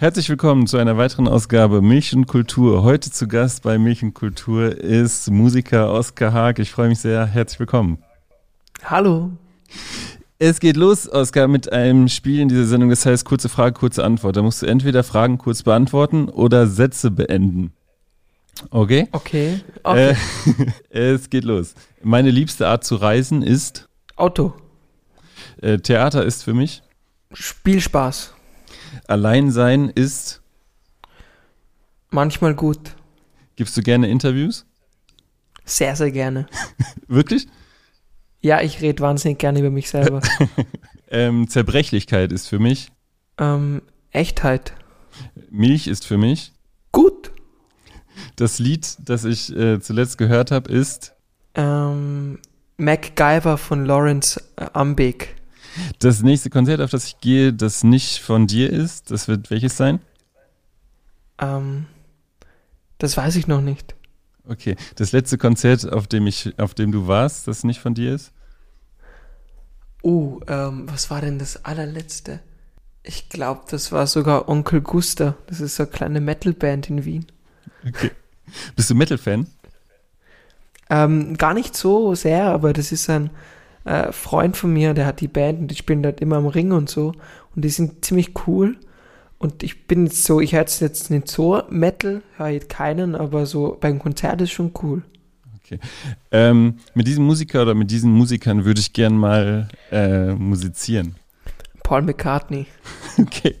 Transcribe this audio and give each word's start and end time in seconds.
Herzlich 0.00 0.30
willkommen 0.30 0.66
zu 0.66 0.78
einer 0.78 0.96
weiteren 0.96 1.28
Ausgabe 1.28 1.82
Milch 1.82 2.16
und 2.16 2.26
Kultur. 2.26 2.82
Heute 2.82 3.10
zu 3.10 3.28
Gast 3.28 3.62
bei 3.62 3.76
Milch 3.76 4.02
und 4.02 4.14
Kultur 4.14 4.74
ist 4.74 5.30
Musiker 5.30 5.92
Oskar 5.92 6.32
Haag. 6.32 6.58
Ich 6.58 6.70
freue 6.70 6.88
mich 6.88 7.00
sehr. 7.00 7.26
Herzlich 7.26 7.60
willkommen. 7.60 7.98
Hallo. 8.82 9.30
Es 10.38 10.58
geht 10.58 10.78
los, 10.78 11.06
Oskar, 11.06 11.48
mit 11.48 11.70
einem 11.70 12.08
Spiel 12.08 12.40
in 12.40 12.48
dieser 12.48 12.64
Sendung, 12.64 12.88
das 12.88 13.04
heißt 13.04 13.26
kurze 13.26 13.50
Frage, 13.50 13.74
kurze 13.74 14.02
Antwort. 14.02 14.38
Da 14.38 14.42
musst 14.42 14.62
du 14.62 14.66
entweder 14.66 15.04
Fragen 15.04 15.36
kurz 15.36 15.64
beantworten 15.64 16.30
oder 16.30 16.66
Sätze 16.66 17.10
beenden. 17.10 17.74
Okay? 18.70 19.06
Okay. 19.12 19.60
okay. 19.82 20.16
Äh, 20.88 21.10
es 21.12 21.28
geht 21.28 21.44
los. 21.44 21.74
Meine 22.02 22.30
liebste 22.30 22.68
Art 22.68 22.84
zu 22.84 22.94
reisen 22.94 23.42
ist? 23.42 23.86
Auto. 24.16 24.54
Äh, 25.60 25.76
Theater 25.76 26.24
ist 26.24 26.42
für 26.42 26.54
mich? 26.54 26.82
Spielspaß. 27.34 28.32
Alleinsein 29.06 29.88
ist? 29.88 30.42
Manchmal 32.10 32.54
gut. 32.54 32.96
Gibst 33.56 33.76
du 33.76 33.82
gerne 33.82 34.08
Interviews? 34.08 34.66
Sehr, 35.64 35.94
sehr 35.96 36.10
gerne. 36.10 36.46
Wirklich? 37.08 37.46
Ja, 38.40 38.60
ich 38.62 38.80
rede 38.80 39.02
wahnsinnig 39.02 39.38
gerne 39.38 39.60
über 39.60 39.70
mich 39.70 39.90
selber. 39.90 40.20
ähm, 41.08 41.48
Zerbrechlichkeit 41.48 42.32
ist 42.32 42.48
für 42.48 42.58
mich? 42.58 42.88
Ähm, 43.38 43.82
Echtheit. 44.12 44.74
Milch 45.50 45.86
ist 45.86 46.06
für 46.06 46.18
mich? 46.18 46.52
Gut. 46.90 47.30
Das 48.36 48.58
Lied, 48.58 48.96
das 49.00 49.24
ich 49.24 49.54
äh, 49.54 49.80
zuletzt 49.80 50.18
gehört 50.18 50.50
habe, 50.50 50.70
ist? 50.72 51.14
Ähm, 51.54 52.38
MacGyver 52.78 53.58
von 53.58 53.84
Lawrence 53.84 54.42
Ambeek. 54.56 55.36
Das 55.98 56.22
nächste 56.22 56.50
Konzert, 56.50 56.80
auf 56.80 56.90
das 56.90 57.06
ich 57.06 57.20
gehe, 57.20 57.52
das 57.52 57.84
nicht 57.84 58.20
von 58.20 58.46
dir 58.46 58.70
ist, 58.70 59.10
das 59.10 59.28
wird 59.28 59.50
welches 59.50 59.76
sein? 59.76 60.00
Ähm, 61.38 61.86
das 62.98 63.16
weiß 63.16 63.36
ich 63.36 63.46
noch 63.46 63.60
nicht. 63.60 63.94
Okay. 64.48 64.76
Das 64.96 65.12
letzte 65.12 65.38
Konzert, 65.38 65.90
auf 65.90 66.06
dem 66.06 66.26
ich, 66.26 66.58
auf 66.58 66.74
dem 66.74 66.92
du 66.92 67.06
warst, 67.06 67.46
das 67.46 67.64
nicht 67.64 67.80
von 67.80 67.94
dir 67.94 68.14
ist? 68.14 68.32
Oh, 70.02 70.40
ähm, 70.48 70.88
was 70.90 71.10
war 71.10 71.20
denn 71.20 71.38
das 71.38 71.64
allerletzte? 71.64 72.40
Ich 73.02 73.28
glaube, 73.28 73.62
das 73.70 73.92
war 73.92 74.06
sogar 74.06 74.48
Onkel 74.48 74.80
Guster. 74.80 75.36
Das 75.46 75.60
ist 75.60 75.76
so 75.76 75.84
eine 75.84 75.92
kleine 75.92 76.20
Metalband 76.20 76.90
in 76.90 77.04
Wien. 77.04 77.26
Okay. 77.86 78.10
Bist 78.76 78.90
du 78.90 78.94
Metal-Fan? 78.94 79.46
Ähm, 80.90 81.36
gar 81.36 81.54
nicht 81.54 81.76
so 81.76 82.14
sehr, 82.14 82.46
aber 82.46 82.72
das 82.72 82.92
ist 82.92 83.08
ein 83.08 83.30
äh, 83.84 84.12
Freund 84.12 84.56
von 84.56 84.72
mir, 84.72 84.94
der 84.94 85.06
hat 85.06 85.20
die 85.20 85.28
Band 85.28 85.60
und 85.60 85.70
die 85.70 85.76
spielen 85.76 86.02
dort 86.02 86.20
immer 86.20 86.36
am 86.36 86.46
Ring 86.46 86.72
und 86.72 86.88
so. 86.88 87.12
Und 87.54 87.64
die 87.64 87.70
sind 87.70 88.04
ziemlich 88.04 88.32
cool. 88.46 88.76
Und 89.38 89.62
ich 89.62 89.86
bin 89.86 90.06
jetzt 90.06 90.24
so, 90.24 90.40
ich 90.40 90.52
höre 90.52 90.66
jetzt 90.66 91.10
nicht 91.10 91.28
so 91.28 91.62
Metal, 91.70 92.22
höre 92.36 92.48
jetzt 92.48 92.68
keinen, 92.68 93.14
aber 93.14 93.46
so 93.46 93.76
beim 93.80 93.98
Konzert 93.98 94.40
ist 94.42 94.50
schon 94.50 94.72
cool. 94.82 95.02
Okay. 95.64 95.78
Ähm, 96.30 96.74
mit 96.94 97.06
diesem 97.06 97.24
Musiker 97.24 97.62
oder 97.62 97.74
mit 97.74 97.90
diesen 97.90 98.12
Musikern 98.12 98.64
würde 98.64 98.80
ich 98.80 98.92
gern 98.92 99.16
mal 99.16 99.68
äh, 99.90 100.34
musizieren. 100.34 101.14
Paul 101.82 102.02
McCartney. 102.02 102.66
Okay, 103.18 103.56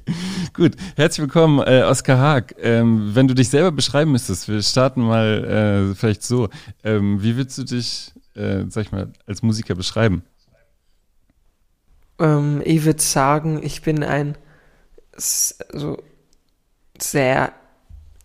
gut. 0.54 0.74
Herzlich 0.96 1.26
willkommen, 1.26 1.58
äh, 1.66 1.82
Oskar 1.82 2.18
Haag. 2.18 2.54
Ähm, 2.62 3.10
wenn 3.14 3.28
du 3.28 3.34
dich 3.34 3.50
selber 3.50 3.72
beschreiben 3.72 4.12
müsstest, 4.12 4.48
wir 4.48 4.62
starten 4.62 5.02
mal 5.02 5.90
äh, 5.90 5.94
vielleicht 5.94 6.22
so. 6.22 6.48
Ähm, 6.82 7.22
wie 7.22 7.36
würdest 7.36 7.58
du 7.58 7.64
dich, 7.64 8.12
äh, 8.34 8.64
sag 8.68 8.82
ich 8.82 8.92
mal, 8.92 9.12
als 9.26 9.42
Musiker 9.42 9.74
beschreiben? 9.74 10.24
Ähm, 12.18 12.62
ich 12.64 12.84
würde 12.84 13.02
sagen, 13.02 13.60
ich 13.62 13.82
bin 13.82 14.04
ein 14.04 14.36
so 15.16 16.02
sehr 16.98 17.52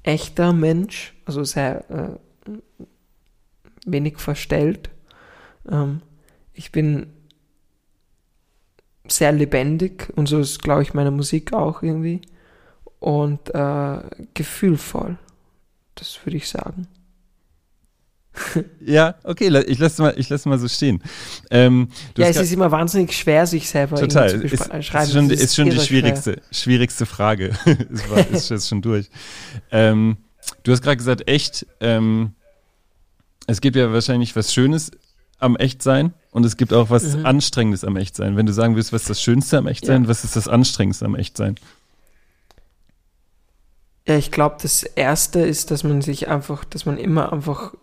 echter 0.04 0.54
Mensch, 0.54 1.16
also 1.26 1.44
sehr 1.44 1.90
äh, 1.90 2.52
wenig 3.86 4.20
verstellt. 4.20 4.90
Ähm, 5.70 6.02
ich 6.54 6.72
bin 6.72 7.08
sehr 9.08 9.32
lebendig 9.32 10.12
und 10.16 10.28
so 10.28 10.40
ist, 10.40 10.62
glaube 10.62 10.82
ich, 10.82 10.94
meine 10.94 11.12
Musik 11.12 11.54
auch 11.54 11.84
irgendwie. 11.84 12.22
Und 13.00 13.54
äh, 13.54 14.00
gefühlvoll, 14.34 15.18
das 15.96 16.20
würde 16.26 16.38
ich 16.38 16.50
sagen. 16.50 16.88
ja, 18.86 19.16
okay, 19.24 19.48
ich 19.68 19.80
lasse 19.80 20.02
mal, 20.02 20.14
ich 20.18 20.30
lasse 20.30 20.50
mal 20.50 20.60
so 20.60 20.68
stehen. 20.68 21.02
Ähm, 21.50 21.90
ja, 22.18 22.28
es 22.28 22.38
ist 22.38 22.52
immer 22.52 22.72
wahnsinnig 22.72 23.16
schwer, 23.16 23.48
sich 23.48 23.70
selber 23.70 23.98
total. 23.98 24.32
zu 24.32 24.40
beschreiben. 24.40 24.80
Ist, 24.80 24.92
ist 24.92 25.14
schon, 25.14 25.30
ist, 25.30 25.42
ist 25.42 25.56
schon 25.56 25.70
die 25.70 25.80
schwierigste, 25.80 26.42
schwierigste 26.52 27.06
Frage. 27.06 27.52
ist, 27.90 28.10
war, 28.10 28.30
ist 28.30 28.50
jetzt 28.50 28.68
schon 28.68 28.82
durch. 28.82 29.10
Ähm, 29.72 30.18
du 30.64 30.72
hast 30.72 30.82
gerade 30.82 30.98
gesagt, 30.98 31.28
echt. 31.30 31.66
Ähm, 31.80 32.34
es 33.48 33.62
gibt 33.62 33.76
ja 33.76 33.92
wahrscheinlich 33.94 34.36
was 34.36 34.54
Schönes 34.54 34.92
am 35.40 35.56
Echtsein 35.56 36.14
und 36.32 36.46
es 36.46 36.58
gibt 36.58 36.74
auch 36.74 36.90
was 36.90 37.16
mhm. 37.16 37.26
Anstrengendes 37.26 37.84
am 37.84 37.96
Echtsein. 37.96 38.36
Wenn 38.36 38.46
du 38.46 38.54
sagen 38.54 38.76
willst, 38.76 38.92
was 38.92 39.04
ist 39.04 39.10
das 39.10 39.22
Schönste 39.22 39.58
am 39.58 39.68
Echtsein, 39.68 40.04
ja. 40.04 40.10
was 40.10 40.24
ist 40.24 40.36
das 40.36 40.48
Anstrengendste 40.48 41.06
am 41.06 41.16
Echtsein? 41.16 41.56
Ja, 44.08 44.18
ich 44.18 44.32
glaube, 44.32 44.58
das 44.62 44.84
Erste 44.84 45.40
ist, 45.40 45.72
dass 45.72 45.84
man 45.84 46.02
sich 46.02 46.28
einfach, 46.28 46.64
dass 46.64 46.86
man 46.86 46.98
immer 46.98 47.34
einfach, 47.34 47.74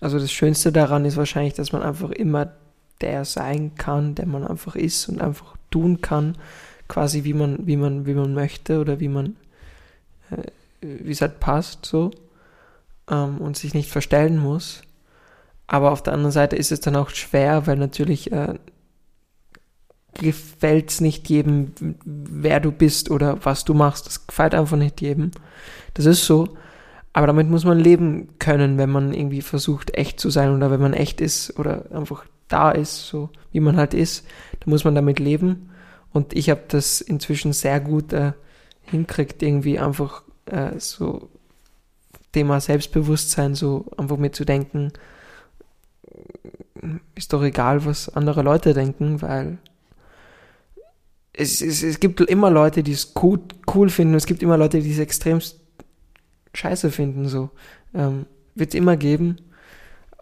also 0.00 0.18
das 0.18 0.32
Schönste 0.32 0.72
daran 0.72 1.04
ist 1.04 1.16
wahrscheinlich, 1.16 1.54
dass 1.54 1.72
man 1.72 1.82
einfach 1.82 2.10
immer 2.10 2.52
der 3.00 3.24
sein 3.24 3.74
kann, 3.74 4.14
der 4.14 4.26
man 4.26 4.46
einfach 4.46 4.76
ist 4.76 5.08
und 5.08 5.20
einfach 5.20 5.56
tun 5.70 6.00
kann, 6.00 6.36
quasi 6.88 7.24
wie 7.24 7.34
man, 7.34 7.66
wie 7.66 7.76
man, 7.76 8.06
wie 8.06 8.14
man 8.14 8.34
möchte 8.34 8.80
oder 8.80 9.00
wie 9.00 9.08
man, 9.08 9.36
äh, 10.30 10.42
wie 10.80 11.10
es 11.10 11.20
halt 11.20 11.40
passt, 11.40 11.84
so, 11.84 12.10
ähm, 13.10 13.38
und 13.38 13.56
sich 13.56 13.74
nicht 13.74 13.90
verstellen 13.90 14.38
muss. 14.38 14.82
Aber 15.66 15.90
auf 15.92 16.02
der 16.02 16.12
anderen 16.12 16.32
Seite 16.32 16.56
ist 16.56 16.72
es 16.72 16.80
dann 16.80 16.96
auch 16.96 17.10
schwer, 17.10 17.66
weil 17.66 17.76
natürlich 17.76 18.32
äh, 18.32 18.54
gefällt 20.14 20.90
es 20.90 21.00
nicht 21.00 21.28
jedem, 21.28 21.72
wer 22.04 22.60
du 22.60 22.70
bist 22.72 23.10
oder 23.10 23.44
was 23.44 23.64
du 23.64 23.74
machst. 23.74 24.06
Das 24.06 24.26
gefällt 24.26 24.54
einfach 24.54 24.76
nicht 24.76 25.00
jedem. 25.00 25.32
Das 25.94 26.06
ist 26.06 26.24
so. 26.24 26.56
Aber 27.16 27.26
damit 27.26 27.48
muss 27.48 27.64
man 27.64 27.78
leben 27.78 28.28
können, 28.38 28.76
wenn 28.76 28.90
man 28.90 29.14
irgendwie 29.14 29.40
versucht, 29.40 29.96
echt 29.96 30.20
zu 30.20 30.28
sein 30.28 30.54
oder 30.54 30.70
wenn 30.70 30.82
man 30.82 30.92
echt 30.92 31.22
ist 31.22 31.58
oder 31.58 31.90
einfach 31.90 32.26
da 32.46 32.70
ist, 32.70 33.06
so 33.06 33.30
wie 33.52 33.60
man 33.60 33.78
halt 33.78 33.94
ist. 33.94 34.26
Da 34.60 34.68
muss 34.68 34.84
man 34.84 34.94
damit 34.94 35.18
leben. 35.18 35.70
Und 36.12 36.34
ich 36.34 36.50
habe 36.50 36.64
das 36.68 37.00
inzwischen 37.00 37.54
sehr 37.54 37.80
gut 37.80 38.12
äh, 38.12 38.32
hinkriegt, 38.82 39.42
irgendwie 39.42 39.78
einfach 39.78 40.24
äh, 40.44 40.78
so 40.78 41.30
Thema 42.32 42.60
Selbstbewusstsein, 42.60 43.54
so 43.54 43.86
einfach 43.96 44.18
mitzudenken, 44.18 44.92
ist 47.14 47.32
doch 47.32 47.42
egal, 47.42 47.86
was 47.86 48.10
andere 48.10 48.42
Leute 48.42 48.74
denken, 48.74 49.22
weil 49.22 49.56
es, 51.32 51.62
es, 51.62 51.82
es 51.82 51.98
gibt 51.98 52.20
immer 52.20 52.50
Leute, 52.50 52.82
die 52.82 52.92
es 52.92 53.14
cool, 53.22 53.40
cool 53.74 53.88
finden, 53.88 54.12
es 54.16 54.26
gibt 54.26 54.42
immer 54.42 54.58
Leute, 54.58 54.82
die 54.82 54.92
es 54.92 54.98
extrem 54.98 55.40
scheiße 56.56 56.90
finden, 56.90 57.28
so. 57.28 57.50
Ähm, 57.94 58.26
Wird 58.54 58.70
es 58.70 58.74
immer 58.74 58.96
geben, 58.96 59.36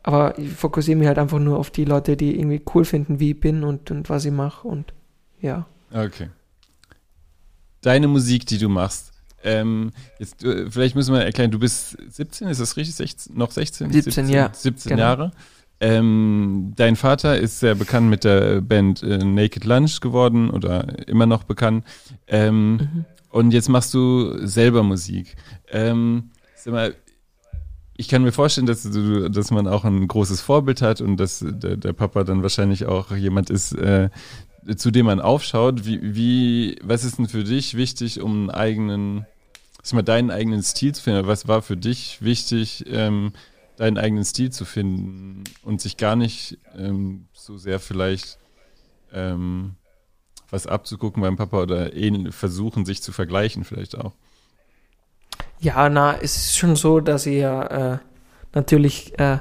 aber 0.02 0.38
ich 0.38 0.50
fokussiere 0.50 0.98
mich 0.98 1.08
halt 1.08 1.18
einfach 1.18 1.38
nur 1.38 1.58
auf 1.58 1.70
die 1.70 1.84
Leute, 1.84 2.16
die 2.16 2.38
irgendwie 2.38 2.62
cool 2.74 2.84
finden, 2.84 3.20
wie 3.20 3.30
ich 3.32 3.40
bin 3.40 3.64
und, 3.64 3.90
und 3.90 4.08
was 4.10 4.24
ich 4.24 4.32
mache 4.32 4.66
und 4.66 4.92
ja. 5.40 5.66
Okay. 5.92 6.30
Deine 7.80 8.08
Musik, 8.08 8.46
die 8.46 8.58
du 8.58 8.68
machst, 8.68 9.12
ähm, 9.44 9.92
jetzt, 10.18 10.42
äh, 10.42 10.70
vielleicht 10.70 10.96
müssen 10.96 11.14
wir 11.14 11.22
erklären, 11.22 11.50
du 11.50 11.58
bist 11.58 11.96
17, 12.08 12.48
ist 12.48 12.60
das 12.60 12.76
richtig? 12.76 12.96
16, 12.96 13.36
noch 13.36 13.50
16? 13.50 13.92
17, 13.92 14.26
17 14.26 14.34
ja. 14.34 14.50
17 14.52 14.90
genau. 14.90 15.02
Jahre. 15.02 15.30
Ähm, 15.80 16.72
dein 16.76 16.96
Vater 16.96 17.38
ist 17.38 17.60
sehr 17.60 17.74
bekannt 17.74 18.08
mit 18.08 18.24
der 18.24 18.62
Band 18.62 19.02
äh, 19.02 19.18
Naked 19.18 19.64
Lunch 19.64 20.00
geworden 20.00 20.48
oder 20.48 21.06
immer 21.08 21.26
noch 21.26 21.44
bekannt. 21.44 21.84
Ähm, 22.26 22.76
mhm. 22.76 23.04
Und 23.34 23.52
jetzt 23.52 23.68
machst 23.68 23.92
du 23.94 24.46
selber 24.46 24.84
Musik. 24.84 25.34
Ähm, 25.68 26.30
sag 26.54 26.72
mal, 26.72 26.94
ich 27.96 28.06
kann 28.06 28.22
mir 28.22 28.30
vorstellen, 28.30 28.68
dass, 28.68 28.84
du, 28.84 29.28
dass 29.28 29.50
man 29.50 29.66
auch 29.66 29.84
ein 29.84 30.06
großes 30.06 30.40
Vorbild 30.40 30.82
hat 30.82 31.00
und 31.00 31.16
dass 31.16 31.44
der, 31.44 31.76
der 31.76 31.92
Papa 31.94 32.22
dann 32.22 32.44
wahrscheinlich 32.44 32.86
auch 32.86 33.10
jemand 33.10 33.50
ist, 33.50 33.72
äh, 33.72 34.08
zu 34.76 34.92
dem 34.92 35.06
man 35.06 35.20
aufschaut. 35.20 35.84
Wie, 35.84 36.14
wie, 36.14 36.78
was 36.80 37.02
ist 37.02 37.18
denn 37.18 37.26
für 37.26 37.42
dich 37.42 37.76
wichtig, 37.76 38.20
um 38.20 38.30
einen 38.30 38.50
eigenen, 38.50 39.26
sag 39.82 39.94
mal, 39.94 40.02
deinen 40.02 40.30
eigenen 40.30 40.62
Stil 40.62 40.94
zu 40.94 41.02
finden? 41.02 41.26
Was 41.26 41.48
war 41.48 41.60
für 41.60 41.76
dich 41.76 42.22
wichtig? 42.22 42.84
Ähm, 42.86 43.32
deinen 43.76 43.98
eigenen 43.98 44.24
Stil 44.24 44.50
zu 44.50 44.64
finden 44.64 45.42
und 45.64 45.80
sich 45.80 45.96
gar 45.96 46.14
nicht 46.14 46.58
ähm, 46.78 47.26
so 47.32 47.58
sehr 47.58 47.80
vielleicht 47.80 48.38
ähm, 49.12 49.74
was 50.50 50.66
abzugucken 50.66 51.22
beim 51.22 51.36
Papa 51.36 51.62
oder 51.62 51.90
versuchen, 52.30 52.84
sich 52.84 53.02
zu 53.02 53.12
vergleichen 53.12 53.64
vielleicht 53.64 53.98
auch. 53.98 54.12
Ja, 55.60 55.88
na, 55.88 56.16
es 56.16 56.36
ist 56.36 56.58
schon 56.58 56.76
so, 56.76 57.00
dass 57.00 57.26
ich 57.26 57.38
ja 57.38 57.94
äh, 57.94 57.98
natürlich 58.52 59.18
äh, 59.18 59.38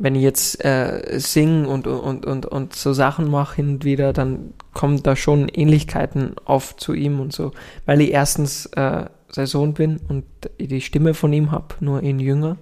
wenn 0.00 0.14
ich 0.14 0.22
jetzt 0.22 0.64
äh, 0.64 1.20
sing 1.20 1.66
und, 1.66 1.86
und, 1.86 2.24
und, 2.24 2.46
und 2.46 2.74
so 2.74 2.94
Sachen 2.94 3.30
mache 3.30 3.56
hin 3.56 3.68
und 3.68 3.84
wieder, 3.84 4.14
dann 4.14 4.54
kommen 4.72 5.02
da 5.02 5.14
schon 5.14 5.50
Ähnlichkeiten 5.50 6.36
auf 6.46 6.74
zu 6.78 6.94
ihm 6.94 7.20
und 7.20 7.34
so, 7.34 7.52
weil 7.84 8.00
ich 8.00 8.10
erstens 8.10 8.64
äh, 8.76 9.04
sein 9.28 9.46
Sohn 9.46 9.74
bin 9.74 10.00
und 10.08 10.24
die 10.58 10.80
Stimme 10.80 11.12
von 11.12 11.34
ihm 11.34 11.50
habe, 11.50 11.74
nur 11.80 12.02
in 12.02 12.18
jünger 12.18 12.56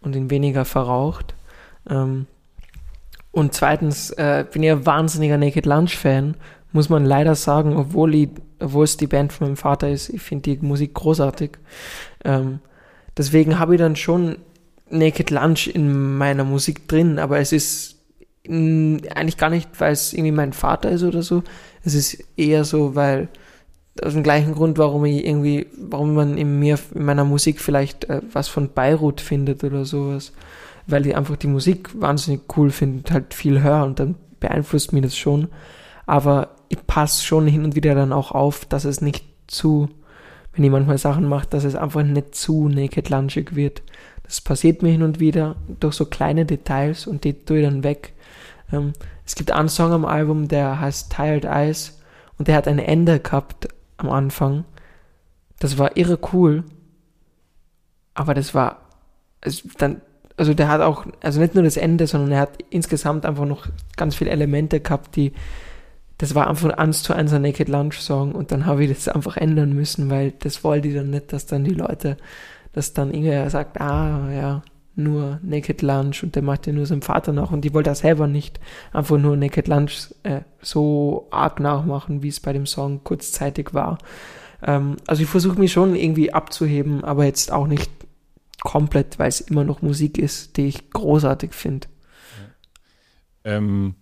und 0.00 0.16
in 0.16 0.30
weniger 0.30 0.64
verraucht. 0.64 1.34
Ähm, 1.86 2.26
und 3.30 3.52
zweitens 3.52 4.10
äh, 4.12 4.46
bin 4.50 4.62
ich 4.62 4.70
ein 4.70 4.86
wahnsinniger 4.86 5.36
Naked 5.36 5.66
Lunch 5.66 5.98
Fan, 5.98 6.34
muss 6.74 6.88
man 6.88 7.04
leider 7.04 7.34
sagen, 7.34 7.76
obwohl, 7.76 8.14
ich, 8.14 8.28
obwohl 8.60 8.84
es 8.84 8.96
die 8.96 9.06
Band 9.06 9.32
von 9.32 9.46
meinem 9.46 9.56
Vater 9.56 9.90
ist. 9.90 10.08
Ich 10.10 10.22
finde 10.22 10.54
die 10.54 10.66
Musik 10.66 10.94
großartig. 10.94 11.52
Ähm, 12.24 12.60
deswegen 13.16 13.58
habe 13.58 13.74
ich 13.74 13.80
dann 13.80 13.96
schon 13.96 14.36
Naked 14.90 15.30
Lunch 15.30 15.68
in 15.68 16.16
meiner 16.16 16.44
Musik 16.44 16.88
drin, 16.88 17.18
aber 17.18 17.38
es 17.38 17.52
ist 17.52 17.96
mh, 18.46 19.08
eigentlich 19.14 19.38
gar 19.38 19.50
nicht, 19.50 19.68
weil 19.78 19.92
es 19.92 20.12
irgendwie 20.12 20.32
mein 20.32 20.52
Vater 20.52 20.90
ist 20.90 21.02
oder 21.02 21.22
so. 21.22 21.42
Es 21.84 21.94
ist 21.94 22.22
eher 22.36 22.64
so, 22.64 22.94
weil 22.94 23.28
aus 24.02 24.12
dem 24.12 24.22
gleichen 24.22 24.54
Grund, 24.54 24.76
warum 24.76 25.04
ich 25.04 25.24
irgendwie, 25.24 25.66
warum 25.76 26.14
man 26.14 26.36
in 26.36 26.58
mir, 26.58 26.78
in 26.94 27.04
meiner 27.04 27.24
Musik 27.24 27.60
vielleicht 27.60 28.10
äh, 28.10 28.20
was 28.32 28.48
von 28.48 28.70
Beirut 28.70 29.20
findet 29.20 29.64
oder 29.64 29.84
sowas 29.84 30.32
weil 30.86 31.06
ich 31.06 31.16
einfach 31.16 31.36
die 31.36 31.46
Musik 31.46 31.90
wahnsinnig 32.00 32.42
cool 32.56 32.70
finde 32.70 33.12
halt 33.12 33.34
viel 33.34 33.62
höre 33.62 33.84
und 33.84 33.98
dann 33.98 34.16
beeinflusst 34.40 34.92
mich 34.92 35.02
das 35.02 35.16
schon. 35.16 35.48
Aber 36.06 36.53
ich 36.74 36.86
passe 36.86 37.24
schon 37.24 37.46
hin 37.46 37.64
und 37.64 37.74
wieder 37.74 37.94
dann 37.94 38.12
auch 38.12 38.32
auf, 38.32 38.64
dass 38.64 38.84
es 38.84 39.00
nicht 39.00 39.24
zu, 39.46 39.88
wenn 40.52 40.64
ich 40.64 40.70
manchmal 40.70 40.98
Sachen 40.98 41.26
mache, 41.28 41.46
dass 41.48 41.64
es 41.64 41.76
einfach 41.76 42.02
nicht 42.02 42.34
zu 42.34 42.68
naked 42.68 43.08
lunchig 43.10 43.54
wird. 43.54 43.82
Das 44.24 44.40
passiert 44.40 44.82
mir 44.82 44.90
hin 44.90 45.02
und 45.02 45.20
wieder 45.20 45.56
durch 45.80 45.94
so 45.94 46.06
kleine 46.06 46.46
Details 46.46 47.06
und 47.06 47.24
die 47.24 47.44
tue 47.44 47.58
ich 47.58 47.64
dann 47.64 47.84
weg. 47.84 48.14
Ähm, 48.72 48.92
es 49.24 49.34
gibt 49.34 49.50
einen 49.50 49.68
Song 49.68 49.92
am 49.92 50.04
Album, 50.04 50.48
der 50.48 50.80
heißt 50.80 51.12
Tired 51.12 51.44
Eyes 51.44 52.00
und 52.38 52.48
der 52.48 52.56
hat 52.56 52.68
ein 52.68 52.78
Ende 52.78 53.20
gehabt 53.20 53.68
am 53.96 54.10
Anfang. 54.10 54.64
Das 55.60 55.78
war 55.78 55.96
irre 55.96 56.18
cool. 56.32 56.64
Aber 58.14 58.34
das 58.34 58.54
war, 58.54 58.82
also 59.40 59.68
dann, 59.78 60.00
also 60.36 60.54
der 60.54 60.68
hat 60.68 60.80
auch, 60.80 61.06
also 61.22 61.40
nicht 61.40 61.54
nur 61.54 61.64
das 61.64 61.76
Ende, 61.76 62.06
sondern 62.06 62.32
er 62.32 62.40
hat 62.40 62.58
insgesamt 62.70 63.26
einfach 63.26 63.44
noch 63.44 63.66
ganz 63.96 64.14
viele 64.14 64.30
Elemente 64.30 64.80
gehabt, 64.80 65.16
die, 65.16 65.32
das 66.18 66.34
war 66.34 66.48
einfach 66.48 66.70
eins 66.70 67.02
zu 67.02 67.12
eins 67.14 67.32
ein 67.32 67.42
Naked 67.42 67.68
Lunch 67.68 67.98
Song 68.00 68.32
und 68.32 68.52
dann 68.52 68.66
habe 68.66 68.84
ich 68.84 68.90
das 68.90 69.08
einfach 69.08 69.36
ändern 69.36 69.72
müssen, 69.72 70.10
weil 70.10 70.32
das 70.32 70.62
wollte 70.62 70.88
ich 70.88 70.94
dann 70.94 71.10
nicht, 71.10 71.32
dass 71.32 71.46
dann 71.46 71.64
die 71.64 71.74
Leute, 71.74 72.16
dass 72.72 72.92
dann 72.92 73.12
irgendwer 73.12 73.50
sagt, 73.50 73.80
ah, 73.80 74.30
ja, 74.32 74.62
nur 74.96 75.40
Naked 75.42 75.82
Lunch 75.82 76.22
und 76.22 76.36
der 76.36 76.42
macht 76.42 76.66
ja 76.66 76.72
nur 76.72 76.86
seinem 76.86 77.02
Vater 77.02 77.32
nach 77.32 77.50
und 77.50 77.62
die 77.62 77.74
wollte 77.74 77.90
er 77.90 77.96
selber 77.96 78.26
nicht 78.26 78.60
einfach 78.92 79.18
nur 79.18 79.36
Naked 79.36 79.66
Lunch 79.66 80.14
äh, 80.22 80.42
so 80.60 81.26
arg 81.30 81.58
nachmachen, 81.58 82.22
wie 82.22 82.28
es 82.28 82.40
bei 82.40 82.52
dem 82.52 82.66
Song 82.66 83.02
kurzzeitig 83.02 83.74
war. 83.74 83.98
Ähm, 84.62 84.96
also 85.06 85.22
ich 85.22 85.28
versuche 85.28 85.58
mich 85.58 85.72
schon 85.72 85.96
irgendwie 85.96 86.32
abzuheben, 86.32 87.02
aber 87.02 87.24
jetzt 87.24 87.50
auch 87.50 87.66
nicht 87.66 87.90
komplett, 88.62 89.18
weil 89.18 89.28
es 89.28 89.40
immer 89.40 89.64
noch 89.64 89.82
Musik 89.82 90.16
ist, 90.16 90.56
die 90.56 90.66
ich 90.66 90.90
großartig 90.90 91.52
finde. 91.52 91.88
Ähm, 93.44 93.96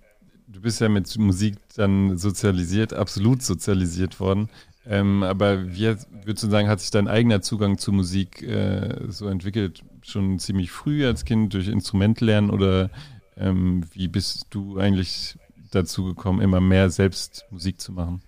du 0.52 0.60
bist 0.60 0.80
ja 0.80 0.88
mit 0.88 1.18
Musik 1.18 1.56
dann 1.76 2.16
sozialisiert, 2.18 2.92
absolut 2.92 3.42
sozialisiert 3.42 4.20
worden. 4.20 4.48
Ähm, 4.84 5.22
aber 5.22 5.68
wie 5.74 5.94
würdest 6.24 6.44
du 6.44 6.50
sagen, 6.50 6.68
hat 6.68 6.80
sich 6.80 6.90
dein 6.90 7.08
eigener 7.08 7.40
Zugang 7.40 7.78
zu 7.78 7.92
Musik 7.92 8.42
äh, 8.42 9.06
so 9.08 9.28
entwickelt? 9.28 9.82
Schon 10.02 10.38
ziemlich 10.38 10.70
früh 10.70 11.06
als 11.06 11.24
Kind 11.24 11.54
durch 11.54 11.68
Instrumentlernen 11.68 12.50
oder 12.50 12.90
ähm, 13.36 13.84
wie 13.92 14.08
bist 14.08 14.46
du 14.50 14.78
eigentlich 14.78 15.38
dazu 15.70 16.04
gekommen, 16.04 16.40
immer 16.40 16.60
mehr 16.60 16.90
selbst 16.90 17.46
Musik 17.50 17.80
zu 17.80 17.92
machen? 17.92 18.20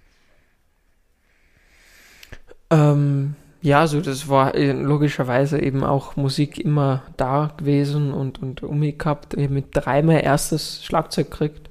Ähm, 2.71 3.35
ja, 3.61 3.81
also 3.81 4.01
das 4.01 4.29
war 4.29 4.55
äh, 4.55 4.73
logischerweise 4.73 5.61
eben 5.61 5.83
auch 5.83 6.15
Musik 6.15 6.59
immer 6.59 7.03
da 7.17 7.53
gewesen 7.57 8.13
und, 8.13 8.41
und 8.41 8.63
um 8.63 8.81
gehabt. 8.81 9.35
Ich 9.35 9.51
mit 9.51 9.69
drei 9.73 10.03
mein 10.03 10.21
erstes 10.21 10.85
Schlagzeug 10.85 11.31
gekriegt 11.33 11.71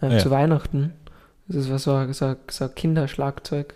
äh, 0.00 0.12
ja. 0.12 0.18
zu 0.18 0.30
Weihnachten. 0.30 0.92
Das 1.48 1.70
war 1.70 1.78
so, 1.78 2.12
so, 2.12 2.36
so 2.48 2.64
ein 2.64 2.74
Kinderschlagzeug. 2.74 3.74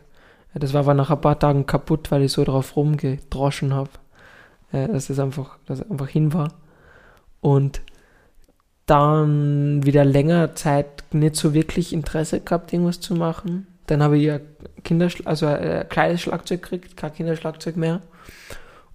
Das 0.54 0.74
war 0.74 0.80
aber 0.80 0.94
nach 0.94 1.10
ein 1.10 1.20
paar 1.20 1.38
Tagen 1.38 1.66
kaputt, 1.66 2.10
weil 2.10 2.22
ich 2.22 2.32
so 2.32 2.44
drauf 2.44 2.76
rumgedroschen 2.76 3.72
habe, 3.72 3.90
äh, 4.72 4.88
dass 4.88 5.08
es 5.08 5.19
einfach, 5.19 5.58
dass 5.66 5.80
es 5.80 5.90
einfach 5.90 6.08
hin 6.08 6.32
war. 6.32 6.52
Und 7.40 7.80
dann 8.86 9.84
wieder 9.84 10.04
länger 10.04 10.54
Zeit 10.54 11.04
nicht 11.12 11.36
so 11.36 11.54
wirklich 11.54 11.92
Interesse 11.92 12.40
gehabt, 12.40 12.72
irgendwas 12.72 13.00
zu 13.00 13.14
machen. 13.14 13.66
Dann 13.86 14.02
habe 14.02 14.19
ich 14.19 14.24
ja 14.24 14.38
Kinderschl 14.84 15.26
also 15.26 15.46
ein 15.46 15.62
äh, 15.62 15.86
kleines 15.88 16.20
Schlagzeug 16.20 16.62
gekriegt, 16.62 16.96
kein 16.96 17.14
Kinderschlagzeug 17.14 17.76
mehr. 17.76 18.00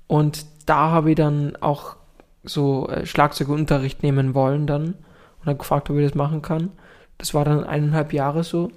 Und 0.08 0.46
da 0.66 0.92
habe 0.92 1.12
ich 1.12 1.16
dann 1.16 1.56
auch 1.58 1.96
so 2.44 2.88
äh, 2.90 3.06
Schlagzeugunterricht 3.06 4.04
nehmen 4.04 4.34
wollen 4.34 4.68
dann 4.68 4.96
und 5.40 5.46
habe 5.46 5.58
gefragt, 5.58 5.90
ob 5.90 5.98
ich 5.98 6.06
das 6.06 6.16
machen 6.16 6.42
kann. 6.42 6.72
Das 7.18 7.34
war 7.34 7.46
dann 7.46 7.64
eineinhalb 7.64 8.14
Jahre 8.14 8.44
so. 8.44 8.72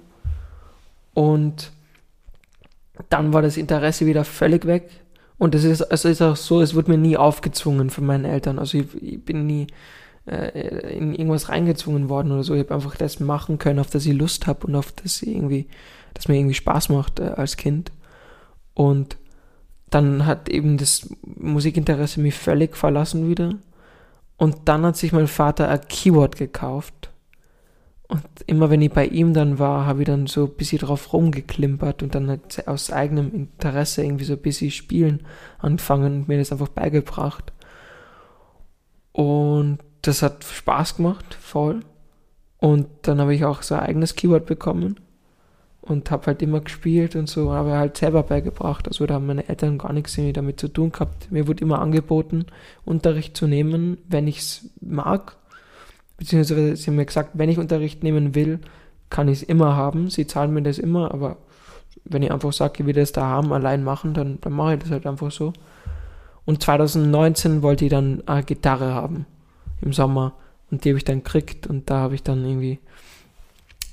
Und 1.13 1.71
dann 3.09 3.33
war 3.33 3.41
das 3.41 3.57
Interesse 3.57 4.05
wieder 4.05 4.23
völlig 4.23 4.65
weg. 4.65 4.89
Und 5.37 5.55
es 5.55 5.63
ist, 5.63 5.81
also 5.81 6.07
ist 6.07 6.21
auch 6.21 6.35
so, 6.35 6.61
es 6.61 6.75
wurde 6.75 6.91
mir 6.91 6.97
nie 6.97 7.17
aufgezwungen 7.17 7.89
von 7.89 8.05
meinen 8.05 8.25
Eltern. 8.25 8.59
Also 8.59 8.77
ich, 8.77 9.01
ich 9.01 9.25
bin 9.25 9.47
nie 9.47 9.67
äh, 10.27 10.95
in 10.95 11.13
irgendwas 11.13 11.49
reingezwungen 11.49 12.09
worden 12.09 12.31
oder 12.31 12.43
so. 12.43 12.53
Ich 12.53 12.61
habe 12.61 12.75
einfach 12.75 12.95
das 12.95 13.19
machen 13.19 13.57
können, 13.57 13.79
auf 13.79 13.89
das 13.89 14.05
ich 14.05 14.13
Lust 14.13 14.47
habe 14.47 14.67
und 14.67 14.75
auf 14.75 14.91
das 14.91 15.21
irgendwie 15.21 15.67
das 16.13 16.27
mir 16.27 16.37
irgendwie 16.37 16.55
Spaß 16.55 16.89
macht 16.89 17.19
äh, 17.19 17.33
als 17.35 17.57
Kind. 17.57 17.91
Und 18.73 19.17
dann 19.89 20.25
hat 20.25 20.49
eben 20.49 20.77
das 20.77 21.09
Musikinteresse 21.23 22.21
mich 22.21 22.35
völlig 22.35 22.77
verlassen 22.77 23.29
wieder. 23.29 23.55
Und 24.37 24.57
dann 24.65 24.85
hat 24.85 24.97
sich 24.97 25.11
mein 25.11 25.27
Vater 25.27 25.69
ein 25.69 25.81
Keyboard 25.87 26.37
gekauft. 26.37 27.10
Und 28.11 28.25
immer 28.45 28.69
wenn 28.69 28.81
ich 28.81 28.91
bei 28.91 29.05
ihm 29.05 29.33
dann 29.33 29.57
war, 29.57 29.85
habe 29.85 30.01
ich 30.01 30.05
dann 30.05 30.27
so 30.27 30.43
ein 30.43 30.53
bisschen 30.55 30.79
drauf 30.79 31.13
rumgeklimpert 31.13 32.03
und 32.03 32.13
dann 32.13 32.27
halt 32.27 32.67
aus 32.67 32.91
eigenem 32.91 33.33
Interesse 33.33 34.03
irgendwie 34.03 34.25
so 34.25 34.33
ein 34.33 34.41
bisschen 34.41 34.69
spielen 34.69 35.25
angefangen 35.59 36.13
und 36.13 36.27
mir 36.27 36.37
das 36.37 36.51
einfach 36.51 36.67
beigebracht. 36.67 37.53
Und 39.13 39.77
das 40.01 40.23
hat 40.23 40.43
Spaß 40.43 40.97
gemacht, 40.97 41.37
voll. 41.39 41.79
Und 42.57 42.87
dann 43.03 43.21
habe 43.21 43.33
ich 43.33 43.45
auch 43.45 43.61
so 43.61 43.75
ein 43.75 43.81
eigenes 43.81 44.15
Keyboard 44.15 44.45
bekommen 44.45 44.99
und 45.79 46.11
habe 46.11 46.25
halt 46.25 46.41
immer 46.41 46.59
gespielt 46.59 47.15
und 47.15 47.29
so, 47.29 47.53
habe 47.53 47.77
halt 47.77 47.95
selber 47.95 48.23
beigebracht. 48.23 48.89
Also 48.89 49.05
da 49.05 49.13
haben 49.13 49.27
meine 49.27 49.47
Eltern 49.47 49.77
gar 49.77 49.93
nichts 49.93 50.19
damit 50.33 50.59
zu 50.59 50.67
tun 50.67 50.91
gehabt. 50.91 51.31
Mir 51.31 51.47
wurde 51.47 51.63
immer 51.63 51.79
angeboten, 51.79 52.45
Unterricht 52.83 53.37
zu 53.37 53.47
nehmen, 53.47 53.99
wenn 54.09 54.27
ich 54.27 54.39
es 54.39 54.69
mag. 54.81 55.37
Beziehungsweise 56.21 56.75
sie 56.75 56.85
haben 56.85 56.97
mir 56.97 57.07
gesagt, 57.07 57.31
wenn 57.33 57.49
ich 57.49 57.57
Unterricht 57.57 58.03
nehmen 58.03 58.35
will, 58.35 58.59
kann 59.09 59.27
ich 59.27 59.41
es 59.41 59.43
immer 59.43 59.75
haben. 59.75 60.11
Sie 60.11 60.27
zahlen 60.27 60.53
mir 60.53 60.61
das 60.61 60.77
immer, 60.77 61.11
aber 61.11 61.37
wenn 62.05 62.21
ich 62.21 62.31
einfach 62.31 62.53
sage, 62.53 62.75
ich 62.77 62.85
will 62.85 62.93
das 62.93 63.11
da 63.11 63.23
haben, 63.23 63.51
allein 63.51 63.83
machen, 63.83 64.13
dann, 64.13 64.37
dann 64.39 64.53
mache 64.53 64.75
ich 64.75 64.81
das 64.81 64.91
halt 64.91 65.07
einfach 65.07 65.31
so. 65.31 65.51
Und 66.45 66.61
2019 66.61 67.63
wollte 67.63 67.85
ich 67.85 67.89
dann 67.89 68.21
eine 68.27 68.43
Gitarre 68.43 68.93
haben 68.93 69.25
im 69.81 69.93
Sommer 69.93 70.33
und 70.69 70.85
die 70.85 70.89
habe 70.89 70.99
ich 70.99 71.05
dann 71.05 71.23
gekriegt 71.23 71.65
und 71.65 71.89
da 71.89 71.95
habe 72.01 72.13
ich 72.13 72.21
dann 72.21 72.45
irgendwie 72.45 72.77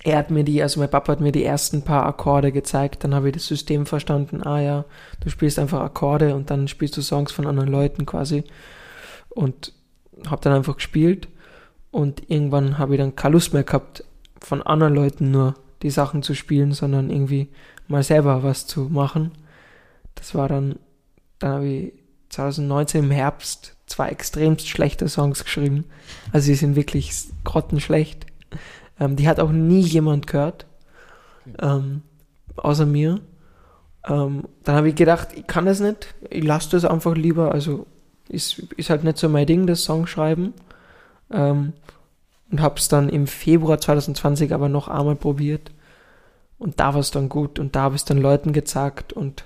er 0.05 0.19
hat 0.19 0.31
mir 0.31 0.45
die, 0.45 0.63
also 0.63 0.81
mein 0.81 0.91
Papa 0.91 1.13
hat 1.13 1.21
mir 1.21 1.33
die 1.33 1.45
ersten 1.45 1.83
paar 1.83 2.05
Akkorde 2.07 2.53
gezeigt, 2.53 3.05
dann 3.05 3.15
habe 3.15 3.29
ich 3.29 3.35
das 3.35 3.47
System 3.47 3.87
verstanden, 3.87 4.43
ah 4.43 4.61
ja, 4.61 4.85
du 5.21 5.31
spielst 5.31 5.59
einfach 5.59 5.81
Akkorde 5.81 6.35
und 6.35 6.51
dann 6.51 6.69
spielst 6.69 6.97
du 6.99 7.03
Songs 7.03 7.33
von 7.33 7.47
anderen 7.47 7.71
Leuten 7.71 8.07
quasi 8.07 8.45
und 9.31 9.73
habe 10.29 10.43
dann 10.43 10.53
einfach 10.53 10.77
gespielt 10.77 11.29
und 11.91 12.31
irgendwann 12.31 12.79
habe 12.79 12.95
ich 12.95 13.01
dann 13.01 13.17
keine 13.17 13.35
Lust 13.35 13.55
mehr 13.55 13.65
gehabt, 13.65 14.05
von 14.41 14.63
anderen 14.63 14.95
Leuten 14.95 15.31
nur 15.31 15.55
die 15.83 15.91
Sachen 15.91 16.23
zu 16.23 16.35
spielen, 16.35 16.73
sondern 16.73 17.11
irgendwie 17.11 17.49
mal 17.87 18.03
selber 18.03 18.43
was 18.43 18.67
zu 18.67 18.83
machen. 18.83 19.33
Das 20.15 20.35
war 20.35 20.49
dann, 20.49 20.77
dann 21.39 21.53
habe 21.53 21.67
ich 21.67 21.93
2019 22.31 23.05
im 23.05 23.11
Herbst 23.11 23.77
zwei 23.87 24.09
extremst 24.09 24.69
schlechte 24.69 25.09
Songs 25.09 25.45
geschrieben. 25.45 25.85
Also 26.33 26.47
sie 26.47 26.55
sind 26.55 26.77
wirklich 26.77 27.13
grottenschlecht. 27.45 28.27
Ähm, 29.01 29.17
die 29.17 29.29
hat 29.29 29.41
auch 29.41 29.51
nie 29.51 29.81
jemand 29.81 30.27
gehört, 30.27 30.67
ähm, 31.61 32.03
außer 32.57 32.87
mir. 32.87 33.21
Ähm, 34.07 34.45
dann 34.65 34.77
habe 34.77 34.91
ich 34.91 34.95
gedacht, 34.95 35.29
ich 35.35 35.47
kann 35.47 35.67
das 35.67 35.81
nicht, 35.81 36.15
ich 36.29 36.45
lasse 36.45 36.71
das 36.71 36.85
einfach 36.85 37.15
lieber. 37.15 37.53
Also 37.53 37.87
ist, 38.29 38.59
ist 38.77 38.91
halt 38.91 39.05
nicht 39.05 39.19
so 39.19 39.29
mein 39.29 39.47
Ding, 39.47 39.67
das 39.67 39.85
Songschreiben. 39.85 40.53
Ähm, 41.33 41.73
und 42.51 42.61
habe 42.61 42.77
es 42.79 42.89
dann 42.89 43.09
im 43.09 43.27
Februar 43.27 43.81
2020 43.81 44.55
aber 44.55 44.69
noch 44.69 44.89
einmal 44.89 45.17
probiert. 45.17 45.71
Und 46.59 46.81
da 46.81 46.95
war 46.95 47.01
es 47.01 47.11
dann 47.11 47.29
gut 47.29 47.59
und 47.59 47.77
da 47.77 47.83
habe 47.83 47.95
ich 47.95 48.03
es 48.03 48.05
dann 48.07 48.19
Leuten 48.19 48.53
gezeigt 48.53 49.13
und 49.13 49.45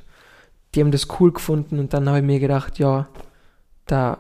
die 0.75 0.81
haben 0.81 0.93
das 0.93 1.09
cool 1.21 1.33
gefunden 1.33 1.79
und 1.79 1.93
dann 1.93 2.09
habe 2.09 2.19
ich 2.19 2.25
mir 2.25 2.41
gedacht, 2.41 2.79
ja, 2.79 3.09
da, 3.87 4.19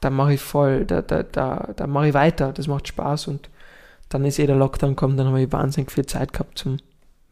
da 0.00 0.10
mache 0.10 0.34
ich 0.34 0.40
voll, 0.40 0.84
da, 0.84 1.02
da, 1.02 1.22
da, 1.22 1.72
da 1.76 1.86
mache 1.86 2.08
ich 2.08 2.14
weiter, 2.14 2.52
das 2.52 2.66
macht 2.66 2.88
Spaß 2.88 3.28
und 3.28 3.48
dann 4.08 4.24
ist 4.24 4.40
eh 4.40 4.46
der 4.46 4.56
Lockdown 4.56 4.90
gekommen, 4.90 5.16
dann 5.16 5.28
habe 5.28 5.42
ich 5.42 5.52
wahnsinnig 5.52 5.92
viel 5.92 6.06
Zeit 6.06 6.32
gehabt 6.32 6.58
zum 6.58 6.78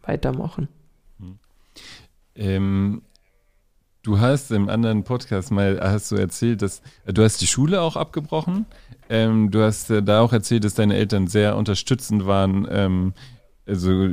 Weitermachen. 0.02 0.68
Hm. 1.18 1.38
Ähm, 2.36 3.02
du 4.02 4.18
hast 4.18 4.50
im 4.50 4.68
anderen 4.68 5.04
Podcast 5.04 5.50
mal 5.50 5.78
hast 5.82 6.10
du 6.10 6.16
erzählt, 6.16 6.62
dass 6.62 6.82
äh, 7.06 7.12
du 7.12 7.22
hast 7.22 7.40
die 7.40 7.46
Schule 7.46 7.82
auch 7.82 7.96
abgebrochen. 7.96 8.66
Ähm, 9.08 9.50
du 9.50 9.62
hast 9.62 9.90
äh, 9.90 10.02
da 10.02 10.20
auch 10.20 10.32
erzählt, 10.32 10.64
dass 10.64 10.74
deine 10.74 10.96
Eltern 10.96 11.26
sehr 11.26 11.56
unterstützend 11.56 12.26
waren, 12.26 12.66
ähm, 12.70 13.12
also 13.66 14.08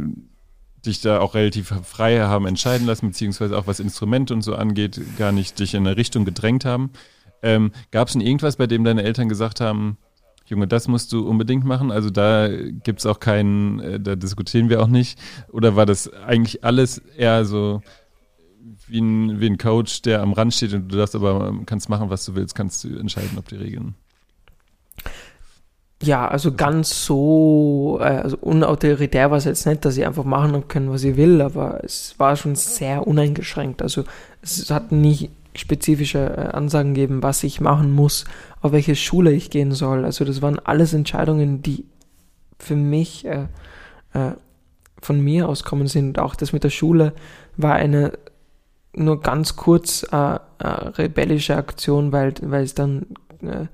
dich 0.85 1.01
da 1.01 1.19
auch 1.19 1.35
relativ 1.35 1.73
frei 1.83 2.19
haben 2.19 2.45
entscheiden 2.45 2.87
lassen, 2.87 3.07
beziehungsweise 3.07 3.57
auch 3.57 3.67
was 3.67 3.79
Instrumente 3.79 4.33
und 4.33 4.41
so 4.41 4.55
angeht, 4.55 5.01
gar 5.17 5.31
nicht 5.31 5.59
dich 5.59 5.73
in 5.73 5.85
eine 5.85 5.97
Richtung 5.97 6.23
gedrängt 6.23 6.65
haben. 6.65 6.91
Ähm, 7.43 7.71
Gab 7.91 8.07
es 8.07 8.13
denn 8.13 8.21
irgendwas, 8.21 8.55
bei 8.55 8.67
dem 8.67 8.83
deine 8.83 9.03
Eltern 9.03 9.29
gesagt 9.29 9.59
haben, 9.59 9.97
Junge, 10.45 10.67
das 10.67 10.87
musst 10.87 11.11
du 11.11 11.27
unbedingt 11.27 11.65
machen? 11.65 11.91
Also 11.91 12.09
da 12.09 12.47
gibt 12.47 12.99
es 12.99 13.05
auch 13.05 13.19
keinen, 13.19 13.79
äh, 13.81 13.99
da 13.99 14.15
diskutieren 14.15 14.69
wir 14.69 14.81
auch 14.81 14.87
nicht. 14.87 15.19
Oder 15.51 15.75
war 15.75 15.85
das 15.85 16.11
eigentlich 16.13 16.63
alles 16.63 16.99
eher 16.99 17.43
so 17.43 17.81
wie 18.87 18.99
ein, 18.99 19.39
wie 19.39 19.47
ein 19.47 19.57
Coach, 19.57 20.01
der 20.01 20.21
am 20.21 20.33
Rand 20.33 20.53
steht 20.53 20.73
und 20.73 20.91
du 20.91 20.97
darfst 20.97 21.15
aber 21.15 21.47
ähm, 21.47 21.65
kannst 21.65 21.89
machen, 21.89 22.09
was 22.09 22.25
du 22.25 22.35
willst, 22.35 22.55
kannst 22.55 22.83
du 22.83 22.97
entscheiden, 22.97 23.37
ob 23.37 23.47
die 23.47 23.55
Regeln. 23.55 23.95
Ja, 26.01 26.27
also 26.27 26.53
ganz 26.53 27.05
so, 27.05 27.97
äh, 27.99 28.03
also 28.03 28.37
unautoritär 28.37 29.31
war 29.31 29.37
es 29.37 29.45
jetzt 29.45 29.65
nicht, 29.65 29.83
dass 29.83 29.97
ich 29.97 30.05
einfach 30.05 30.25
machen 30.25 30.67
können, 30.67 30.91
was 30.91 31.03
ich 31.03 31.17
will, 31.17 31.41
aber 31.41 31.83
es 31.83 32.15
war 32.19 32.35
schon 32.35 32.55
sehr 32.55 33.07
uneingeschränkt. 33.07 33.81
Also 33.81 34.03
es 34.41 34.69
hat 34.69 34.91
nicht 34.91 35.31
spezifische 35.55 36.19
äh, 36.19 36.55
Ansagen 36.55 36.93
gegeben, 36.93 37.23
was 37.23 37.43
ich 37.43 37.61
machen 37.61 37.91
muss, 37.91 38.25
auf 38.61 38.73
welche 38.73 38.95
Schule 38.95 39.31
ich 39.31 39.49
gehen 39.49 39.71
soll. 39.71 40.05
Also 40.05 40.23
das 40.23 40.41
waren 40.43 40.59
alles 40.59 40.93
Entscheidungen, 40.93 41.63
die 41.63 41.85
für 42.59 42.75
mich 42.75 43.25
äh, 43.25 43.47
äh, 44.13 44.31
von 45.01 45.19
mir 45.19 45.49
auskommen 45.49 45.87
sind. 45.87 46.19
Auch 46.19 46.35
das 46.35 46.53
mit 46.53 46.63
der 46.63 46.69
Schule 46.69 47.13
war 47.55 47.73
eine 47.73 48.13
nur 48.97 49.21
ganz 49.21 49.55
kurz 49.55 50.03
äh, 50.11 50.15
äh, 50.15 50.39
rebellische 50.67 51.55
Aktion, 51.55 52.11
weil, 52.11 52.33
weil 52.41 52.63
es 52.63 52.73
dann 52.73 53.05
äh, 53.41 53.67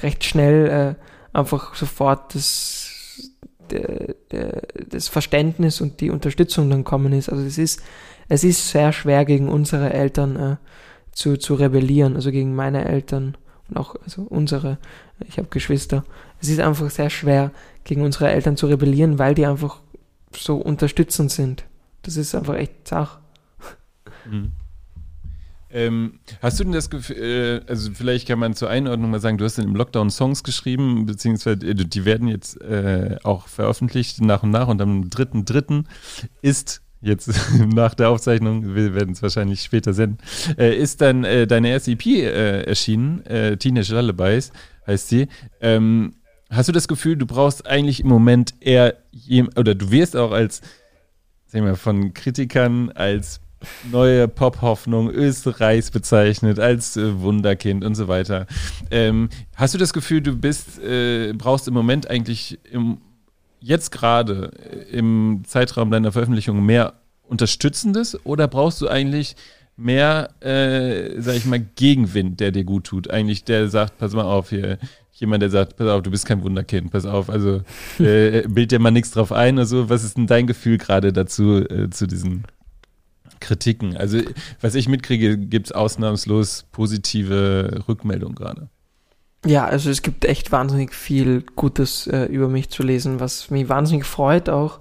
recht 0.00 0.24
schnell 0.24 0.96
einfach 1.32 1.74
sofort 1.74 2.34
das, 2.34 3.32
das 4.90 5.08
Verständnis 5.08 5.80
und 5.80 6.00
die 6.00 6.10
Unterstützung 6.10 6.68
dann 6.70 6.84
kommen 6.84 7.12
ist. 7.12 7.30
Also 7.30 7.42
es 7.42 7.58
ist, 7.58 7.82
es 8.28 8.44
ist 8.44 8.70
sehr 8.70 8.92
schwer 8.92 9.24
gegen 9.24 9.48
unsere 9.48 9.92
Eltern 9.92 10.58
zu, 11.12 11.38
zu 11.38 11.54
rebellieren, 11.54 12.14
also 12.14 12.30
gegen 12.30 12.54
meine 12.54 12.84
Eltern 12.84 13.36
und 13.68 13.76
auch 13.76 13.96
also 14.04 14.22
unsere, 14.22 14.78
ich 15.26 15.38
habe 15.38 15.48
Geschwister. 15.48 16.04
Es 16.40 16.48
ist 16.48 16.60
einfach 16.60 16.90
sehr 16.90 17.10
schwer, 17.10 17.50
gegen 17.84 18.02
unsere 18.02 18.30
Eltern 18.30 18.56
zu 18.56 18.66
rebellieren, 18.66 19.18
weil 19.18 19.34
die 19.34 19.46
einfach 19.46 19.80
so 20.36 20.56
unterstützend 20.56 21.30
sind. 21.30 21.64
Das 22.02 22.16
ist 22.16 22.34
einfach 22.34 22.54
echt 22.54 22.88
Sache. 22.88 23.18
Mhm. 24.30 24.52
Ähm, 25.70 26.20
hast 26.42 26.60
du 26.60 26.64
denn 26.64 26.72
das 26.72 26.90
Gefühl, 26.90 27.16
äh, 27.66 27.70
also 27.70 27.90
vielleicht 27.92 28.28
kann 28.28 28.38
man 28.38 28.54
zur 28.54 28.70
Einordnung 28.70 29.10
mal 29.10 29.20
sagen, 29.20 29.36
du 29.36 29.44
hast 29.44 29.58
dann 29.58 29.66
im 29.66 29.74
Lockdown 29.74 30.10
Songs 30.10 30.44
geschrieben, 30.44 31.06
beziehungsweise 31.06 31.66
äh, 31.66 31.74
die 31.74 32.04
werden 32.04 32.28
jetzt 32.28 32.60
äh, 32.60 33.16
auch 33.24 33.48
veröffentlicht 33.48 34.20
nach 34.20 34.42
und 34.42 34.50
nach 34.50 34.68
und 34.68 34.80
am 34.80 35.04
3.3. 35.04 35.84
ist 36.40 36.82
jetzt 37.00 37.30
nach 37.58 37.94
der 37.94 38.10
Aufzeichnung, 38.10 38.74
wir 38.74 38.94
werden 38.94 39.12
es 39.12 39.22
wahrscheinlich 39.22 39.62
später 39.62 39.92
senden, 39.92 40.18
äh, 40.56 40.76
ist 40.76 41.00
dann 41.00 41.24
äh, 41.24 41.46
deine 41.48 41.70
erste 41.70 41.92
EP 41.92 42.06
äh, 42.06 42.62
erschienen, 42.62 43.22
Teenage 43.58 43.92
Lullabies 43.92 44.52
heißt 44.86 45.08
sie. 45.08 45.26
Ähm, 45.60 46.14
hast 46.48 46.68
du 46.68 46.72
das 46.72 46.86
Gefühl, 46.86 47.16
du 47.16 47.26
brauchst 47.26 47.66
eigentlich 47.66 48.00
im 48.00 48.08
Moment 48.08 48.54
eher, 48.60 48.96
oder 49.56 49.74
du 49.74 49.90
wirst 49.90 50.16
auch 50.16 50.30
als, 50.30 50.62
sag 51.46 51.62
mal, 51.62 51.74
von 51.74 52.14
Kritikern 52.14 52.90
als 52.92 53.40
neue 53.90 54.28
Pop-Hoffnung 54.28 55.10
Österreichs 55.10 55.90
bezeichnet, 55.90 56.58
als 56.58 56.96
äh, 56.96 57.20
Wunderkind 57.20 57.84
und 57.84 57.94
so 57.94 58.08
weiter. 58.08 58.46
Ähm, 58.90 59.28
hast 59.54 59.74
du 59.74 59.78
das 59.78 59.92
Gefühl, 59.92 60.20
du 60.20 60.36
bist, 60.36 60.78
äh, 60.82 61.32
brauchst 61.32 61.68
im 61.68 61.74
Moment 61.74 62.08
eigentlich 62.10 62.58
im 62.70 62.98
jetzt 63.60 63.90
gerade 63.90 64.52
äh, 64.70 64.96
im 64.96 65.42
Zeitraum 65.46 65.90
deiner 65.90 66.12
Veröffentlichung 66.12 66.64
mehr 66.64 66.94
Unterstützendes 67.28 68.24
oder 68.24 68.46
brauchst 68.46 68.80
du 68.80 68.88
eigentlich 68.88 69.34
mehr, 69.76 70.30
äh, 70.40 71.20
sag 71.20 71.34
ich 71.36 71.46
mal, 71.46 71.60
Gegenwind, 71.74 72.40
der 72.40 72.52
dir 72.52 72.64
gut 72.64 72.84
tut? 72.84 73.10
Eigentlich 73.10 73.44
der 73.44 73.68
sagt, 73.68 73.98
pass 73.98 74.14
mal 74.14 74.24
auf 74.24 74.50
hier, 74.50 74.78
jemand, 75.12 75.42
der 75.42 75.50
sagt, 75.50 75.76
pass 75.76 75.88
auf, 75.88 76.02
du 76.02 76.10
bist 76.10 76.26
kein 76.26 76.42
Wunderkind, 76.42 76.92
pass 76.92 77.06
auf, 77.06 77.28
also 77.28 77.62
äh, 77.98 78.46
bild 78.48 78.70
dir 78.70 78.78
mal 78.78 78.90
nichts 78.90 79.10
drauf 79.10 79.32
ein 79.32 79.56
oder 79.56 79.66
so. 79.66 79.88
Was 79.88 80.04
ist 80.04 80.16
denn 80.16 80.26
dein 80.26 80.46
Gefühl 80.46 80.78
gerade 80.78 81.12
dazu, 81.12 81.56
äh, 81.56 81.90
zu 81.90 82.06
diesen 82.06 82.44
Kritiken? 83.40 83.96
Also, 83.96 84.20
was 84.60 84.74
ich 84.74 84.88
mitkriege, 84.88 85.38
gibt 85.38 85.66
es 85.66 85.72
ausnahmslos 85.72 86.66
positive 86.72 87.84
Rückmeldungen 87.88 88.34
gerade. 88.34 88.68
Ja, 89.44 89.64
also 89.64 89.90
es 89.90 90.02
gibt 90.02 90.24
echt 90.24 90.50
wahnsinnig 90.50 90.94
viel 90.94 91.42
Gutes 91.54 92.06
äh, 92.06 92.24
über 92.24 92.48
mich 92.48 92.68
zu 92.70 92.82
lesen, 92.82 93.20
was 93.20 93.50
mich 93.50 93.68
wahnsinnig 93.68 94.04
freut 94.04 94.48
auch. 94.48 94.80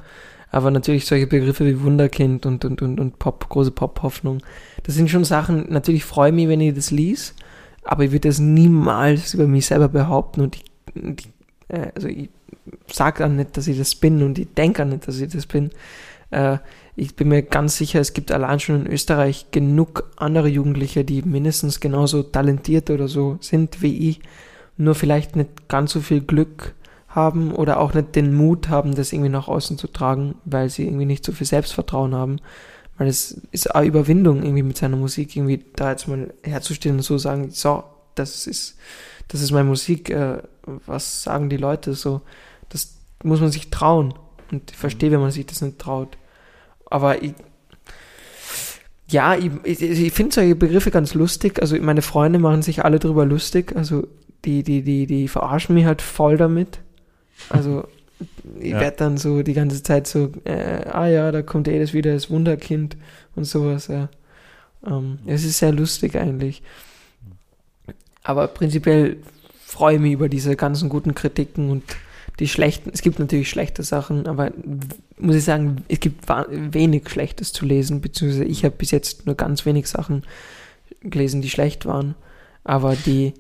Aber 0.49 0.71
natürlich 0.71 1.05
solche 1.05 1.27
Begriffe 1.27 1.65
wie 1.65 1.81
Wunderkind 1.81 2.45
und, 2.45 2.65
und, 2.65 2.81
und, 2.81 2.99
und 2.99 3.19
Pop, 3.19 3.49
große 3.49 3.71
Pop-Hoffnung, 3.71 4.41
das 4.83 4.95
sind 4.95 5.09
schon 5.09 5.25
Sachen, 5.25 5.65
natürlich 5.69 6.05
freue 6.05 6.29
ich 6.29 6.35
mich, 6.35 6.47
wenn 6.47 6.61
ich 6.61 6.73
das 6.73 6.91
lies, 6.91 7.35
aber 7.83 8.05
ich 8.05 8.11
würde 8.11 8.29
das 8.29 8.39
niemals 8.39 9.33
über 9.33 9.47
mich 9.47 9.65
selber 9.65 9.89
behaupten 9.89 10.41
und 10.41 10.55
ich, 10.55 10.63
ich 10.95 11.29
äh, 11.67 11.91
also 11.95 12.07
ich 12.07 12.29
sage 12.87 13.19
dann 13.19 13.35
nicht, 13.35 13.57
dass 13.57 13.67
ich 13.67 13.77
das 13.77 13.95
bin 13.95 14.23
und 14.23 14.39
ich 14.39 14.53
denke 14.53 14.83
auch 14.83 14.87
nicht, 14.87 15.07
dass 15.07 15.19
ich 15.19 15.31
das 15.31 15.45
bin. 15.45 15.71
Äh, 16.31 16.57
ich 16.95 17.15
bin 17.15 17.27
mir 17.27 17.43
ganz 17.43 17.77
sicher, 17.77 17.99
es 17.99 18.13
gibt 18.13 18.31
allein 18.31 18.59
schon 18.59 18.85
in 18.85 18.91
Österreich 18.91 19.47
genug 19.51 20.11
andere 20.15 20.47
Jugendliche, 20.47 21.03
die 21.03 21.21
mindestens 21.23 21.79
genauso 21.79 22.23
talentiert 22.23 22.89
oder 22.89 23.07
so 23.07 23.37
sind 23.41 23.81
wie 23.81 24.09
ich 24.09 24.21
nur 24.77 24.95
vielleicht 24.95 25.35
nicht 25.35 25.67
ganz 25.67 25.91
so 25.91 26.01
viel 26.01 26.21
Glück 26.21 26.73
haben 27.07 27.53
oder 27.53 27.79
auch 27.79 27.93
nicht 27.93 28.15
den 28.15 28.33
Mut 28.33 28.69
haben, 28.69 28.95
das 28.95 29.13
irgendwie 29.13 29.29
nach 29.29 29.47
außen 29.47 29.77
zu 29.77 29.87
tragen, 29.87 30.35
weil 30.43 30.69
sie 30.69 30.85
irgendwie 30.85 31.05
nicht 31.05 31.23
so 31.23 31.31
viel 31.31 31.47
Selbstvertrauen 31.47 32.13
haben. 32.13 32.39
Weil 32.97 33.07
es 33.07 33.41
ist 33.51 33.73
eine 33.73 33.87
Überwindung, 33.87 34.43
irgendwie 34.43 34.63
mit 34.63 34.77
seiner 34.77 34.97
Musik 34.97 35.35
irgendwie 35.35 35.65
da 35.75 35.91
jetzt 35.91 36.07
mal 36.07 36.33
herzustehen 36.43 36.97
und 36.97 37.01
so 37.01 37.17
sagen, 37.17 37.51
so, 37.51 37.83
das 38.15 38.47
ist, 38.47 38.77
das 39.27 39.41
ist 39.41 39.51
meine 39.51 39.67
Musik, 39.67 40.09
äh, 40.09 40.41
was 40.85 41.23
sagen 41.23 41.49
die 41.49 41.57
Leute 41.57 41.93
so? 41.93 42.21
Das 42.69 42.95
muss 43.23 43.41
man 43.41 43.51
sich 43.51 43.69
trauen. 43.69 44.13
Und 44.51 44.71
ich 44.71 44.77
verstehe, 44.77 45.11
wenn 45.11 45.19
man 45.19 45.31
sich 45.31 45.45
das 45.45 45.61
nicht 45.61 45.79
traut. 45.79 46.17
Aber 46.89 47.21
ich, 47.23 47.33
ja, 49.07 49.35
ich, 49.35 49.51
ich, 49.63 49.81
ich 49.81 50.13
finde 50.13 50.33
solche 50.33 50.55
Begriffe 50.55 50.91
ganz 50.91 51.13
lustig. 51.13 51.61
Also 51.61 51.75
meine 51.79 52.01
Freunde 52.01 52.39
machen 52.39 52.61
sich 52.61 52.83
alle 52.83 52.99
drüber 52.99 53.25
lustig. 53.25 53.75
Also 53.75 54.07
die, 54.45 54.63
die, 54.63 54.81
die, 54.81 55.07
die 55.07 55.27
verarschen 55.27 55.75
mich 55.75 55.85
halt 55.85 56.01
voll 56.01 56.37
damit. 56.37 56.79
Also 57.49 57.87
ich 58.59 58.71
ja. 58.71 58.79
werde 58.79 58.97
dann 58.97 59.17
so 59.17 59.43
die 59.43 59.53
ganze 59.53 59.83
Zeit 59.83 60.07
so, 60.07 60.31
äh, 60.45 60.85
ah 60.89 61.07
ja, 61.07 61.31
da 61.31 61.41
kommt 61.41 61.67
eh 61.67 61.79
das 61.79 61.93
wieder, 61.93 62.13
das 62.13 62.29
Wunderkind 62.29 62.95
und 63.35 63.45
sowas. 63.45 63.87
Ja. 63.87 64.09
Ähm, 64.85 65.19
es 65.25 65.43
ist 65.43 65.59
sehr 65.59 65.71
lustig 65.71 66.15
eigentlich. 66.15 66.61
Aber 68.23 68.47
prinzipiell 68.47 69.17
freue 69.65 69.95
ich 69.95 70.01
mich 70.01 70.13
über 70.13 70.29
diese 70.29 70.55
ganzen 70.55 70.89
guten 70.89 71.13
Kritiken 71.13 71.69
und 71.69 71.83
die 72.39 72.47
schlechten. 72.47 72.89
Es 72.93 73.01
gibt 73.01 73.19
natürlich 73.19 73.49
schlechte 73.49 73.83
Sachen, 73.83 74.27
aber 74.27 74.51
muss 75.17 75.35
ich 75.35 75.43
sagen, 75.43 75.83
es 75.87 75.99
gibt 75.99 76.27
wenig 76.27 77.09
Schlechtes 77.09 77.53
zu 77.53 77.65
lesen, 77.65 78.01
beziehungsweise 78.01 78.45
ich 78.45 78.65
habe 78.65 78.75
bis 78.75 78.91
jetzt 78.91 79.25
nur 79.25 79.35
ganz 79.35 79.65
wenig 79.65 79.87
Sachen 79.87 80.23
gelesen, 81.01 81.41
die 81.41 81.49
schlecht 81.49 81.85
waren. 81.85 82.15
Aber 82.63 82.95
die, 82.95 83.33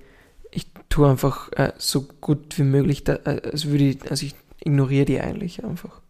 tue 0.95 1.09
einfach 1.09 1.51
äh, 1.51 1.73
so 1.77 2.03
gut 2.21 2.57
wie 2.57 2.63
möglich, 2.63 3.03
da, 3.03 3.15
äh, 3.25 3.41
also, 3.51 3.69
würde 3.69 3.83
ich, 3.83 4.09
also 4.09 4.25
ich 4.25 4.33
ignoriere 4.63 5.05
die 5.05 5.19
eigentlich 5.19 5.63
einfach. 5.63 6.01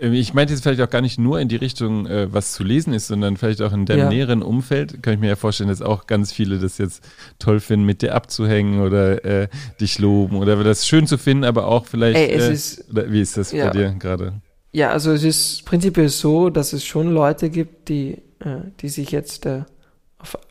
Ähm, 0.00 0.12
ich 0.12 0.34
meinte 0.34 0.52
jetzt 0.52 0.62
vielleicht 0.62 0.80
auch 0.80 0.90
gar 0.90 1.00
nicht 1.00 1.18
nur 1.18 1.40
in 1.40 1.48
die 1.48 1.56
Richtung, 1.56 2.06
äh, 2.06 2.32
was 2.32 2.52
zu 2.52 2.64
lesen 2.64 2.92
ist, 2.92 3.08
sondern 3.08 3.36
vielleicht 3.36 3.62
auch 3.62 3.72
in 3.72 3.86
deinem 3.86 3.98
ja. 3.98 4.08
näheren 4.08 4.42
Umfeld. 4.42 5.02
Kann 5.02 5.14
ich 5.14 5.20
mir 5.20 5.28
ja 5.28 5.36
vorstellen, 5.36 5.68
dass 5.68 5.82
auch 5.82 6.06
ganz 6.06 6.32
viele 6.32 6.58
das 6.58 6.78
jetzt 6.78 7.02
toll 7.38 7.60
finden, 7.60 7.86
mit 7.86 8.02
dir 8.02 8.14
abzuhängen 8.14 8.80
oder 8.80 9.24
äh, 9.24 9.48
dich 9.80 9.98
loben 9.98 10.36
oder 10.36 10.62
das 10.62 10.86
schön 10.86 11.06
zu 11.06 11.18
finden, 11.18 11.44
aber 11.44 11.66
auch 11.66 11.86
vielleicht. 11.86 12.18
Ey, 12.18 12.30
es 12.32 12.48
äh, 12.48 12.52
ist, 12.52 12.84
wie 12.88 13.20
ist 13.20 13.36
das 13.36 13.52
ja. 13.52 13.66
bei 13.66 13.70
dir 13.70 13.90
gerade? 13.98 14.40
Ja, 14.72 14.90
also 14.90 15.12
es 15.12 15.24
ist 15.24 15.64
prinzipiell 15.64 16.08
so, 16.08 16.50
dass 16.50 16.72
es 16.72 16.84
schon 16.84 17.12
Leute 17.12 17.50
gibt, 17.50 17.88
die, 17.88 18.18
äh, 18.40 18.60
die 18.80 18.88
sich 18.88 19.10
jetzt 19.10 19.46
äh, 19.46 19.62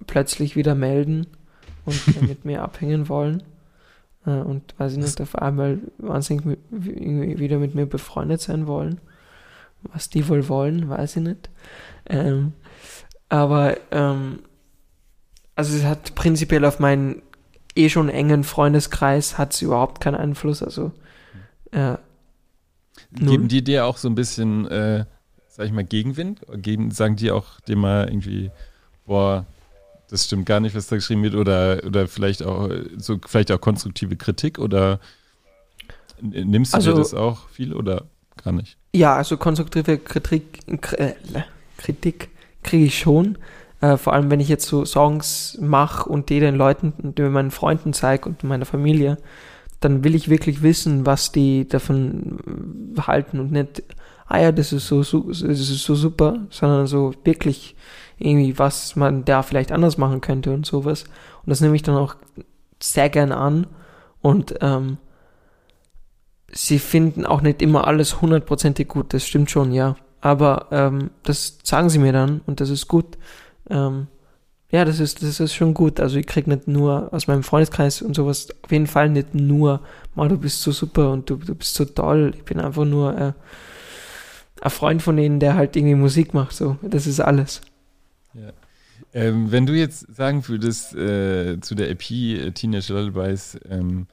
plötzlich 0.08 0.56
wieder 0.56 0.76
melden 0.76 1.28
und 1.86 2.28
mit 2.28 2.46
mir 2.46 2.64
abhängen 2.64 3.10
wollen. 3.10 3.44
Äh, 4.28 4.42
und 4.42 4.76
weiß 4.78 4.94
ich 4.94 5.00
nicht, 5.00 5.20
auf 5.22 5.36
einmal 5.36 5.80
wahnsinnig 5.98 6.46
mit, 6.46 6.60
wieder 6.70 7.58
mit 7.58 7.74
mir 7.74 7.86
befreundet 7.86 8.42
sein 8.42 8.68
wollen. 8.68 9.00
Was 9.82 10.10
die 10.10 10.28
wohl 10.28 10.50
wollen, 10.50 10.90
weiß 10.90 11.16
ich 11.16 11.24
nicht. 11.24 11.50
Ähm, 12.08 12.54
aber 13.30 13.78
ähm, 13.92 14.40
also 15.56 15.76
es 15.76 15.86
hat 15.86 16.14
prinzipiell 16.16 16.66
auf 16.66 16.80
mein 16.80 17.22
eh 17.76 17.90
schon 17.90 18.10
engen 18.10 18.44
Freundeskreis 18.44 19.38
hat 19.38 19.54
es 19.54 19.62
überhaupt 19.62 20.02
keinen 20.02 20.16
Einfluss. 20.16 20.62
Also 20.62 20.92
äh, 21.72 21.96
Geben 23.12 23.48
die 23.48 23.64
dir 23.64 23.86
auch 23.86 23.98
so 23.98 24.10
ein 24.10 24.16
bisschen, 24.16 24.68
äh, 24.68 25.06
sag 25.48 25.68
ich 25.68 25.72
mal, 25.72 25.84
Gegenwind? 25.84 26.42
Geben, 26.56 26.92
sagen 26.92 27.16
die 27.16 27.32
auch 27.32 27.60
dir 27.62 27.78
mal 27.78 28.08
irgendwie, 28.08 28.52
boah, 29.06 29.46
das 30.10 30.26
stimmt 30.26 30.46
gar 30.46 30.60
nicht, 30.60 30.76
was 30.76 30.88
da 30.88 30.96
geschrieben 30.96 31.24
wird, 31.24 31.36
oder, 31.36 31.82
oder 31.86 32.08
vielleicht 32.08 32.44
auch 32.44 32.70
so 32.98 33.18
vielleicht 33.26 33.52
auch 33.52 33.60
konstruktive 33.60 34.16
Kritik 34.16 34.60
oder 34.60 35.00
nimmst 36.22 36.74
du 36.74 36.78
also, 36.78 36.92
dir 36.92 36.98
das 36.98 37.14
auch 37.14 37.50
viel 37.50 37.74
oder 37.74 38.06
gar 38.44 38.54
nicht? 38.54 38.78
Ja, 38.94 39.16
also 39.16 39.38
konstruktive 39.38 39.98
Kritik, 39.98 40.60
äh, 40.98 41.14
Kritik 41.78 42.30
kriege 42.64 42.86
ich 42.86 42.98
schon. 42.98 43.38
Äh, 43.82 43.98
vor 43.98 44.14
allem, 44.14 44.32
wenn 44.32 44.40
ich 44.40 44.50
jetzt 44.50 44.66
so 44.66 44.86
Songs 44.86 45.58
mache 45.62 46.10
und 46.10 46.30
die 46.30 46.40
den 46.40 46.56
Leuten, 46.56 46.94
die 47.16 47.22
meinen 47.24 47.52
Freunden 47.52 47.94
zeige 47.94 48.28
und 48.28 48.44
meiner 48.44 48.66
Familie, 48.66 49.18
dann 49.80 50.04
will 50.04 50.16
ich 50.16 50.30
wirklich 50.30 50.64
wissen, 50.64 51.06
was 51.06 51.32
die 51.32 51.68
davon 51.68 52.40
halten 53.00 53.40
und 53.40 53.52
nicht, 53.52 53.84
ah 54.28 54.40
ja, 54.40 54.52
das 54.52 54.74
ist 54.74 54.88
so, 54.88 55.04
so, 55.04 55.22
das 55.30 55.42
ist 55.42 55.84
so 55.84 55.94
super, 55.94 56.48
sondern 56.50 56.88
so 56.88 57.14
wirklich 57.24 57.76
irgendwie, 58.18 58.58
was 58.58 58.96
man 58.96 59.26
da 59.26 59.44
vielleicht 59.44 59.72
anders 59.72 59.98
machen 59.98 60.22
könnte 60.22 60.54
und 60.54 60.66
sowas. 60.66 61.04
Und 61.04 61.50
das 61.50 61.62
nehme 61.62 61.76
ich 61.76 61.84
dann 61.84 61.96
auch 61.96 62.16
sehr 62.82 63.10
gern 63.10 63.32
an 63.32 63.68
und 64.22 64.56
ähm, 64.62 64.98
sie 66.52 66.80
finden 66.80 67.26
auch 67.26 67.42
nicht 67.42 67.62
immer 67.62 67.88
alles 67.88 68.22
hundertprozentig 68.22 68.88
gut, 68.88 69.14
das 69.14 69.26
stimmt 69.26 69.52
schon, 69.52 69.72
ja. 69.72 69.96
Aber 70.22 70.68
ähm, 70.72 71.12
das 71.24 71.60
sagen 71.64 71.90
sie 71.90 72.00
mir 72.00 72.12
dann 72.12 72.42
und 72.48 72.60
das 72.60 72.70
ist 72.70 72.88
gut. 72.88 73.18
Ähm, 73.70 74.08
ja, 74.70 74.84
das 74.84 75.00
ist, 75.00 75.24
das 75.24 75.40
ist 75.40 75.54
schon 75.54 75.74
gut. 75.74 76.00
Also 76.00 76.18
ich 76.18 76.28
krieg 76.28 76.48
nicht 76.48 76.68
nur 76.68 77.14
aus 77.14 77.28
meinem 77.28 77.44
Freundeskreis 77.44 78.02
und 78.02 78.16
sowas, 78.16 78.48
auf 78.64 78.72
jeden 78.72 78.88
Fall 78.88 79.10
nicht 79.10 79.34
nur, 79.34 79.82
mal 80.16 80.28
du 80.28 80.38
bist 80.38 80.62
so 80.62 80.72
super 80.72 81.12
und 81.12 81.30
du, 81.30 81.38
du 81.38 81.56
bist 81.56 81.76
so 81.76 81.86
toll. 81.86 82.34
Ich 82.36 82.44
bin 82.44 82.60
einfach 82.60 82.84
nur 82.84 83.18
äh, 83.18 83.34
ein 84.62 84.70
Freund 84.70 85.02
von 85.02 85.16
denen, 85.16 85.40
der 85.40 85.56
halt 85.56 85.76
irgendwie 85.76 85.96
Musik 85.96 86.34
macht. 86.34 86.54
So, 86.54 86.78
das 86.82 87.08
ist 87.08 87.20
alles. 87.20 87.62
Ja. 88.40 88.54
Ähm, 89.14 89.52
wenn 89.52 89.66
du 89.66 89.74
jetzt 89.74 90.14
sagen 90.16 90.48
würdest 90.48 90.96
äh, 90.96 91.60
zu 91.62 91.76
der 91.76 91.90
EP 91.90 92.10
äh, 92.12 92.52
Teenage 92.52 92.94
Lullabies, 92.94 93.60
ähm, 93.70 94.08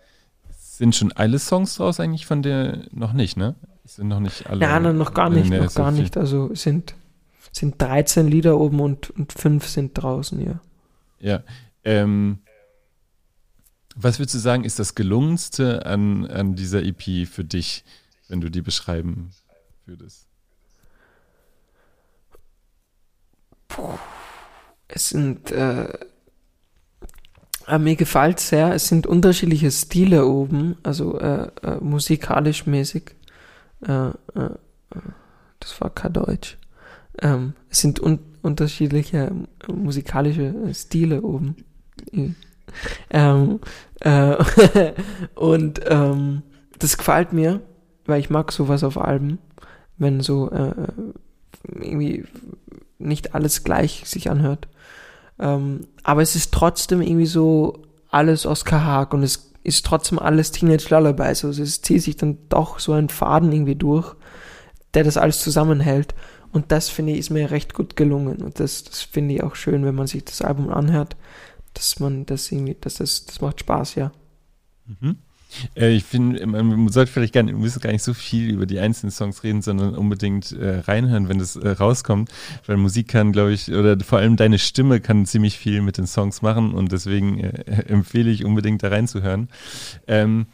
sind 0.51 0.95
schon 0.95 1.13
alle 1.13 1.39
Songs 1.39 1.77
draus 1.77 2.01
eigentlich 2.01 2.27
von 2.27 2.43
der 2.43 2.85
noch 2.93 3.13
nicht, 3.13 3.37
ne? 3.37 3.55
Sind 3.85 4.09
noch 4.09 4.21
nicht 4.21 4.49
alle. 4.49 4.61
Ja, 4.61 4.81
nein, 4.81 4.97
noch 4.97 5.15
gar 5.15 5.31
nicht, 5.31 5.51
noch 5.51 5.75
gar 5.75 5.91
nicht. 5.91 6.17
Also 6.17 6.55
sind 6.55 6.95
sind 7.53 7.81
13 7.81 8.27
Lieder 8.27 8.59
oben 8.59 8.81
und, 8.81 9.11
und 9.11 9.33
fünf 9.33 9.67
sind 9.69 9.95
draußen, 9.95 10.41
ja. 10.45 10.61
Ja. 11.21 11.43
Ähm, 11.85 12.41
was 13.95 14.19
würdest 14.19 14.35
du 14.35 14.39
sagen, 14.41 14.65
ist 14.65 14.79
das 14.79 14.95
gelungenste 14.95 15.87
an, 15.87 16.27
an 16.27 16.57
dieser 16.57 16.83
EP 16.83 17.29
für 17.29 17.45
dich, 17.45 17.85
wenn 18.29 18.41
du 18.41 18.51
die 18.51 18.63
beschreiben 18.63 19.31
würdest? 19.87 20.27
Puh. 23.75 23.99
Es 24.87 25.09
sind, 25.09 25.51
äh, 25.51 25.89
äh, 27.67 27.79
mir 27.79 27.97
gefällt 27.97 28.39
sehr, 28.39 28.73
es 28.75 28.87
sind 28.89 29.07
unterschiedliche 29.07 29.71
Stile 29.71 30.27
oben, 30.27 30.77
also 30.83 31.19
äh, 31.19 31.49
äh, 31.63 31.77
musikalisch 31.81 32.67
mäßig. 32.67 33.17
Äh, 33.87 34.09
äh, 34.09 34.51
das 35.59 35.81
war 35.81 35.91
kein 35.91 36.13
Deutsch. 36.13 36.59
Ähm, 37.21 37.55
es 37.69 37.81
sind 37.81 38.01
un 38.01 38.21
unterschiedliche 38.43 39.33
äh, 39.67 39.73
musikalische 39.73 40.55
Stile 40.75 41.23
oben. 41.23 41.57
ähm, 43.11 43.61
äh, 44.01 44.93
und 45.35 45.81
ähm, 45.87 46.43
das 46.79 46.99
gefällt 46.99 47.33
mir, 47.33 47.61
weil 48.05 48.21
ich 48.21 48.29
mag 48.29 48.53
sowas 48.53 48.85
auf 48.85 48.99
Alben, 48.99 49.39
wenn 49.97 50.21
so 50.21 50.51
äh, 50.51 50.75
irgendwie 51.73 52.25
nicht 52.99 53.35
alles 53.35 53.65
gleich 53.65 54.03
sich 54.07 54.31
anhört. 54.31 54.69
Ähm, 55.39 55.87
aber 56.03 56.23
es 56.23 56.37
ist 56.37 56.53
trotzdem 56.53 57.03
irgendwie 57.03 57.27
so 57.27 57.83
alles 58.11 58.47
Oscar 58.47 58.85
Haag 58.85 59.15
und 59.15 59.23
es 59.23 59.53
ist 59.65 59.85
trotzdem 59.87 60.19
alles 60.19 60.53
Teenage 60.53 60.87
Lullaby. 60.91 61.23
Also 61.23 61.49
es 61.49 61.83
zieht 61.83 62.03
sich 62.03 62.17
dann 62.17 62.39
doch 62.49 62.79
so 62.79 62.93
ein 62.93 63.09
Faden 63.09 63.51
irgendwie 63.51 63.75
durch, 63.75 64.15
der 64.93 65.05
das 65.05 65.17
alles 65.17 65.41
zusammenhält. 65.41 66.15
Und 66.53 66.71
das 66.71 66.89
finde 66.89 67.13
ich 67.13 67.19
ist 67.19 67.31
mir 67.31 67.51
recht 67.51 67.75
gut 67.75 67.97
gelungen. 67.97 68.43
Und 68.43 68.61
das, 68.61 68.85
das 68.85 69.03
finde 69.03 69.35
ich 69.35 69.43
auch 69.43 69.57
schön, 69.57 69.85
wenn 69.85 69.97
man 69.97 70.07
sich 70.07 70.25
das 70.25 70.43
Album 70.43 70.69
anhört, 70.69 71.17
dass 71.73 71.99
man 71.99 72.27
das 72.27 72.53
irgendwie, 72.53 72.77
dass 72.81 72.95
das, 72.95 73.25
das 73.27 73.41
macht 73.41 73.61
Spaß, 73.61 73.97
ja. 73.97 74.13
Mhm. 74.87 75.17
Äh, 75.77 75.91
ich 75.91 76.05
finde, 76.05 76.47
man 76.47 76.89
sollte 76.89 77.13
vielleicht 77.13 77.35
gar 77.35 77.43
nicht, 77.43 77.57
müssen 77.57 77.81
gar 77.81 77.93
nicht 77.93 78.03
so 78.03 78.15
viel 78.15 78.51
über 78.51 78.67
die 78.67 78.79
einzelnen 78.79 79.11
Songs 79.11 79.43
reden, 79.43 79.63
sondern 79.63 79.95
unbedingt 79.95 80.53
äh, 80.53 80.81
reinhören, 80.81 81.29
wenn 81.29 81.39
das 81.39 81.57
äh, 81.57 81.69
rauskommt. 81.69 82.31
Weil 82.67 82.77
Musik 82.77 83.09
kann, 83.09 83.33
glaube 83.33 83.53
ich, 83.53 83.73
oder 83.73 83.99
vor 84.01 84.19
allem 84.19 84.37
deine 84.37 84.59
Stimme 84.59 85.01
kann 85.01 85.27
ziemlich 85.27 85.59
viel 85.59 85.83
mit 85.83 85.99
den 85.99 86.07
Songs 86.07 86.43
machen 86.43 86.75
und 86.75 86.93
deswegen 86.93 87.41
äh, 87.41 87.85
empfehle 87.89 88.31
ich 88.31 88.45
unbedingt 88.45 88.83
da 88.83 88.89
reinzuhören. 88.89 89.49
Ähm, 90.07 90.47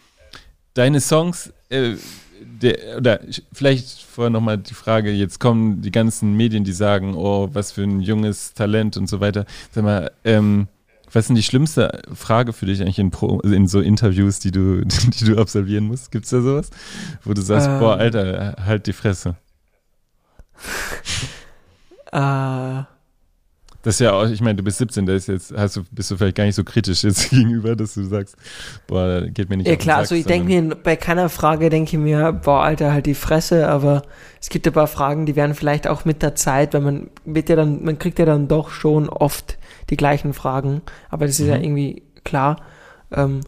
deine 0.75 1.01
Songs, 1.01 1.53
äh, 1.69 1.95
der, 2.41 2.97
oder 2.97 3.21
vielleicht 3.53 4.03
vorher 4.03 4.31
nochmal 4.31 4.59
die 4.59 4.75
Frage, 4.75 5.13
jetzt 5.13 5.41
kommen 5.41 5.83
die 5.83 5.93
ganzen 5.93 6.37
Medien, 6.37 6.65
die 6.65 6.73
sagen, 6.73 7.15
oh, 7.15 7.51
was 7.53 7.73
für 7.73 7.83
ein 7.83 8.01
junges 8.01 8.55
Talent 8.55 8.97
und 8.97 9.09
so 9.09 9.21
weiter. 9.21 9.45
Sag 9.73 9.85
mal, 9.85 10.11
ähm, 10.25 10.69
was 11.13 11.25
ist 11.25 11.29
denn 11.29 11.37
die 11.37 11.43
schlimmste 11.43 12.03
Frage 12.15 12.53
für 12.53 12.67
dich 12.67 12.81
eigentlich 12.81 12.99
in, 12.99 13.11
Pro, 13.11 13.41
in 13.41 13.67
so 13.67 13.81
Interviews, 13.81 14.39
die 14.39 14.51
du, 14.51 14.85
die 14.85 15.25
du 15.25 15.39
absolvieren 15.39 15.85
musst? 15.85 16.11
Gibt 16.11 16.25
es 16.25 16.31
da 16.31 16.41
sowas? 16.41 16.71
Wo 17.25 17.35
du 17.35 17.43
sagst, 17.43 17.69
ähm, 17.69 17.79
boah, 17.79 17.97
Alter, 17.97 18.57
halt 18.65 18.87
die 18.87 18.93
Fresse. 18.93 19.37
äh, 22.13 22.83
das 23.83 23.95
ist 23.95 24.01
ja 24.01 24.13
auch, 24.13 24.29
ich 24.29 24.43
meine, 24.43 24.57
du 24.57 24.63
bist 24.63 24.77
17, 24.77 25.07
da 25.07 25.15
ist 25.15 25.29
jetzt, 25.29 25.55
hast 25.57 25.77
du, 25.77 25.85
bist 25.91 26.11
du 26.11 26.17
vielleicht 26.17 26.37
gar 26.37 26.45
nicht 26.45 26.55
so 26.55 26.65
kritisch 26.65 27.03
jetzt 27.03 27.31
gegenüber, 27.31 27.75
dass 27.77 27.95
du 27.95 28.05
sagst, 28.05 28.37
boah, 28.87 29.23
geht 29.23 29.49
mir 29.49 29.57
nicht 29.57 29.69
Ja 29.69 29.77
klar, 29.77 29.99
also 29.99 30.15
ich 30.15 30.27
denke 30.27 30.49
mir, 30.49 30.75
bei 30.75 30.97
keiner 30.97 31.31
Frage 31.31 31.71
denke 31.71 31.97
ich 31.97 32.03
mir, 32.03 32.33
boah, 32.33 32.63
Alter, 32.63 32.93
halt 32.93 33.07
die 33.07 33.15
Fresse, 33.15 33.69
aber 33.69 34.03
es 34.39 34.51
gibt 34.51 34.67
ein 34.67 34.75
paar 34.75 34.87
Fragen, 34.87 35.25
die 35.25 35.35
werden 35.35 35.55
vielleicht 35.55 35.89
auch 35.89 36.05
mit 36.05 36.23
der 36.23 36.35
Zeit, 36.35 36.75
weil 36.75 36.83
man 36.83 37.11
wird 37.25 37.49
ja 37.49 37.57
dann, 37.57 37.83
man 37.83 37.99
kriegt 37.99 38.19
ja 38.19 38.27
dann 38.27 38.49
doch 38.49 38.71
schon 38.71 39.09
oft 39.09 39.57
die 39.91 39.97
gleichen 39.97 40.33
Fragen, 40.33 40.83
aber 41.09 41.27
das 41.27 41.39
ist 41.39 41.47
mhm. 41.47 41.53
ja 41.53 41.57
irgendwie 41.57 42.03
klar. 42.25 42.63
Ähm, 43.13 43.41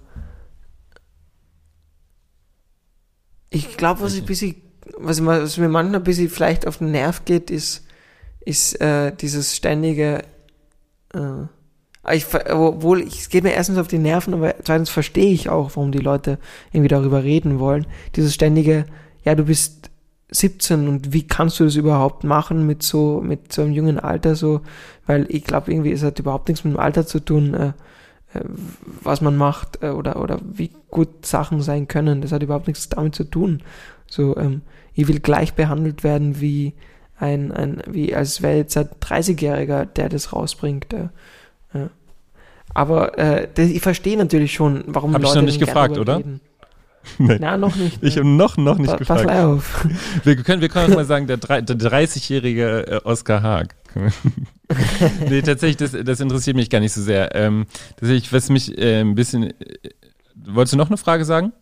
ich 3.50 3.76
glaube, 3.76 4.00
was 4.00 4.14
ich 4.14 4.24
bisschen, 4.24 4.56
was, 4.98 5.24
was 5.24 5.56
mir 5.58 5.68
manchmal 5.68 6.00
ein 6.00 6.04
bisschen 6.04 6.28
vielleicht 6.28 6.66
auf 6.66 6.78
den 6.78 6.90
Nerv 6.90 7.24
geht, 7.24 7.50
ist, 7.50 7.86
ist 8.40 8.80
äh, 8.80 9.14
dieses 9.14 9.56
ständige, 9.56 10.24
äh, 11.14 12.14
ich, 12.14 12.26
obwohl, 12.50 13.02
ich, 13.02 13.20
es 13.20 13.28
geht 13.28 13.44
mir 13.44 13.52
erstens 13.52 13.78
auf 13.78 13.86
die 13.86 13.98
Nerven, 13.98 14.34
aber 14.34 14.56
zweitens 14.64 14.90
verstehe 14.90 15.32
ich 15.32 15.48
auch, 15.48 15.76
warum 15.76 15.92
die 15.92 15.98
Leute 15.98 16.38
irgendwie 16.72 16.88
darüber 16.88 17.22
reden 17.22 17.60
wollen. 17.60 17.86
Dieses 18.16 18.34
ständige, 18.34 18.86
ja, 19.22 19.36
du 19.36 19.44
bist 19.44 19.91
17 20.32 20.88
und 20.88 21.12
wie 21.12 21.26
kannst 21.26 21.60
du 21.60 21.64
das 21.64 21.76
überhaupt 21.76 22.24
machen 22.24 22.66
mit 22.66 22.82
so, 22.82 23.20
mit 23.20 23.52
so 23.52 23.62
einem 23.62 23.72
jungen 23.72 23.98
Alter 23.98 24.34
so, 24.34 24.62
weil 25.06 25.26
ich 25.28 25.44
glaube 25.44 25.70
irgendwie, 25.70 25.92
es 25.92 26.02
hat 26.02 26.18
überhaupt 26.18 26.48
nichts 26.48 26.64
mit 26.64 26.74
dem 26.74 26.80
Alter 26.80 27.06
zu 27.06 27.20
tun, 27.20 27.54
äh, 27.54 27.66
äh, 28.34 28.44
was 29.02 29.20
man 29.20 29.36
macht 29.36 29.82
äh, 29.82 29.90
oder, 29.90 30.20
oder 30.20 30.40
wie 30.42 30.70
gut 30.90 31.26
Sachen 31.26 31.60
sein 31.60 31.86
können. 31.86 32.22
Das 32.22 32.32
hat 32.32 32.42
überhaupt 32.42 32.66
nichts 32.66 32.88
damit 32.88 33.14
zu 33.14 33.24
tun. 33.24 33.62
So, 34.06 34.36
ähm, 34.36 34.62
ich 34.94 35.06
will 35.08 35.20
gleich 35.20 35.54
behandelt 35.54 36.02
werden 36.02 36.40
wie, 36.40 36.74
ein, 37.18 37.52
ein 37.52 37.82
wie 37.86 38.14
als 38.14 38.42
wäre 38.42 38.56
jetzt 38.56 38.76
ein 38.76 38.88
30-Jähriger, 39.00 39.84
der 39.84 40.08
das 40.08 40.32
rausbringt. 40.32 40.92
Äh, 40.92 41.08
ja. 41.74 41.90
Aber 42.74 43.18
äh, 43.18 43.48
das, 43.54 43.68
ich 43.68 43.82
verstehe 43.82 44.16
natürlich 44.16 44.54
schon, 44.54 44.84
warum 44.86 45.12
Hab 45.12 45.22
Leute 45.22 45.34
ich 45.34 45.42
noch 45.42 45.46
nicht 45.46 45.60
gefragt, 45.60 45.98
oder? 45.98 46.18
Reden. 46.18 46.40
Nee. 47.18 47.38
Na, 47.40 47.56
noch 47.56 47.76
nicht. 47.76 48.02
Ich 48.02 48.16
habe 48.16 48.26
noch, 48.26 48.56
noch 48.56 48.78
nicht 48.78 48.90
pa 48.90 48.96
gefragt. 48.96 49.26
Pass 49.26 49.44
auf. 49.44 49.86
Wir 50.24 50.36
können, 50.36 50.62
wir 50.62 50.68
können 50.68 50.92
auch 50.92 50.96
mal 50.96 51.04
sagen, 51.04 51.26
der, 51.26 51.36
der 51.36 51.62
30-jährige 51.62 52.86
äh, 52.86 53.00
Oscar 53.04 53.42
Haag. 53.42 53.74
nee, 55.28 55.42
tatsächlich, 55.42 55.76
das, 55.76 56.04
das 56.04 56.20
interessiert 56.20 56.56
mich 56.56 56.70
gar 56.70 56.80
nicht 56.80 56.92
so 56.92 57.02
sehr. 57.02 57.34
Ähm, 57.34 57.66
tatsächlich, 57.96 58.32
was 58.32 58.48
mich 58.48 58.76
äh, 58.78 59.00
ein 59.00 59.14
bisschen. 59.14 59.50
Äh, 59.50 59.54
wolltest 60.34 60.74
du 60.74 60.78
noch 60.78 60.88
eine 60.88 60.96
Frage 60.96 61.24
sagen? 61.24 61.52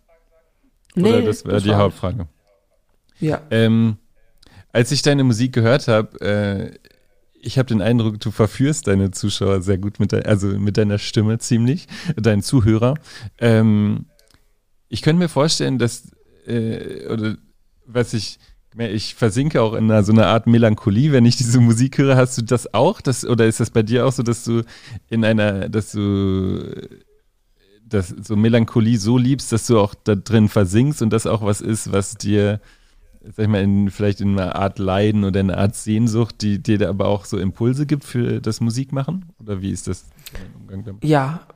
Oder 0.96 1.20
nee, 1.20 1.26
das 1.26 1.44
wäre 1.44 1.60
die 1.60 1.74
Hauptfrage. 1.74 2.26
Ja. 3.18 3.40
Ähm, 3.50 3.96
als 4.72 4.92
ich 4.92 5.02
deine 5.02 5.24
Musik 5.24 5.52
gehört 5.52 5.88
habe, 5.88 6.20
äh, 6.20 6.78
ich 7.42 7.58
habe 7.58 7.66
den 7.66 7.82
Eindruck, 7.82 8.20
du 8.20 8.30
verführst 8.30 8.86
deine 8.86 9.10
Zuschauer 9.10 9.62
sehr 9.62 9.78
gut 9.78 9.98
mit, 9.98 10.12
de 10.12 10.24
also 10.24 10.46
mit 10.48 10.76
deiner 10.76 10.98
Stimme 10.98 11.38
ziemlich, 11.38 11.88
deinen 12.16 12.42
Zuhörer. 12.42 12.94
Ähm, 13.38 14.06
ich 14.90 15.02
könnte 15.02 15.20
mir 15.20 15.28
vorstellen, 15.28 15.78
dass, 15.78 16.10
äh, 16.46 17.06
oder 17.06 17.36
was 17.86 18.12
ich, 18.12 18.38
ich 18.76 19.14
versinke 19.14 19.62
auch 19.62 19.72
in 19.72 19.90
einer, 19.90 20.02
so 20.02 20.12
einer 20.12 20.26
Art 20.26 20.46
Melancholie, 20.46 21.12
wenn 21.12 21.24
ich 21.24 21.36
diese 21.36 21.60
Musik 21.60 21.96
höre. 21.98 22.16
Hast 22.16 22.36
du 22.36 22.42
das 22.42 22.74
auch? 22.74 23.00
Das, 23.00 23.24
oder 23.24 23.46
ist 23.46 23.60
das 23.60 23.70
bei 23.70 23.82
dir 23.82 24.06
auch 24.06 24.12
so, 24.12 24.22
dass 24.22 24.44
du 24.44 24.62
in 25.08 25.24
einer, 25.24 25.68
dass 25.68 25.92
du 25.92 26.72
das 27.84 28.08
so 28.08 28.36
Melancholie 28.36 28.98
so 28.98 29.16
liebst, 29.16 29.52
dass 29.52 29.66
du 29.66 29.78
auch 29.78 29.94
da 29.94 30.16
drin 30.16 30.48
versinkst 30.48 31.02
und 31.02 31.10
das 31.12 31.26
auch 31.26 31.42
was 31.42 31.60
ist, 31.60 31.92
was 31.92 32.14
dir, 32.14 32.60
sag 33.22 33.44
ich 33.44 33.48
mal, 33.48 33.62
in, 33.62 33.90
vielleicht 33.90 34.20
in 34.20 34.38
einer 34.38 34.56
Art 34.56 34.78
Leiden 34.78 35.24
oder 35.24 35.40
in 35.40 35.50
einer 35.50 35.60
Art 35.60 35.76
Sehnsucht, 35.76 36.42
die 36.42 36.62
dir 36.62 36.88
aber 36.88 37.06
auch 37.06 37.24
so 37.24 37.38
Impulse 37.38 37.86
gibt 37.86 38.04
für 38.04 38.40
das 38.40 38.60
Musikmachen? 38.60 39.26
Oder 39.40 39.62
wie 39.62 39.70
ist 39.70 39.88
das 39.88 40.06
Umgang 40.60 40.84
damit? 40.84 41.04
Ja, 41.04 41.46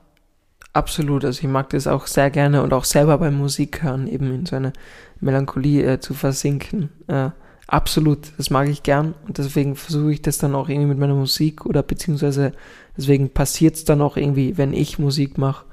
absolut. 0.75 1.25
Also 1.25 1.39
ich 1.41 1.47
mag 1.47 1.69
das 1.69 1.87
auch 1.87 2.07
sehr 2.07 2.29
gerne 2.29 2.63
und 2.63 2.73
auch 2.73 2.85
selber 2.85 3.17
beim 3.17 3.37
Musik 3.37 3.83
hören, 3.83 4.07
eben 4.07 4.33
in 4.33 4.45
so 4.45 4.55
eine 4.55 4.73
Melancholie 5.19 5.93
äh, 5.93 5.99
zu 5.99 6.13
versinken. 6.13 6.89
Äh, 7.07 7.29
absolut, 7.67 8.31
das 8.37 8.49
mag 8.49 8.69
ich 8.69 8.83
gern 8.83 9.15
und 9.27 9.37
deswegen 9.37 9.75
versuche 9.75 10.13
ich 10.13 10.21
das 10.21 10.37
dann 10.37 10.55
auch 10.55 10.69
irgendwie 10.69 10.89
mit 10.89 10.99
meiner 10.99 11.15
Musik 11.15 11.65
oder 11.65 11.81
beziehungsweise 11.81 12.51
deswegen 12.95 13.29
passiert 13.29 13.75
es 13.75 13.85
dann 13.85 14.01
auch 14.01 14.17
irgendwie, 14.17 14.57
wenn 14.57 14.73
ich 14.73 14.99
Musik 14.99 15.37
mache 15.37 15.65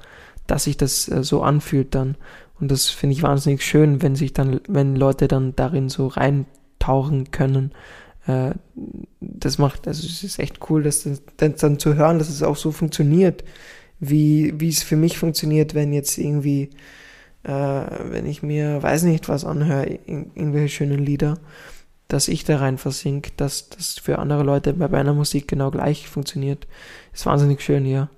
dass 0.47 0.65
sich 0.65 0.77
das 0.77 1.07
äh, 1.09 1.23
so 1.23 1.41
anfühlt 1.41 1.95
dann. 1.95 2.15
Und 2.59 2.71
das 2.71 2.89
finde 2.89 3.15
ich 3.15 3.23
wahnsinnig 3.23 3.63
schön, 3.63 4.01
wenn 4.01 4.15
sich 4.15 4.33
dann, 4.33 4.61
wenn 4.67 4.95
Leute 4.95 5.27
dann 5.27 5.55
darin 5.55 5.89
so 5.89 6.07
reintauchen 6.07 7.31
können. 7.31 7.71
Äh, 8.27 8.51
das 9.19 9.57
macht, 9.57 9.87
also 9.87 10.05
es 10.05 10.23
ist 10.23 10.39
echt 10.39 10.59
cool, 10.69 10.83
das, 10.83 11.07
das 11.37 11.55
dann 11.55 11.79
zu 11.79 11.95
hören, 11.95 12.19
dass 12.19 12.29
es 12.29 12.43
auch 12.43 12.55
so 12.55 12.71
funktioniert, 12.71 13.43
wie, 14.09 14.59
wie 14.59 14.69
es 14.69 14.83
für 14.83 14.95
mich 14.95 15.17
funktioniert, 15.17 15.73
wenn 15.73 15.93
jetzt 15.93 16.17
irgendwie, 16.17 16.69
äh, 17.43 17.51
wenn 17.51 18.25
ich 18.25 18.43
mir, 18.43 18.81
weiß 18.81 19.03
nicht, 19.03 19.29
was 19.29 19.45
anhöre, 19.45 19.99
irgendwelche 20.05 20.69
schönen 20.69 20.99
Lieder, 20.99 21.39
dass 22.07 22.27
ich 22.27 22.43
da 22.43 22.57
rein 22.57 22.77
versink, 22.77 23.35
dass 23.37 23.69
das 23.69 23.99
für 23.99 24.19
andere 24.19 24.43
Leute 24.43 24.73
bei 24.73 24.87
meiner 24.87 25.13
Musik 25.13 25.47
genau 25.47 25.71
gleich 25.71 26.07
funktioniert. 26.07 26.67
Ist 27.13 27.25
wahnsinnig 27.25 27.61
schön, 27.61 27.85
ja. 27.85 28.09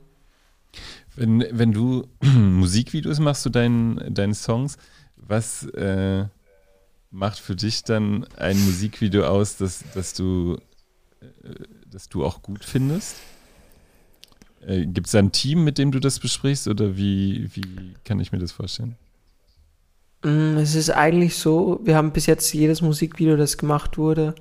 Wenn, 1.15 1.45
wenn 1.52 1.71
du 1.71 2.08
Musikvideos 2.21 3.19
machst 3.19 3.43
zu 3.43 3.50
deinen, 3.50 4.13
deinen 4.13 4.34
Songs, 4.34 4.78
was 5.15 5.65
äh, 5.69 6.26
macht 7.12 7.39
für 7.39 7.56
dich 7.56 7.84
dann 7.84 8.26
ein 8.38 8.60
Musikvideo 8.65 9.26
aus, 9.26 9.58
das, 9.58 9.84
das, 9.93 10.13
du, 10.13 10.58
äh, 11.21 11.28
das 11.89 12.10
du 12.10 12.26
auch 12.26 12.41
gut 12.41 12.65
findest? 12.65 13.15
Äh, 14.67 14.86
Gibt 14.86 15.08
es 15.08 15.15
ein 15.15 15.32
Team, 15.32 15.63
mit 15.63 15.78
dem 15.78 15.91
du 15.91 15.99
das 15.99 16.19
besprichst 16.19 16.67
oder 16.67 16.97
wie, 16.97 17.49
wie 17.54 17.95
kann 18.04 18.19
ich 18.19 18.32
mir 18.32 18.39
das 18.39 18.51
vorstellen? 18.51 18.95
Mm, 20.23 20.58
es 20.58 20.75
ist 20.75 20.89
eigentlich 20.89 21.38
so, 21.38 21.80
wir 21.84 21.95
haben 21.95 22.12
bis 22.12 22.25
jetzt 22.25 22.54
jedes 22.54 22.82
Musikvideo, 22.82 23.38
das 23.38 23.58
gemacht 23.58 23.97
wurde, 23.97 24.36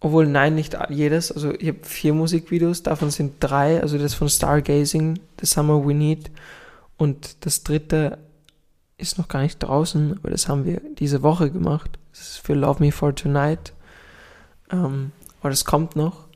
obwohl, 0.00 0.26
nein, 0.26 0.54
nicht 0.54 0.76
jedes. 0.90 1.32
Also 1.32 1.52
ich 1.54 1.68
habe 1.68 1.80
vier 1.82 2.14
Musikvideos, 2.14 2.82
davon 2.82 3.10
sind 3.10 3.34
drei, 3.40 3.82
also 3.82 3.98
das 3.98 4.14
von 4.14 4.28
Stargazing, 4.28 5.18
The 5.40 5.46
Summer 5.46 5.86
We 5.86 5.94
Need. 5.94 6.30
Und 6.96 7.44
das 7.44 7.64
dritte 7.64 8.18
ist 8.96 9.18
noch 9.18 9.28
gar 9.28 9.42
nicht 9.42 9.58
draußen, 9.58 10.18
aber 10.18 10.30
das 10.30 10.48
haben 10.48 10.64
wir 10.64 10.80
diese 10.98 11.22
Woche 11.22 11.50
gemacht. 11.50 11.98
Das 12.12 12.20
ist 12.30 12.38
für 12.38 12.54
Love 12.54 12.82
Me 12.82 12.92
For 12.92 13.14
Tonight. 13.14 13.72
Ähm, 14.70 15.12
aber 15.40 15.50
das 15.50 15.64
kommt 15.64 15.96
noch. 15.96 16.26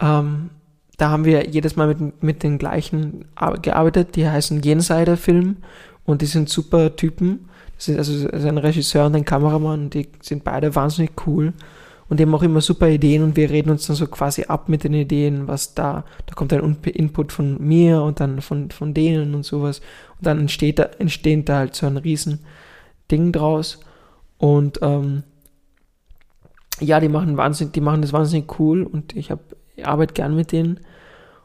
Ähm, 0.00 0.50
da 0.96 1.10
haben 1.10 1.24
wir 1.24 1.48
jedes 1.48 1.76
Mal 1.76 1.88
mit, 1.88 2.22
mit 2.22 2.42
den 2.42 2.58
gleichen 2.58 3.26
gearbeitet, 3.62 4.16
die 4.16 4.28
heißen 4.28 4.62
Jensider 4.62 5.16
Film 5.16 5.58
und 6.04 6.22
die 6.22 6.26
sind 6.26 6.48
super 6.48 6.96
Typen. 6.96 7.48
Das 7.76 7.88
ist 7.88 8.26
also 8.32 8.48
ein 8.48 8.58
Regisseur 8.58 9.06
und 9.06 9.14
ein 9.14 9.24
Kameramann 9.24 9.90
die 9.90 10.08
sind 10.22 10.44
beide 10.44 10.74
wahnsinnig 10.74 11.12
cool. 11.26 11.52
Und 12.08 12.18
die 12.18 12.22
haben 12.22 12.34
auch 12.34 12.42
immer 12.42 12.60
super 12.60 12.88
Ideen 12.88 13.24
und 13.24 13.36
wir 13.36 13.50
reden 13.50 13.70
uns 13.70 13.86
dann 13.86 13.96
so 13.96 14.06
quasi 14.06 14.44
ab 14.44 14.68
mit 14.68 14.84
den 14.84 14.94
Ideen, 14.94 15.48
was 15.48 15.74
da, 15.74 16.04
da 16.26 16.34
kommt 16.34 16.52
ein 16.52 16.76
Input 16.84 17.32
von 17.32 17.60
mir 17.60 18.00
und 18.02 18.20
dann 18.20 18.40
von, 18.40 18.70
von 18.70 18.94
denen 18.94 19.34
und 19.34 19.44
sowas. 19.44 19.80
Und 20.18 20.26
dann 20.26 20.38
entsteht 20.38 20.78
da, 20.78 20.84
entsteht 20.84 21.48
da 21.48 21.58
halt 21.58 21.74
so 21.74 21.86
ein 21.86 21.96
riesen 21.96 22.38
Ding 23.10 23.32
draus. 23.32 23.80
Und 24.38 24.78
ähm, 24.82 25.24
ja, 26.80 27.00
die 27.00 27.08
machen 27.08 27.36
wahnsinnig, 27.36 27.72
die 27.72 27.80
machen 27.80 28.02
das 28.02 28.12
wahnsinnig 28.12 28.58
cool 28.60 28.84
und 28.84 29.16
ich 29.16 29.30
habe 29.30 29.42
arbeite 29.84 30.14
gern 30.14 30.34
mit 30.34 30.52
denen 30.52 30.80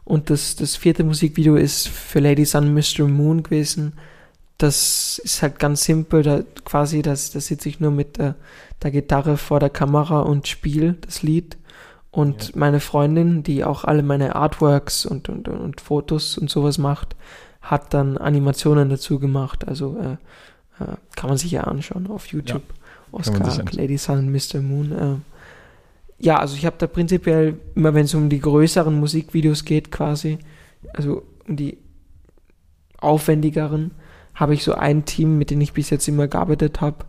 und 0.03 0.29
das, 0.29 0.55
das 0.55 0.75
vierte 0.75 1.03
Musikvideo 1.03 1.55
ist 1.55 1.87
für 1.87 2.19
Lady 2.19 2.45
Sun 2.45 2.73
Mr. 2.73 3.07
Moon 3.07 3.43
gewesen. 3.43 3.93
Das 4.57 5.19
ist 5.23 5.41
halt 5.41 5.57
ganz 5.59 5.83
simpel, 5.83 6.23
da 6.23 6.41
quasi, 6.65 7.01
das, 7.01 7.31
das 7.31 7.47
sitze 7.47 7.69
ich 7.69 7.79
nur 7.79 7.91
mit 7.91 8.17
der, 8.17 8.35
der 8.83 8.91
Gitarre 8.91 9.37
vor 9.37 9.59
der 9.59 9.69
Kamera 9.69 10.21
und 10.21 10.47
spiele 10.47 10.95
das 11.01 11.23
Lied. 11.23 11.57
Und 12.11 12.49
ja. 12.49 12.51
meine 12.55 12.79
Freundin, 12.79 13.43
die 13.43 13.63
auch 13.63 13.85
alle 13.85 14.03
meine 14.03 14.35
Artworks 14.35 15.05
und, 15.05 15.29
und, 15.29 15.47
und 15.47 15.79
Fotos 15.79 16.37
und 16.37 16.49
sowas 16.49 16.77
macht, 16.77 17.15
hat 17.61 17.93
dann 17.93 18.17
Animationen 18.17 18.89
dazu 18.89 19.17
gemacht. 19.17 19.67
Also 19.67 19.97
äh, 19.97 20.83
äh, 20.83 20.95
kann 21.15 21.29
man 21.29 21.37
sich 21.37 21.51
ja 21.51 21.63
anschauen 21.63 22.07
auf 22.07 22.27
YouTube. 22.27 22.63
Ja, 22.67 23.17
Oscar, 23.17 23.63
Lady 23.71 23.97
Sun, 23.97 24.31
Mr. 24.31 24.61
Moon. 24.61 24.91
Äh. 24.91 25.30
Ja, 26.23 26.37
also 26.37 26.55
ich 26.55 26.67
habe 26.67 26.75
da 26.77 26.85
prinzipiell, 26.85 27.57
immer 27.73 27.95
wenn 27.95 28.05
es 28.05 28.13
um 28.13 28.29
die 28.29 28.39
größeren 28.39 28.99
Musikvideos 28.99 29.65
geht 29.65 29.91
quasi, 29.91 30.37
also 30.93 31.23
um 31.47 31.55
die 31.55 31.79
aufwendigeren, 32.99 33.91
habe 34.35 34.53
ich 34.53 34.63
so 34.63 34.75
ein 34.75 35.05
Team, 35.05 35.39
mit 35.39 35.49
dem 35.49 35.59
ich 35.61 35.73
bis 35.73 35.89
jetzt 35.89 36.07
immer 36.07 36.27
gearbeitet 36.27 36.79
habe. 36.79 37.05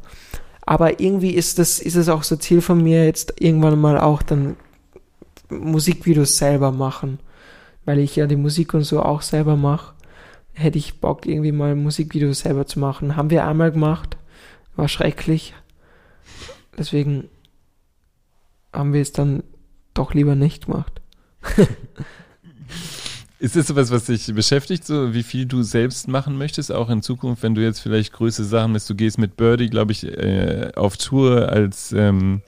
Aber 0.64 0.98
irgendwie 0.98 1.32
ist 1.32 1.58
das, 1.58 1.78
ist 1.78 1.96
es 1.96 2.08
auch 2.08 2.22
so 2.22 2.36
Ziel 2.36 2.62
von 2.62 2.82
mir, 2.82 3.04
jetzt 3.04 3.34
irgendwann 3.38 3.78
mal 3.78 3.98
auch 4.00 4.22
dann 4.22 4.56
Musikvideos 5.50 6.38
selber 6.38 6.72
machen. 6.72 7.18
Weil 7.84 7.98
ich 7.98 8.16
ja 8.16 8.26
die 8.26 8.36
Musik 8.36 8.72
und 8.72 8.84
so 8.84 9.02
auch 9.02 9.20
selber 9.20 9.56
mache. 9.56 9.94
Hätte 10.54 10.78
ich 10.78 11.00
Bock, 11.00 11.26
irgendwie 11.26 11.52
mal 11.52 11.74
Musikvideos 11.74 12.40
selber 12.40 12.64
zu 12.66 12.78
machen. 12.78 13.16
Haben 13.16 13.28
wir 13.28 13.46
einmal 13.46 13.72
gemacht. 13.72 14.16
War 14.74 14.88
schrecklich. 14.88 15.52
Deswegen 16.78 17.28
haben 18.72 18.92
wir 18.92 19.00
es 19.00 19.12
dann 19.12 19.42
doch 19.94 20.14
lieber 20.14 20.34
nicht 20.34 20.66
gemacht. 20.66 21.00
Ist 23.38 23.56
das 23.56 23.66
sowas, 23.66 23.90
was 23.90 24.04
dich 24.04 24.32
beschäftigt, 24.32 24.86
so 24.86 25.14
wie 25.14 25.24
viel 25.24 25.46
du 25.46 25.64
selbst 25.64 26.06
machen 26.06 26.38
möchtest, 26.38 26.70
auch 26.70 26.88
in 26.88 27.02
Zukunft, 27.02 27.42
wenn 27.42 27.56
du 27.56 27.60
jetzt 27.60 27.80
vielleicht 27.80 28.12
größere 28.12 28.46
Sachen 28.46 28.72
bist? 28.72 28.88
Du 28.88 28.94
gehst 28.94 29.18
mit 29.18 29.36
Birdie, 29.36 29.68
glaube 29.68 29.90
ich, 29.90 30.06
äh, 30.06 30.70
auf 30.76 30.96
Tour 30.96 31.48
als 31.48 31.90
ähm, 31.90 32.42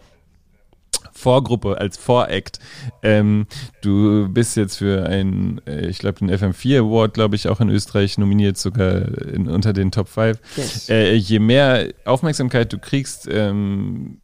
Vorgruppe, 1.10 1.78
als 1.78 1.96
Voract. 1.96 2.60
Ähm, 3.02 3.46
du 3.82 4.28
bist 4.28 4.56
jetzt 4.56 4.76
für 4.76 5.04
ein, 5.06 5.60
äh, 5.66 5.86
ich 5.86 5.98
glaube, 5.98 6.20
den 6.20 6.30
FM4 6.30 6.80
Award, 6.80 7.14
glaube 7.14 7.34
ich, 7.34 7.48
auch 7.48 7.60
in 7.60 7.70
Österreich 7.70 8.16
nominiert, 8.16 8.56
sogar 8.56 9.18
in, 9.18 9.48
unter 9.48 9.72
den 9.72 9.90
Top 9.90 10.08
5. 10.08 10.38
Yes. 10.56 10.88
Äh, 10.88 11.14
je 11.14 11.40
mehr 11.40 11.88
Aufmerksamkeit 12.04 12.72
du 12.72 12.78
kriegst, 12.78 13.26
ähm, 13.28 14.18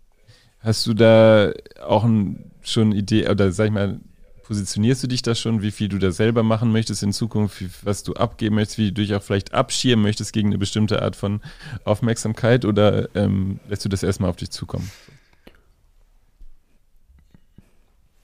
hast 0.60 0.86
du 0.86 0.94
da 0.94 1.52
auch 1.84 2.04
ein, 2.04 2.50
schon 2.62 2.92
Idee, 2.92 3.28
oder 3.28 3.52
sag 3.52 3.66
ich 3.66 3.72
mal, 3.72 4.00
Positionierst 4.50 5.04
du 5.04 5.06
dich 5.06 5.22
da 5.22 5.36
schon, 5.36 5.62
wie 5.62 5.70
viel 5.70 5.88
du 5.88 5.98
da 5.98 6.10
selber 6.10 6.42
machen 6.42 6.72
möchtest 6.72 7.04
in 7.04 7.12
Zukunft, 7.12 7.62
was 7.84 8.02
du 8.02 8.14
abgeben 8.14 8.56
möchtest, 8.56 8.78
wie 8.78 8.88
du 8.90 9.00
dich 9.00 9.14
auch 9.14 9.22
vielleicht 9.22 9.54
abschirmen 9.54 10.02
möchtest 10.02 10.32
gegen 10.32 10.48
eine 10.48 10.58
bestimmte 10.58 11.02
Art 11.02 11.14
von 11.14 11.40
Aufmerksamkeit 11.84 12.64
oder 12.64 13.14
ähm, 13.14 13.60
lässt 13.68 13.84
du 13.84 13.88
das 13.88 14.02
erstmal 14.02 14.28
auf 14.28 14.34
dich 14.34 14.50
zukommen? 14.50 14.90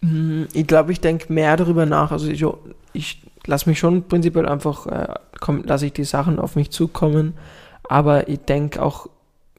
Hm, 0.00 0.48
ich 0.52 0.66
glaube, 0.66 0.90
ich 0.90 1.00
denke 1.00 1.32
mehr 1.32 1.56
darüber 1.56 1.86
nach. 1.86 2.10
Also 2.10 2.28
ich, 2.28 2.44
ich 2.92 3.22
lasse 3.46 3.68
mich 3.68 3.78
schon 3.78 4.08
prinzipiell 4.08 4.48
einfach, 4.48 4.88
äh, 4.88 5.14
lasse 5.62 5.86
ich 5.86 5.92
die 5.92 6.02
Sachen 6.02 6.40
auf 6.40 6.56
mich 6.56 6.72
zukommen, 6.72 7.34
aber 7.84 8.28
ich 8.28 8.40
denke 8.40 8.82
auch 8.82 9.08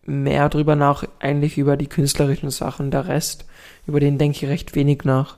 mehr 0.07 0.49
darüber 0.49 0.75
nach, 0.75 1.03
eigentlich 1.19 1.57
über 1.57 1.77
die 1.77 1.87
künstlerischen 1.87 2.49
Sachen. 2.49 2.89
Der 2.89 3.07
Rest, 3.07 3.45
über 3.85 3.99
den 3.99 4.17
denke 4.17 4.37
ich 4.37 4.49
recht 4.49 4.75
wenig 4.75 5.03
nach. 5.03 5.37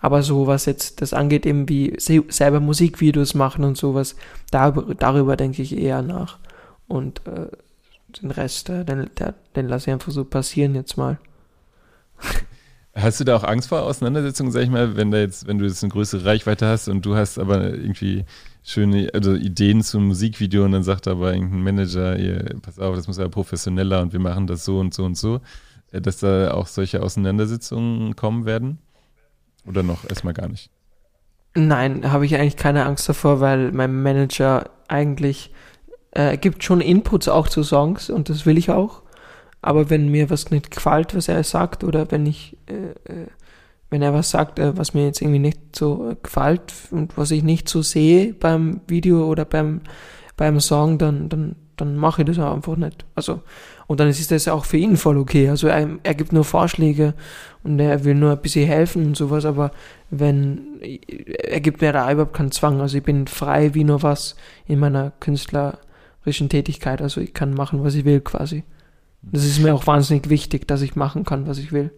Aber 0.00 0.22
so, 0.22 0.46
was 0.46 0.66
jetzt 0.66 1.02
das 1.02 1.12
angeht, 1.12 1.46
eben 1.46 1.68
wie 1.68 1.96
selber 1.98 2.60
Musikvideos 2.60 3.34
machen 3.34 3.64
und 3.64 3.76
sowas, 3.76 4.16
darüber, 4.50 4.94
darüber 4.94 5.36
denke 5.36 5.62
ich 5.62 5.76
eher 5.76 6.02
nach. 6.02 6.38
Und 6.86 7.22
äh, 7.26 7.48
den 8.20 8.30
Rest, 8.30 8.68
äh, 8.68 8.84
den, 8.84 9.10
den 9.56 9.68
lasse 9.68 9.90
ich 9.90 9.92
einfach 9.94 10.12
so 10.12 10.24
passieren 10.24 10.74
jetzt 10.74 10.96
mal. 10.96 11.18
Hast 12.94 13.18
du 13.18 13.24
da 13.24 13.34
auch 13.34 13.44
Angst 13.44 13.70
vor 13.70 13.82
Auseinandersetzungen, 13.82 14.52
sag 14.52 14.62
ich 14.62 14.70
mal, 14.70 14.96
wenn 14.96 15.10
da 15.10 15.18
jetzt, 15.18 15.48
wenn 15.48 15.58
du 15.58 15.64
jetzt 15.64 15.82
eine 15.82 15.90
größere 15.90 16.24
Reichweite 16.24 16.66
hast 16.66 16.88
und 16.88 17.04
du 17.04 17.16
hast 17.16 17.38
aber 17.38 17.64
irgendwie 17.70 18.24
schöne 18.64 19.10
also 19.12 19.34
Ideen 19.34 19.82
zum 19.82 20.08
Musikvideo 20.08 20.64
und 20.64 20.72
dann 20.72 20.82
sagt 20.82 21.06
aber 21.06 21.34
irgendein 21.34 21.62
Manager, 21.62 22.18
ihr, 22.18 22.56
pass 22.62 22.78
auf, 22.78 22.96
das 22.96 23.06
muss 23.06 23.18
ja 23.18 23.28
professioneller 23.28 24.00
und 24.00 24.12
wir 24.12 24.20
machen 24.20 24.46
das 24.46 24.64
so 24.64 24.80
und 24.80 24.94
so 24.94 25.04
und 25.04 25.16
so, 25.16 25.40
äh, 25.92 26.00
dass 26.00 26.18
da 26.18 26.52
auch 26.52 26.66
solche 26.66 27.02
Auseinandersetzungen 27.02 28.16
kommen 28.16 28.46
werden? 28.46 28.78
Oder 29.66 29.82
noch 29.82 30.08
erstmal 30.08 30.34
gar 30.34 30.48
nicht? 30.48 30.70
Nein, 31.54 32.10
habe 32.10 32.26
ich 32.26 32.34
eigentlich 32.36 32.56
keine 32.56 32.84
Angst 32.84 33.08
davor, 33.08 33.40
weil 33.40 33.70
mein 33.70 34.02
Manager 34.02 34.70
eigentlich 34.88 35.52
äh, 36.10 36.36
gibt 36.36 36.64
schon 36.64 36.80
Inputs 36.80 37.28
auch 37.28 37.48
zu 37.48 37.62
Songs 37.62 38.10
und 38.10 38.28
das 38.28 38.46
will 38.46 38.58
ich 38.58 38.70
auch. 38.70 39.02
Aber 39.62 39.88
wenn 39.88 40.10
mir 40.10 40.30
was 40.30 40.50
nicht 40.50 40.70
gefällt, 40.70 41.14
was 41.14 41.28
er 41.28 41.42
sagt, 41.44 41.84
oder 41.84 42.10
wenn 42.10 42.26
ich, 42.26 42.56
äh, 42.66 43.12
äh, 43.12 43.26
wenn 43.94 44.02
er 44.02 44.12
was 44.12 44.30
sagt, 44.30 44.58
äh, 44.58 44.76
was 44.76 44.92
mir 44.92 45.04
jetzt 45.04 45.22
irgendwie 45.22 45.38
nicht 45.38 45.76
so 45.76 46.16
gefällt 46.20 46.74
und 46.90 47.16
was 47.16 47.30
ich 47.30 47.44
nicht 47.44 47.68
so 47.68 47.80
sehe 47.80 48.34
beim 48.34 48.80
Video 48.88 49.24
oder 49.24 49.44
beim 49.44 49.82
beim 50.36 50.58
Song, 50.58 50.98
dann, 50.98 51.28
dann, 51.28 51.54
dann 51.76 51.96
mache 51.96 52.22
ich 52.22 52.26
das 52.26 52.40
auch 52.40 52.52
einfach 52.52 52.76
nicht. 52.76 53.04
Also, 53.14 53.42
und 53.86 54.00
dann 54.00 54.08
ist 54.08 54.30
das 54.32 54.48
auch 54.48 54.64
für 54.64 54.78
ihn 54.78 54.96
voll 54.96 55.16
okay. 55.16 55.48
Also 55.48 55.68
er, 55.68 55.88
er 56.02 56.14
gibt 56.14 56.32
nur 56.32 56.42
Vorschläge 56.42 57.14
und 57.62 57.78
er 57.78 58.04
will 58.04 58.16
nur 58.16 58.32
ein 58.32 58.42
bisschen 58.42 58.66
helfen 58.66 59.06
und 59.06 59.16
sowas, 59.16 59.44
aber 59.44 59.70
wenn, 60.10 60.80
er 60.80 61.60
gibt 61.60 61.80
mir 61.80 61.92
da 61.92 62.10
überhaupt 62.10 62.34
keinen 62.34 62.50
Zwang. 62.50 62.80
Also 62.80 62.98
ich 62.98 63.04
bin 63.04 63.28
frei 63.28 63.74
wie 63.74 63.84
nur 63.84 64.02
was 64.02 64.34
in 64.66 64.80
meiner 64.80 65.12
künstlerischen 65.20 66.48
Tätigkeit. 66.48 67.00
Also 67.00 67.20
ich 67.20 67.32
kann 67.32 67.54
machen, 67.54 67.84
was 67.84 67.94
ich 67.94 68.04
will 68.04 68.20
quasi. 68.20 68.64
Das 69.22 69.44
ist 69.44 69.60
mir 69.60 69.72
auch 69.72 69.86
wahnsinnig 69.86 70.28
wichtig, 70.30 70.66
dass 70.66 70.82
ich 70.82 70.96
machen 70.96 71.24
kann, 71.24 71.46
was 71.46 71.58
ich 71.58 71.72
will. 71.72 71.92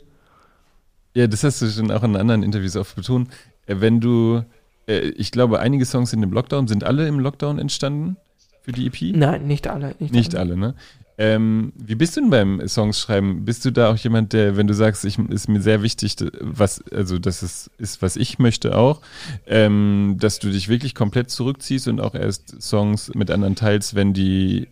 Ja, 1.17 1.27
das 1.27 1.43
hast 1.45 1.63
du 1.63 1.71
schon 1.71 1.91
auch 1.91 2.03
in 2.03 2.15
anderen 2.15 2.43
Interviews 2.43 2.77
oft 2.77 2.95
betont. 2.95 3.31
Äh, 3.65 3.77
wenn 3.79 4.01
du, 4.01 4.45
äh, 4.87 5.09
ich 5.17 5.31
glaube, 5.31 5.61
einige 5.61 5.87
Songs 5.87 6.11
sind 6.11 6.23
im 6.23 6.31
Lockdown, 6.31 6.69
sind 6.69 6.85
alle 6.85 7.09
im 7.09 7.21
Lockdown 7.21 7.59
entstanden 7.59 8.19
für 8.61 8.73
die 8.73 8.87
EP? 8.87 9.17
Nein, 9.17 9.47
nicht 9.47 9.67
alle. 9.67 9.95
Nicht, 9.99 10.13
nicht 10.13 10.35
alle. 10.35 10.53
alle, 10.53 10.61
ne? 10.61 10.75
Ähm, 11.17 11.73
wie 11.75 11.95
bist 11.95 12.19
du 12.19 12.21
denn 12.21 12.29
beim 12.29 12.69
Songschreiben? 12.69 13.47
Bist 13.47 13.65
du 13.65 13.71
da 13.71 13.91
auch 13.93 13.97
jemand, 13.97 14.35
der, 14.35 14.59
wenn 14.59 14.67
du 14.67 14.75
sagst, 14.75 15.07
ich 15.07 15.19
ist 15.19 15.49
mir 15.49 15.63
sehr 15.63 15.81
wichtig, 15.81 16.17
was, 16.39 16.85
also 16.93 17.19
das 17.19 17.43
ist, 17.43 17.71
ist 17.79 18.03
was 18.03 18.17
ich 18.17 18.39
möchte 18.39 18.77
auch, 18.77 19.01
ähm, 19.47 20.17
dass 20.21 20.39
du 20.39 20.51
dich 20.51 20.69
wirklich 20.69 20.95
komplett 20.95 21.31
zurückziehst 21.31 21.89
und 21.89 21.99
auch 21.99 22.15
erst 22.15 22.61
Songs 22.61 23.11
mit 23.15 23.31
anderen 23.31 23.55
teilst, 23.55 23.95
wenn 23.95 24.13
die 24.13 24.69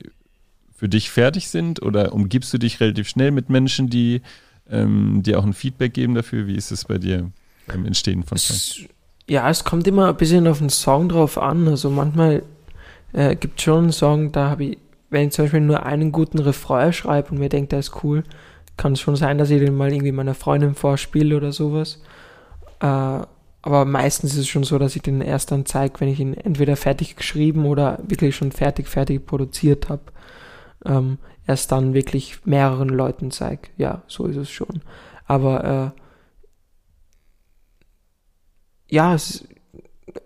für 0.76 0.90
dich 0.90 1.08
fertig 1.08 1.48
sind? 1.48 1.80
Oder 1.80 2.12
umgibst 2.12 2.52
du 2.52 2.58
dich 2.58 2.80
relativ 2.80 3.08
schnell 3.08 3.30
mit 3.30 3.48
Menschen, 3.48 3.88
die 3.88 4.20
ähm, 4.70 5.22
dir 5.22 5.38
auch 5.38 5.44
ein 5.44 5.52
Feedback 5.52 5.94
geben 5.94 6.14
dafür? 6.14 6.46
Wie 6.46 6.56
ist 6.56 6.70
es 6.70 6.84
bei 6.84 6.98
dir 6.98 7.30
beim 7.66 7.84
Entstehen 7.86 8.22
von 8.22 8.38
Songs? 8.38 8.88
Ja, 9.28 9.48
es 9.48 9.64
kommt 9.64 9.86
immer 9.86 10.08
ein 10.08 10.16
bisschen 10.16 10.46
auf 10.46 10.58
den 10.58 10.70
Song 10.70 11.08
drauf 11.08 11.38
an. 11.38 11.66
Also 11.68 11.90
manchmal 11.90 12.42
äh, 13.12 13.36
gibt 13.36 13.58
es 13.58 13.64
schon 13.64 13.84
einen 13.84 13.92
Song, 13.92 14.32
da 14.32 14.50
habe 14.50 14.64
ich, 14.64 14.78
wenn 15.10 15.28
ich 15.28 15.32
zum 15.32 15.44
Beispiel 15.46 15.60
nur 15.60 15.84
einen 15.84 16.12
guten 16.12 16.38
Refrain 16.38 16.92
schreibe 16.92 17.30
und 17.30 17.38
mir 17.38 17.48
denke, 17.48 17.68
der 17.68 17.78
ist 17.78 18.02
cool, 18.02 18.24
kann 18.76 18.92
es 18.92 19.00
schon 19.00 19.16
sein, 19.16 19.38
dass 19.38 19.50
ich 19.50 19.60
den 19.60 19.76
mal 19.76 19.92
irgendwie 19.92 20.12
meiner 20.12 20.34
Freundin 20.34 20.74
vorspiele 20.74 21.36
oder 21.36 21.52
sowas. 21.52 22.02
Äh, 22.80 23.20
aber 23.66 23.86
meistens 23.86 24.34
ist 24.34 24.40
es 24.40 24.48
schon 24.48 24.64
so, 24.64 24.78
dass 24.78 24.94
ich 24.94 25.00
den 25.00 25.22
erst 25.22 25.50
dann 25.50 25.64
zeige, 25.64 26.00
wenn 26.00 26.08
ich 26.08 26.20
ihn 26.20 26.34
entweder 26.34 26.76
fertig 26.76 27.16
geschrieben 27.16 27.64
oder 27.64 27.98
wirklich 28.06 28.36
schon 28.36 28.52
fertig, 28.52 28.88
fertig 28.88 29.24
produziert 29.24 29.88
habe 29.88 30.02
ähm, 30.84 31.18
erst 31.46 31.72
dann 31.72 31.94
wirklich 31.94 32.44
mehreren 32.46 32.88
Leuten 32.88 33.30
zeige. 33.30 33.68
Ja, 33.76 34.02
so 34.06 34.26
ist 34.26 34.36
es 34.36 34.50
schon. 34.50 34.82
Aber 35.26 35.94
äh, 35.94 36.00
ja, 38.94 39.14
es, 39.14 39.46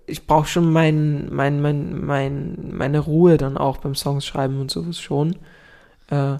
ich 0.07 0.27
brauche 0.27 0.49
schon 0.49 0.73
mein, 0.73 1.33
mein, 1.33 1.61
mein, 1.61 2.05
mein, 2.05 2.71
meine 2.73 2.99
Ruhe 3.01 3.37
dann 3.37 3.57
auch 3.57 3.79
beim 3.79 3.95
Songs 3.95 4.27
schreiben 4.27 4.61
und 4.61 4.71
sowas 4.71 5.01
schon. 5.01 5.37
Äh, 6.11 6.37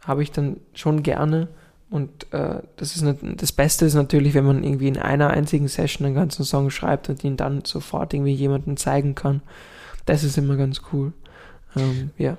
Habe 0.00 0.22
ich 0.22 0.32
dann 0.32 0.58
schon 0.74 1.02
gerne. 1.02 1.48
Und 1.90 2.32
äh, 2.32 2.62
das, 2.76 2.96
ist 2.96 3.04
das 3.22 3.52
Beste 3.52 3.84
ist 3.84 3.94
natürlich, 3.94 4.34
wenn 4.34 4.44
man 4.44 4.64
irgendwie 4.64 4.88
in 4.88 4.98
einer 4.98 5.30
einzigen 5.30 5.68
Session 5.68 6.06
einen 6.06 6.14
ganzen 6.14 6.44
Song 6.44 6.70
schreibt 6.70 7.08
und 7.08 7.22
ihn 7.22 7.36
dann 7.36 7.64
sofort 7.64 8.12
irgendwie 8.14 8.34
jemandem 8.34 8.76
zeigen 8.76 9.14
kann. 9.14 9.42
Das 10.06 10.24
ist 10.24 10.36
immer 10.36 10.56
ganz 10.56 10.82
cool. 10.92 11.12
Ähm, 11.76 12.10
ja. 12.18 12.36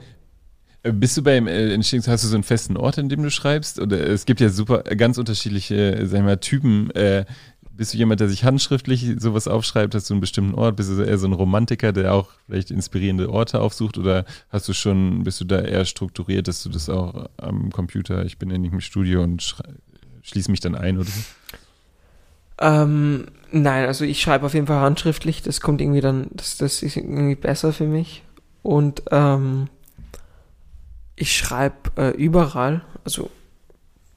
Äh, 0.85 0.91
bist 0.91 1.17
du 1.17 1.23
beim 1.23 1.47
äh, 1.47 1.73
Entstehungs, 1.73 2.07
hast 2.07 2.23
du 2.23 2.27
so 2.27 2.35
einen 2.35 2.43
festen 2.43 2.77
Ort, 2.77 2.97
in 2.97 3.09
dem 3.09 3.23
du 3.23 3.31
schreibst? 3.31 3.79
Oder 3.79 4.07
es 4.07 4.25
gibt 4.25 4.39
ja 4.39 4.49
super, 4.49 4.89
äh, 4.89 4.95
ganz 4.95 5.17
unterschiedliche, 5.17 6.05
sag 6.05 6.19
ich 6.19 6.25
mal, 6.25 6.37
Typen. 6.37 6.91
Äh, 6.91 7.25
bist 7.71 7.93
du 7.93 7.97
jemand, 7.97 8.21
der 8.21 8.29
sich 8.29 8.45
handschriftlich 8.45 9.15
sowas 9.17 9.47
aufschreibt? 9.49 9.95
Hast 9.95 10.09
du 10.09 10.13
einen 10.13 10.21
bestimmten 10.21 10.55
Ort? 10.55 10.77
Bist 10.77 10.89
du 10.91 11.01
eher 11.01 11.17
so 11.17 11.27
ein 11.27 11.33
Romantiker, 11.33 11.91
der 11.91 12.13
auch 12.13 12.29
vielleicht 12.45 12.71
inspirierende 12.71 13.29
Orte 13.29 13.59
aufsucht? 13.59 13.97
Oder 13.97 14.25
hast 14.49 14.69
du 14.69 14.73
schon, 14.73 15.23
bist 15.23 15.41
du 15.41 15.45
da 15.45 15.59
eher 15.59 15.83
strukturiert, 15.83 16.47
dass 16.47 16.63
du 16.63 16.69
das 16.69 16.87
auch 16.87 17.29
am 17.35 17.71
Computer, 17.71 18.23
ich 18.23 18.37
bin 18.37 18.49
ja 18.49 18.57
nicht 18.57 18.71
im 18.71 18.79
Studio 18.79 19.23
und 19.23 19.57
schließe 20.21 20.51
mich 20.51 20.61
dann 20.61 20.75
ein 20.75 20.97
oder 20.97 21.09
so? 21.09 21.21
Ähm, 22.61 23.25
nein, 23.51 23.87
also 23.87 24.05
ich 24.05 24.21
schreibe 24.21 24.45
auf 24.45 24.53
jeden 24.53 24.67
Fall 24.67 24.79
handschriftlich. 24.79 25.41
Das 25.41 25.59
kommt 25.59 25.81
irgendwie 25.81 25.99
dann, 25.99 26.27
das, 26.31 26.55
das 26.57 26.81
ist 26.81 26.95
irgendwie 26.95 27.35
besser 27.35 27.73
für 27.73 27.87
mich. 27.87 28.23
Und 28.63 29.03
ähm, 29.11 29.67
ich 31.15 31.36
schreibe 31.36 31.91
äh, 31.97 32.10
überall, 32.12 32.82
also 33.04 33.30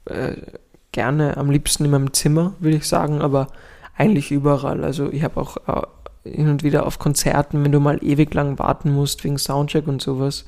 äh, 0.05 0.35
gerne 0.91 1.37
am 1.37 1.49
liebsten 1.49 1.85
in 1.85 1.91
meinem 1.91 2.13
Zimmer, 2.13 2.53
würde 2.59 2.77
ich 2.77 2.87
sagen, 2.87 3.21
aber 3.21 3.47
eigentlich 3.95 4.31
überall. 4.31 4.83
Also 4.83 5.11
ich 5.11 5.23
habe 5.23 5.39
auch 5.39 5.57
äh, 5.67 6.29
hin 6.29 6.49
und 6.49 6.63
wieder 6.63 6.85
auf 6.85 6.99
Konzerten, 6.99 7.63
wenn 7.63 7.71
du 7.71 7.79
mal 7.79 8.03
ewig 8.03 8.33
lang 8.33 8.59
warten 8.59 8.93
musst 8.93 9.23
wegen 9.23 9.37
Soundcheck 9.37 9.87
und 9.87 10.01
sowas, 10.01 10.45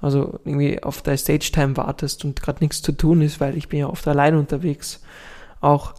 also 0.00 0.40
irgendwie 0.44 0.82
auf 0.82 1.02
der 1.02 1.16
Stage-Time 1.16 1.76
wartest 1.76 2.24
und 2.24 2.40
gerade 2.40 2.60
nichts 2.60 2.80
zu 2.80 2.92
tun 2.92 3.20
ist, 3.20 3.40
weil 3.40 3.56
ich 3.56 3.68
bin 3.68 3.80
ja 3.80 3.86
oft 3.88 4.06
allein 4.08 4.36
unterwegs, 4.36 5.02
auch 5.60 5.94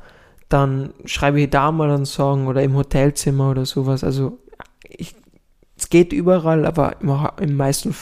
dann 0.49 0.93
schreibe 1.05 1.39
ich 1.39 1.49
da 1.49 1.71
mal 1.71 1.91
einen 1.91 2.05
Song 2.05 2.47
oder 2.47 2.61
im 2.63 2.75
Hotelzimmer 2.75 3.51
oder 3.51 3.65
sowas. 3.65 4.03
Also 4.03 4.39
ich, 4.83 5.15
es 5.77 5.89
geht 5.89 6.11
überall, 6.11 6.65
aber 6.65 6.99
im, 7.01 7.15
im 7.39 7.55
meisten 7.55 7.95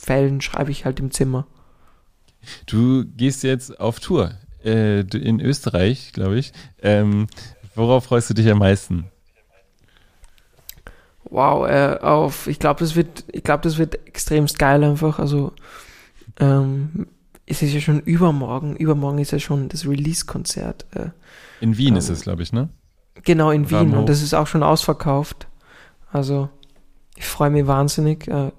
Fällen 0.00 0.40
schreibe 0.40 0.70
ich 0.70 0.84
halt 0.84 1.00
im 1.00 1.10
Zimmer. 1.10 1.46
Du 2.66 3.04
gehst 3.04 3.42
jetzt 3.42 3.78
auf 3.80 4.00
Tour 4.00 4.32
äh, 4.64 5.00
in 5.00 5.40
Österreich, 5.40 6.12
glaube 6.12 6.38
ich. 6.38 6.52
Ähm, 6.82 7.26
worauf 7.74 8.04
freust 8.04 8.30
du 8.30 8.34
dich 8.34 8.50
am 8.50 8.58
meisten? 8.58 9.06
Wow, 11.24 11.68
äh, 11.68 11.98
auf, 12.00 12.46
ich 12.46 12.58
glaube, 12.58 12.80
das 12.80 12.96
wird, 12.96 13.24
ich 13.30 13.44
glaube, 13.44 13.62
das 13.62 13.78
wird 13.78 14.06
extremst 14.06 14.58
geil 14.58 14.82
einfach. 14.82 15.18
Also, 15.18 15.52
ähm, 16.40 17.06
es 17.46 17.62
ist 17.62 17.72
ja 17.72 17.80
schon 17.80 18.00
übermorgen, 18.00 18.76
übermorgen 18.76 19.18
ist 19.18 19.32
ja 19.32 19.38
schon 19.38 19.68
das 19.68 19.86
Release-Konzert. 19.86 20.86
Äh, 20.94 21.10
in 21.60 21.76
Wien 21.76 21.94
ähm, 21.94 21.96
ist 21.96 22.08
es, 22.08 22.22
glaube 22.22 22.42
ich, 22.42 22.52
ne? 22.52 22.70
Genau, 23.22 23.50
in 23.50 23.70
Wien. 23.70 23.94
Und 23.94 24.08
das 24.08 24.22
ist 24.22 24.34
auch 24.34 24.46
schon 24.46 24.62
ausverkauft. 24.62 25.46
Also, 26.10 26.48
ich 27.16 27.26
freue 27.26 27.50
mich 27.50 27.66
wahnsinnig. 27.66 28.26
Äh, 28.26 28.50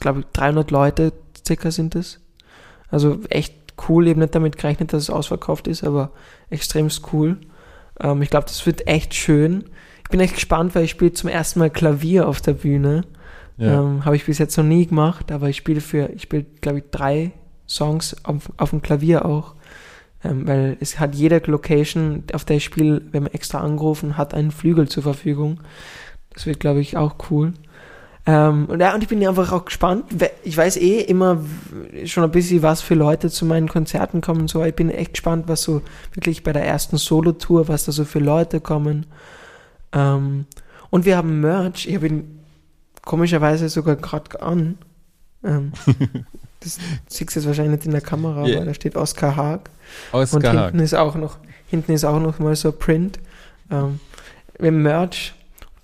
glaube 0.00 0.20
ich, 0.20 0.26
300 0.32 0.70
Leute 0.70 1.12
circa 1.46 1.70
sind 1.70 1.94
es. 1.94 2.20
Also 2.90 3.20
echt 3.30 3.54
cool. 3.88 4.06
Ich 4.06 4.10
habe 4.10 4.20
nicht 4.20 4.34
damit 4.34 4.56
gerechnet, 4.56 4.92
dass 4.92 5.04
es 5.04 5.10
ausverkauft 5.10 5.66
ist, 5.68 5.84
aber 5.84 6.10
extremst 6.50 7.12
cool. 7.12 7.38
Ähm, 8.00 8.22
ich 8.22 8.30
glaube, 8.30 8.46
das 8.46 8.64
wird 8.66 8.86
echt 8.86 9.14
schön. 9.14 9.64
Ich 10.04 10.10
bin 10.10 10.20
echt 10.20 10.34
gespannt, 10.34 10.74
weil 10.74 10.84
ich 10.84 10.90
spiele 10.90 11.12
zum 11.12 11.28
ersten 11.28 11.58
Mal 11.58 11.70
Klavier 11.70 12.28
auf 12.28 12.40
der 12.40 12.54
Bühne. 12.54 13.02
Ja. 13.58 13.80
Ähm, 13.80 14.04
habe 14.04 14.16
ich 14.16 14.24
bis 14.24 14.38
jetzt 14.38 14.56
noch 14.56 14.64
nie 14.64 14.86
gemacht, 14.86 15.32
aber 15.32 15.48
ich 15.48 15.56
spiele 15.56 15.80
für, 15.80 16.10
ich 16.14 16.22
spiele, 16.22 16.46
glaube 16.60 16.78
ich, 16.78 16.84
drei 16.90 17.32
Songs 17.68 18.16
auf, 18.24 18.50
auf 18.56 18.70
dem 18.70 18.82
Klavier 18.82 19.26
auch. 19.26 19.54
Ähm, 20.24 20.48
weil 20.48 20.76
es 20.80 20.98
hat 20.98 21.14
jede 21.14 21.38
Location, 21.44 22.24
auf 22.32 22.44
der 22.44 22.56
ich 22.56 22.64
spiele, 22.64 23.02
wenn 23.12 23.24
man 23.24 23.32
extra 23.32 23.60
angerufen 23.60 24.16
hat, 24.16 24.34
einen 24.34 24.50
Flügel 24.50 24.88
zur 24.88 25.02
Verfügung. 25.02 25.60
Das 26.32 26.46
wird, 26.46 26.60
glaube 26.60 26.80
ich, 26.80 26.96
auch 26.96 27.16
cool. 27.30 27.52
Ähm, 28.28 28.66
und 28.66 28.78
ja, 28.78 28.94
und 28.94 29.02
ich 29.02 29.08
bin 29.08 29.26
einfach 29.26 29.50
auch 29.52 29.64
gespannt. 29.64 30.04
Ich 30.44 30.54
weiß 30.54 30.76
eh 30.76 31.00
immer 31.00 31.38
schon 32.04 32.24
ein 32.24 32.30
bisschen, 32.30 32.62
was 32.62 32.82
für 32.82 32.94
Leute 32.94 33.30
zu 33.30 33.46
meinen 33.46 33.68
Konzerten 33.68 34.20
kommen 34.20 34.48
so. 34.48 34.62
Ich 34.64 34.74
bin 34.74 34.90
echt 34.90 35.14
gespannt, 35.14 35.48
was 35.48 35.62
so 35.62 35.80
wirklich 36.12 36.44
bei 36.44 36.52
der 36.52 36.66
ersten 36.66 36.98
Solo-Tour, 36.98 37.68
was 37.68 37.86
da 37.86 37.92
so 37.92 38.04
für 38.04 38.18
Leute 38.18 38.60
kommen. 38.60 39.06
Ähm, 39.92 40.44
und 40.90 41.06
wir 41.06 41.16
haben 41.16 41.40
Merch. 41.40 41.86
Ich 41.86 41.94
habe 41.94 42.06
ihn 42.06 42.40
komischerweise 43.02 43.70
sogar 43.70 43.96
gerade 43.96 44.42
an. 44.42 44.76
Ähm, 45.42 45.72
das 46.60 46.78
siehst 47.06 47.34
jetzt 47.34 47.46
wahrscheinlich 47.46 47.76
nicht 47.76 47.86
in 47.86 47.92
der 47.92 48.02
Kamera, 48.02 48.46
yeah. 48.46 48.58
aber 48.58 48.66
da 48.66 48.74
steht 48.74 48.94
Oscar 48.94 49.36
Haag. 49.36 49.70
Oscar 50.12 50.36
und 50.36 50.42
hinten 50.42 50.58
Haag. 50.58 50.84
ist 50.84 50.94
auch 50.94 51.14
noch, 51.14 51.38
hinten 51.68 51.92
ist 51.92 52.04
auch 52.04 52.20
noch 52.20 52.38
mal 52.40 52.54
so 52.56 52.72
Print. 52.72 53.20
Ähm, 53.70 54.00
wir 54.58 54.66
haben 54.66 54.82
Merch 54.82 55.32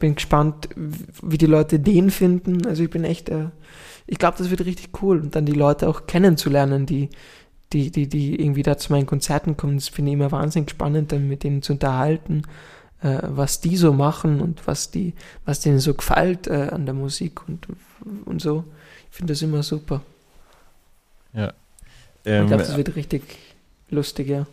bin 0.04 0.16
gespannt, 0.16 0.68
wie 0.76 1.38
die 1.38 1.46
Leute 1.46 1.80
den 1.80 2.10
finden. 2.10 2.66
Also 2.66 2.82
ich 2.82 2.90
bin 2.90 3.04
echt, 3.04 3.30
äh, 3.30 3.46
ich 4.06 4.18
glaube, 4.18 4.36
das 4.36 4.50
wird 4.50 4.66
richtig 4.66 4.90
cool. 5.00 5.18
Und 5.18 5.34
dann 5.34 5.46
die 5.46 5.52
Leute 5.52 5.88
auch 5.88 6.06
kennenzulernen, 6.06 6.84
die, 6.84 7.08
die, 7.72 7.90
die, 7.90 8.06
die 8.06 8.38
irgendwie 8.38 8.62
da 8.62 8.76
zu 8.76 8.92
meinen 8.92 9.06
Konzerten 9.06 9.56
kommen. 9.56 9.76
Das 9.76 9.88
finde 9.88 10.10
ich 10.10 10.16
immer 10.16 10.30
wahnsinnig 10.30 10.68
spannend, 10.68 11.10
dann 11.10 11.26
mit 11.26 11.42
denen 11.42 11.62
zu 11.62 11.72
unterhalten, 11.72 12.42
äh, 13.00 13.20
was 13.22 13.62
die 13.62 13.78
so 13.78 13.94
machen 13.94 14.42
und 14.42 14.66
was 14.66 14.90
die, 14.90 15.14
was 15.46 15.60
denen 15.60 15.78
so 15.78 15.94
gefällt 15.94 16.48
äh, 16.48 16.68
an 16.70 16.84
der 16.84 16.94
Musik 16.94 17.48
und, 17.48 17.66
und 18.26 18.42
so. 18.42 18.64
Ich 19.10 19.16
finde 19.16 19.32
das 19.32 19.40
immer 19.40 19.62
super. 19.62 20.02
Ja. 21.32 21.54
Ähm, 22.26 22.42
ich 22.42 22.48
glaube, 22.48 22.62
das 22.62 22.76
wird 22.76 22.94
richtig 22.94 23.22
lustig, 23.88 24.28
ja. 24.28 24.46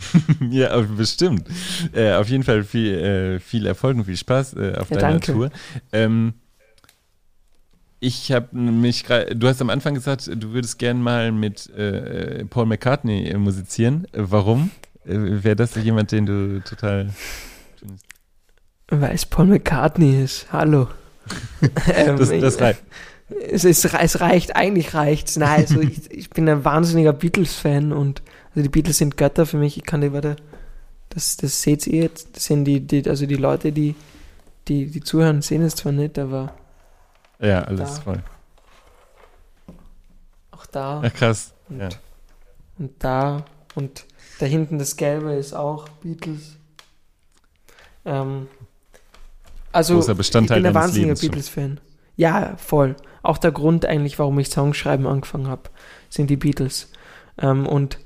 ja, 0.50 0.80
bestimmt. 0.80 1.46
Äh, 1.92 2.12
auf 2.14 2.28
jeden 2.28 2.44
Fall 2.44 2.64
viel, 2.64 2.94
äh, 2.94 3.40
viel 3.40 3.66
Erfolg 3.66 3.96
und 3.96 4.04
viel 4.04 4.16
Spaß 4.16 4.54
äh, 4.54 4.74
auf 4.76 4.90
ja, 4.90 4.96
deiner 4.96 5.12
danke. 5.12 5.32
Tour. 5.32 5.50
Ähm, 5.92 6.34
ich 8.00 8.32
habe 8.32 8.56
mich 8.56 9.04
gerade, 9.04 9.36
du 9.36 9.46
hast 9.46 9.60
am 9.60 9.70
Anfang 9.70 9.94
gesagt, 9.94 10.28
du 10.34 10.52
würdest 10.52 10.78
gern 10.78 11.00
mal 11.00 11.30
mit 11.30 11.70
äh, 11.70 12.44
Paul 12.46 12.66
McCartney 12.66 13.28
äh, 13.28 13.38
musizieren. 13.38 14.08
Warum? 14.12 14.72
Äh, 15.04 15.14
Wäre 15.14 15.56
das 15.56 15.76
jemand, 15.76 16.10
den 16.10 16.26
du 16.26 16.60
total. 16.64 17.10
Weil 18.88 19.14
es 19.14 19.24
Paul 19.24 19.46
McCartney 19.46 20.24
ist. 20.24 20.52
Hallo. 20.52 20.88
ähm, 21.94 22.16
das, 22.16 22.30
das 22.30 22.60
reicht. 22.60 22.82
es, 23.48 23.64
ist, 23.64 23.84
es 23.84 24.20
reicht, 24.20 24.56
eigentlich 24.56 24.94
reicht's. 24.94 25.36
Nein, 25.36 25.60
also 25.60 25.80
ich, 25.80 26.10
ich 26.10 26.30
bin 26.30 26.48
ein 26.48 26.64
wahnsinniger 26.64 27.12
Beatles-Fan 27.12 27.92
und 27.92 28.22
also 28.54 28.62
die 28.62 28.68
Beatles 28.68 28.98
sind 28.98 29.16
Götter 29.16 29.46
für 29.46 29.56
mich. 29.56 29.76
Ich 29.76 29.84
kann 29.84 30.00
die, 30.02 30.12
warte, 30.12 30.36
das, 31.08 31.36
das 31.36 31.62
seht 31.62 31.86
ihr 31.86 32.02
jetzt. 32.02 32.36
Das 32.36 32.44
sind 32.44 32.64
die, 32.64 32.80
die, 32.80 33.08
also 33.08 33.26
die 33.26 33.36
Leute, 33.36 33.72
die, 33.72 33.94
die, 34.68 34.86
die 34.86 35.00
zuhören, 35.00 35.42
sehen 35.42 35.62
es 35.62 35.74
zwar 35.74 35.92
nicht, 35.92 36.18
aber. 36.18 36.54
Ja, 37.38 37.62
alles 37.62 37.96
da. 37.96 38.00
voll. 38.00 38.22
Auch 40.50 40.66
da. 40.66 41.02
Ach, 41.04 41.14
krass. 41.14 41.52
Und, 41.68 41.80
ja. 41.80 41.88
und 42.78 42.92
da. 42.98 43.44
Und 43.74 44.04
da 44.38 44.46
hinten 44.46 44.78
das 44.78 44.96
Gelbe 44.96 45.32
ist 45.32 45.54
auch 45.54 45.88
Beatles. 46.02 46.56
Ähm, 48.04 48.48
also, 49.72 49.94
Großer 49.94 50.14
Bestandteil 50.14 50.58
ich 50.58 50.62
bin 50.62 50.68
ein 50.68 50.74
wahnsinniger 50.74 51.14
Beatles-Fan. 51.14 51.80
Ja, 52.16 52.56
voll. 52.58 52.96
Auch 53.22 53.38
der 53.38 53.52
Grund 53.52 53.86
eigentlich, 53.86 54.18
warum 54.18 54.38
ich 54.38 54.50
Songschreiben 54.50 55.06
angefangen 55.06 55.48
habe, 55.48 55.70
sind 56.10 56.28
die 56.28 56.36
Beatles. 56.36 56.90
Ähm, 57.38 57.66
und 57.66 57.98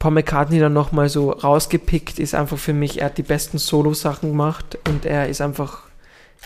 Paul 0.00 0.12
McCartney 0.12 0.58
dann 0.58 0.72
nochmal 0.72 1.10
so 1.10 1.30
rausgepickt, 1.30 2.18
ist 2.18 2.34
einfach 2.34 2.56
für 2.56 2.72
mich, 2.72 3.00
er 3.00 3.06
hat 3.06 3.18
die 3.18 3.22
besten 3.22 3.58
Solo-Sachen 3.58 4.30
gemacht 4.30 4.78
und 4.88 5.04
er 5.04 5.28
ist 5.28 5.42
einfach, 5.42 5.82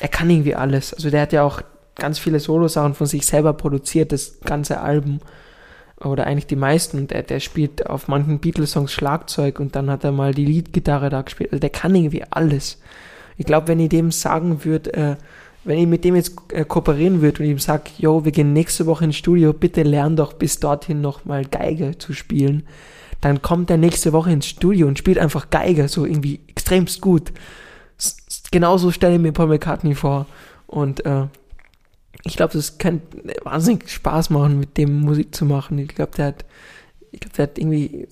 er 0.01 0.09
kann 0.09 0.29
irgendwie 0.29 0.57
alles. 0.57 0.93
Also 0.93 1.09
der 1.09 1.23
hat 1.23 1.33
ja 1.33 1.45
auch 1.45 1.63
ganz 1.95 2.19
viele 2.19 2.41
Solo-Sachen 2.41 2.95
von 2.95 3.07
sich 3.07 3.25
selber 3.25 3.53
produziert, 3.53 4.11
das 4.11 4.41
ganze 4.41 4.81
Album. 4.81 5.21
Oder 6.01 6.27
eigentlich 6.27 6.49
die 6.49 6.57
meisten. 6.57 6.99
Und 6.99 7.13
der, 7.13 7.23
der 7.23 7.39
spielt 7.39 7.87
auf 7.87 8.09
manchen 8.09 8.41
Beatles-Songs 8.41 8.93
Schlagzeug 8.93 9.61
und 9.61 9.77
dann 9.77 9.89
hat 9.89 10.03
er 10.03 10.11
mal 10.11 10.35
die 10.35 10.45
Leadgitarre 10.45 11.09
da 11.09 11.23
gespielt. 11.23 11.53
Also 11.53 11.61
der 11.61 11.71
kann 11.71 11.95
irgendwie 11.95 12.25
alles. 12.31 12.81
Ich 13.37 13.47
glaube, 13.47 13.69
wenn 13.69 13.79
ich 13.79 13.89
dem 13.89 14.11
sagen 14.11 14.65
würde, 14.65 14.93
äh, 14.95 15.17
wenn 15.63 15.79
ich 15.79 15.87
mit 15.87 16.05
dem 16.05 16.17
jetzt 16.17 16.37
äh, 16.53 16.65
kooperieren 16.65 17.23
würde 17.23 17.45
und 17.45 17.49
ihm 17.49 17.61
sage, 17.61 17.91
yo, 17.99 18.25
wir 18.25 18.33
gehen 18.33 18.53
nächste 18.53 18.87
Woche 18.87 19.05
ins 19.05 19.17
Studio, 19.17 19.53
bitte 19.53 19.85
lern 19.85 20.17
doch 20.17 20.33
bis 20.33 20.59
dorthin 20.59 21.01
nochmal 21.01 21.45
Geige 21.45 21.97
zu 21.97 22.13
spielen, 22.13 22.65
dann 23.21 23.43
kommt 23.43 23.71
er 23.71 23.77
nächste 23.77 24.13
Woche 24.13 24.33
ins 24.33 24.47
Studio 24.47 24.87
und 24.87 24.99
spielt 24.99 25.19
einfach 25.19 25.51
Geige, 25.51 25.89
so 25.89 26.05
irgendwie 26.05 26.41
extremst 26.49 27.01
gut. 27.01 27.33
Genauso 28.51 28.91
stelle 28.91 29.17
ich 29.17 29.21
mir 29.21 29.33
Paul 29.33 29.49
McCartney 29.49 29.95
vor. 29.95 30.27
Und 30.67 31.05
äh, 31.07 31.27
ich 32.25 32.37
glaube, 32.37 32.55
das 32.55 32.79
könnte 32.79 33.35
wahnsinnig 33.45 33.91
Spaß 33.91 34.31
machen, 34.31 34.59
mit 34.59 34.77
dem 34.77 35.01
Musik 35.01 35.35
zu 35.35 35.45
machen. 35.45 35.79
Ich 35.79 35.89
glaube, 35.89 36.13
der 36.17 36.27
hat, 36.27 36.45
ich 37.11 37.21
glaube, 37.21 37.37
der 37.37 37.43
hat 37.45 37.59
irgendwie 37.59 38.09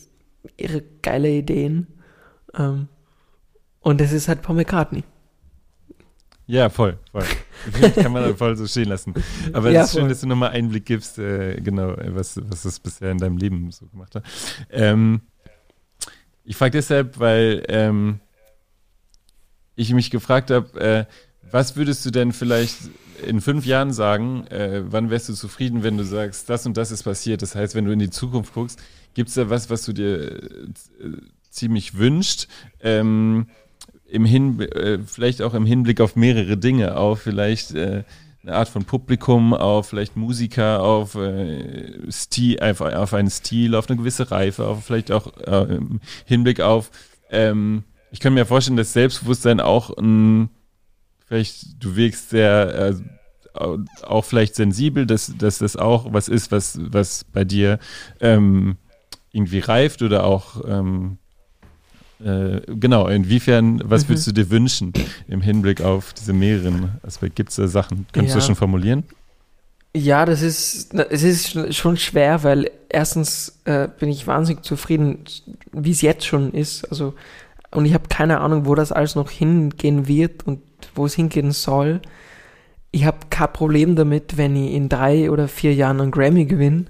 ihre 0.56 0.82
geile 1.02 1.30
Ideen. 1.30 1.86
Ähm, 2.54 2.88
und 3.80 4.00
das 4.00 4.12
ist 4.12 4.28
halt 4.28 4.42
Paul 4.42 4.56
McCartney. 4.56 5.04
Ja, 6.46 6.68
voll, 6.68 6.98
voll. 7.10 7.24
kann 7.94 8.12
man 8.12 8.36
voll 8.36 8.56
so 8.56 8.66
stehen 8.66 8.88
lassen. 8.88 9.14
Aber 9.52 9.68
es 9.68 9.74
ja, 9.74 9.82
ist 9.82 9.92
schön, 9.92 10.08
dass 10.08 10.20
du 10.20 10.26
nochmal 10.26 10.50
Einblick 10.50 10.86
gibst, 10.86 11.18
äh, 11.18 11.60
genau, 11.60 11.94
was, 11.96 12.40
was 12.48 12.62
das 12.62 12.80
bisher 12.80 13.10
in 13.10 13.18
deinem 13.18 13.36
Leben 13.36 13.70
so 13.70 13.86
gemacht 13.86 14.14
hat. 14.14 14.24
Ähm, 14.70 15.20
ich 16.44 16.56
frage 16.56 16.72
deshalb, 16.72 17.18
weil 17.18 17.64
ähm, 17.68 18.20
ich 19.76 19.92
mich 19.92 20.10
gefragt 20.10 20.50
habe, 20.50 20.80
äh, 20.80 21.04
was 21.50 21.76
würdest 21.76 22.04
du 22.04 22.10
denn 22.10 22.32
vielleicht 22.32 22.76
in 23.26 23.40
fünf 23.40 23.66
Jahren 23.66 23.92
sagen, 23.92 24.46
äh, 24.48 24.82
wann 24.84 25.10
wärst 25.10 25.28
du 25.28 25.34
zufrieden, 25.34 25.82
wenn 25.82 25.96
du 25.96 26.04
sagst, 26.04 26.48
das 26.48 26.66
und 26.66 26.76
das 26.76 26.90
ist 26.90 27.04
passiert? 27.04 27.42
Das 27.42 27.54
heißt, 27.54 27.74
wenn 27.74 27.84
du 27.84 27.92
in 27.92 27.98
die 27.98 28.10
Zukunft 28.10 28.54
guckst, 28.54 28.80
gibt 29.14 29.28
es 29.28 29.34
da 29.34 29.50
was, 29.50 29.70
was 29.70 29.84
du 29.84 29.92
dir 29.92 30.42
äh, 30.42 30.68
ziemlich 31.50 31.98
wünscht? 31.98 32.48
Ähm, 32.80 33.46
im 34.12 34.24
Hin 34.24 34.60
äh, 34.60 34.98
vielleicht 35.04 35.42
auch 35.42 35.54
im 35.54 35.64
Hinblick 35.64 36.00
auf 36.00 36.16
mehrere 36.16 36.58
Dinge, 36.58 36.96
auf 36.96 37.22
vielleicht 37.22 37.74
äh, 37.74 38.04
eine 38.42 38.54
Art 38.54 38.68
von 38.68 38.84
Publikum, 38.84 39.54
auf 39.54 39.88
vielleicht 39.88 40.16
Musiker, 40.16 40.82
auf 40.82 41.14
äh, 41.14 42.10
Stil, 42.10 42.60
auf, 42.60 42.80
auf 42.80 43.14
einen 43.14 43.30
Stil, 43.30 43.74
auf 43.74 43.88
eine 43.88 43.96
gewisse 43.96 44.30
Reife, 44.30 44.66
auf 44.66 44.84
vielleicht 44.84 45.12
auch 45.12 45.36
äh, 45.38 45.76
im 45.76 46.00
Hinblick 46.26 46.60
auf, 46.60 46.90
ähm, 47.30 47.84
ich 48.10 48.20
kann 48.20 48.34
mir 48.34 48.44
vorstellen, 48.44 48.76
dass 48.76 48.92
Selbstbewusstsein 48.92 49.60
auch 49.60 49.96
ein, 49.96 50.50
vielleicht 51.26 51.82
du 51.82 51.96
wirkst 51.96 52.30
sehr 52.30 52.92
äh, 53.54 53.78
auch 54.02 54.24
vielleicht 54.24 54.54
sensibel, 54.54 55.06
dass, 55.06 55.32
dass 55.38 55.58
das 55.58 55.76
auch 55.76 56.12
was 56.12 56.28
ist, 56.28 56.52
was, 56.52 56.78
was 56.80 57.24
bei 57.24 57.44
dir 57.44 57.78
ähm, 58.20 58.76
irgendwie 59.30 59.60
reift 59.60 60.02
oder 60.02 60.24
auch 60.24 60.62
ähm, 60.66 61.18
äh, 62.24 62.62
genau, 62.66 63.08
inwiefern, 63.08 63.82
was 63.84 64.04
mhm. 64.04 64.10
würdest 64.10 64.26
du 64.28 64.32
dir 64.32 64.50
wünschen 64.50 64.92
im 65.28 65.40
Hinblick 65.40 65.80
auf 65.80 66.12
diese 66.12 66.32
mehreren 66.32 66.92
Aspekte? 67.02 67.34
Gibt 67.34 67.50
es 67.50 67.56
da 67.56 67.68
Sachen? 67.68 68.06
Kannst 68.12 68.30
ja. 68.30 68.40
du 68.40 68.46
schon 68.46 68.56
formulieren? 68.56 69.04
Ja, 69.94 70.24
das 70.24 70.40
ist, 70.40 70.94
es 70.94 71.22
ist 71.22 71.74
schon 71.74 71.98
schwer, 71.98 72.42
weil 72.44 72.70
erstens 72.88 73.60
äh, 73.64 73.88
bin 73.98 74.08
ich 74.08 74.26
wahnsinnig 74.26 74.64
zufrieden, 74.64 75.24
wie 75.72 75.90
es 75.90 76.00
jetzt 76.00 76.24
schon 76.24 76.52
ist. 76.52 76.84
Also, 76.90 77.14
und 77.70 77.84
ich 77.84 77.92
habe 77.92 78.08
keine 78.08 78.40
Ahnung, 78.40 78.64
wo 78.64 78.74
das 78.74 78.90
alles 78.90 79.16
noch 79.16 79.30
hingehen 79.30 80.08
wird 80.08 80.46
und 80.46 80.60
wo 80.94 81.04
es 81.04 81.14
hingehen 81.14 81.52
soll. 81.52 82.00
Ich 82.90 83.04
habe 83.04 83.18
kein 83.28 83.52
Problem 83.52 83.94
damit, 83.94 84.36
wenn 84.38 84.56
ich 84.56 84.72
in 84.72 84.88
drei 84.88 85.30
oder 85.30 85.46
vier 85.46 85.74
Jahren 85.74 86.00
einen 86.00 86.10
Grammy 86.10 86.46
gewinne. 86.46 86.86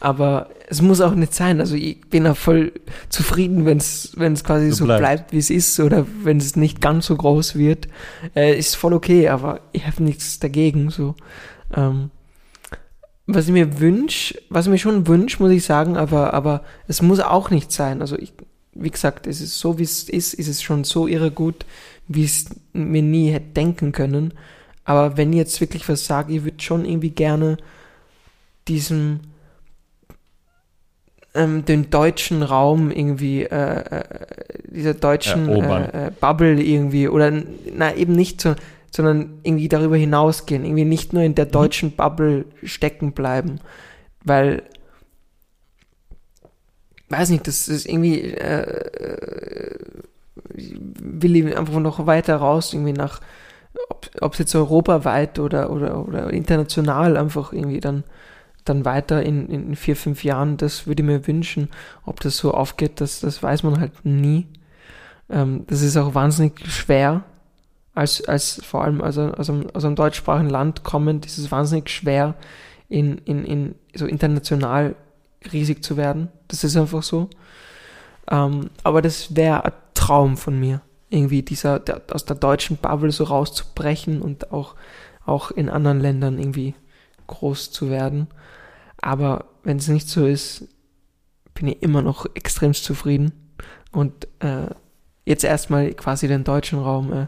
Aber 0.00 0.48
es 0.68 0.80
muss 0.80 1.02
auch 1.02 1.14
nicht 1.14 1.34
sein. 1.34 1.60
Also 1.60 1.74
ich 1.76 2.00
bin 2.08 2.26
auch 2.26 2.36
voll 2.36 2.72
zufrieden, 3.10 3.66
wenn 3.66 3.76
es 3.76 4.12
wenn 4.16 4.32
es 4.32 4.42
quasi 4.44 4.70
so, 4.70 4.76
so 4.76 4.84
bleibt, 4.86 5.00
bleibt 5.00 5.32
wie 5.32 5.38
es 5.38 5.50
ist 5.50 5.78
oder 5.78 6.06
wenn 6.22 6.38
es 6.38 6.56
nicht 6.56 6.80
ganz 6.80 7.06
so 7.06 7.16
groß 7.16 7.56
wird. 7.56 7.86
Äh, 8.34 8.58
ist 8.58 8.76
voll 8.76 8.94
okay, 8.94 9.28
aber 9.28 9.60
ich 9.72 9.86
habe 9.86 10.02
nichts 10.02 10.38
dagegen. 10.38 10.88
So, 10.88 11.16
ähm, 11.74 12.10
was 13.26 13.46
ich 13.46 13.52
mir 13.52 13.78
wünsche, 13.78 14.40
was 14.48 14.66
ich 14.66 14.70
mir 14.70 14.78
schon 14.78 15.06
wünsche, 15.06 15.42
muss 15.42 15.52
ich 15.52 15.64
sagen, 15.64 15.98
aber 15.98 16.32
aber 16.32 16.64
es 16.88 17.02
muss 17.02 17.20
auch 17.20 17.50
nicht 17.50 17.70
sein. 17.70 18.00
Also 18.00 18.18
ich, 18.18 18.32
wie 18.72 18.90
gesagt, 18.90 19.26
es 19.26 19.42
ist 19.42 19.58
so 19.58 19.78
wie 19.78 19.82
es 19.82 20.08
ist, 20.08 20.32
ist 20.32 20.48
es 20.48 20.62
schon 20.62 20.84
so 20.84 21.08
irre 21.08 21.30
gut, 21.30 21.66
wie 22.08 22.24
es 22.24 22.46
mir 22.72 23.02
nie 23.02 23.30
hätte 23.30 23.52
denken 23.54 23.92
können. 23.92 24.32
Aber 24.84 25.18
wenn 25.18 25.32
ich 25.32 25.38
jetzt 25.38 25.60
wirklich 25.60 25.86
was 25.90 26.06
sage, 26.06 26.34
ich 26.34 26.44
würde 26.44 26.62
schon 26.62 26.86
irgendwie 26.86 27.10
gerne 27.10 27.58
diesem 28.66 29.20
ähm, 31.34 31.64
den 31.64 31.90
deutschen 31.90 32.42
Raum 32.42 32.90
irgendwie, 32.90 33.44
äh, 33.44 33.80
äh, 33.80 34.04
dieser 34.64 34.94
deutschen 34.94 35.48
äh, 35.48 36.06
äh, 36.06 36.10
Bubble 36.20 36.60
irgendwie, 36.60 37.08
oder 37.08 37.32
na 37.72 37.94
eben 37.94 38.14
nicht 38.14 38.40
so, 38.40 38.54
sondern 38.90 39.38
irgendwie 39.42 39.68
darüber 39.68 39.96
hinausgehen, 39.96 40.64
irgendwie 40.64 40.84
nicht 40.84 41.12
nur 41.12 41.22
in 41.22 41.34
der 41.34 41.46
mhm. 41.46 41.52
deutschen 41.52 41.92
Bubble 41.92 42.46
stecken 42.62 43.12
bleiben, 43.12 43.60
weil 44.24 44.62
weiß 47.08 47.30
nicht, 47.30 47.46
das 47.46 47.68
ist 47.68 47.86
irgendwie 47.86 48.20
äh, 48.20 49.74
will 50.54 51.36
ich 51.36 51.56
einfach 51.56 51.78
noch 51.78 52.06
weiter 52.06 52.36
raus, 52.36 52.72
irgendwie 52.72 52.92
nach, 52.92 53.20
ob 54.20 54.32
es 54.32 54.38
jetzt 54.38 54.54
europaweit 54.54 55.38
oder, 55.38 55.70
oder, 55.70 56.06
oder 56.06 56.30
international 56.32 57.16
einfach 57.16 57.52
irgendwie 57.52 57.80
dann 57.80 58.04
dann 58.64 58.84
weiter 58.84 59.22
in, 59.22 59.48
in 59.48 59.76
vier, 59.76 59.96
fünf 59.96 60.24
Jahren, 60.24 60.56
das 60.56 60.86
würde 60.86 61.02
ich 61.02 61.06
mir 61.06 61.26
wünschen. 61.26 61.68
Ob 62.04 62.20
das 62.20 62.36
so 62.36 62.52
aufgeht, 62.52 63.00
das, 63.00 63.20
das 63.20 63.42
weiß 63.42 63.62
man 63.62 63.80
halt 63.80 64.04
nie. 64.04 64.46
Ähm, 65.28 65.64
das 65.66 65.82
ist 65.82 65.96
auch 65.96 66.14
wahnsinnig 66.14 66.60
schwer, 66.70 67.24
als, 67.94 68.26
als 68.26 68.60
vor 68.64 68.84
allem 68.84 69.00
also, 69.00 69.32
also 69.32 69.62
aus 69.74 69.84
einem 69.84 69.96
deutschsprachigen 69.96 70.50
Land 70.50 70.84
kommend, 70.84 71.26
ist 71.26 71.38
es 71.38 71.50
wahnsinnig 71.50 71.90
schwer, 71.90 72.34
in, 72.88 73.18
in, 73.18 73.44
in 73.44 73.74
so 73.94 74.06
international 74.06 74.96
riesig 75.52 75.82
zu 75.84 75.96
werden. 75.96 76.28
Das 76.48 76.64
ist 76.64 76.76
einfach 76.76 77.02
so. 77.02 77.30
Ähm, 78.30 78.70
aber 78.82 79.02
das 79.02 79.36
wäre 79.36 79.64
ein 79.64 79.72
Traum 79.94 80.36
von 80.36 80.58
mir, 80.58 80.80
irgendwie 81.08 81.42
dieser, 81.42 81.78
der, 81.78 82.02
aus 82.12 82.24
der 82.24 82.36
deutschen 82.36 82.76
Bubble 82.76 83.12
so 83.12 83.24
rauszubrechen 83.24 84.22
und 84.22 84.52
auch, 84.52 84.74
auch 85.24 85.50
in 85.50 85.68
anderen 85.68 86.00
Ländern 86.00 86.38
irgendwie 86.38 86.74
groß 87.30 87.70
zu 87.70 87.90
werden. 87.90 88.26
Aber 89.00 89.46
wenn 89.62 89.78
es 89.78 89.88
nicht 89.88 90.08
so 90.08 90.26
ist, 90.26 90.68
bin 91.54 91.68
ich 91.68 91.82
immer 91.82 92.02
noch 92.02 92.26
extrem 92.34 92.74
zufrieden. 92.74 93.32
Und 93.92 94.28
äh, 94.40 94.66
jetzt 95.24 95.44
erstmal 95.44 95.92
quasi 95.94 96.28
den 96.28 96.44
deutschen 96.44 96.78
Raum 96.78 97.12
äh, 97.12 97.26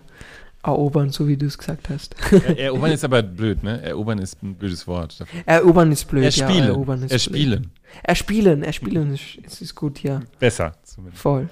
erobern, 0.63 1.11
so 1.11 1.27
wie 1.27 1.37
du 1.37 1.47
es 1.47 1.59
gesagt 1.59 1.89
hast. 1.89 2.15
Ja, 2.31 2.39
erobern 2.55 2.93
ist 2.93 3.05
aber 3.05 3.23
blöd, 3.23 3.63
ne? 3.63 3.83
Erobern 3.83 4.19
ist 4.19 4.43
ein 4.43 4.55
blödes 4.55 4.87
Wort. 4.87 5.21
Dafür. 5.21 5.41
Erobern 5.45 5.91
ist 5.91 6.05
blöd, 6.05 6.25
erspielen. 6.25 6.65
ja. 6.65 6.67
Erobern 6.67 7.03
ist 7.03 7.13
erspielen. 7.13 7.63
Blöd. 7.63 7.71
Erspielen, 8.05 8.63
erspielen 8.63 9.15
ist, 9.15 9.61
ist, 9.61 9.75
gut, 9.75 10.03
ja. 10.03 10.21
Besser 10.39 10.73
zumindest. 10.83 11.21
Voll. 11.21 11.49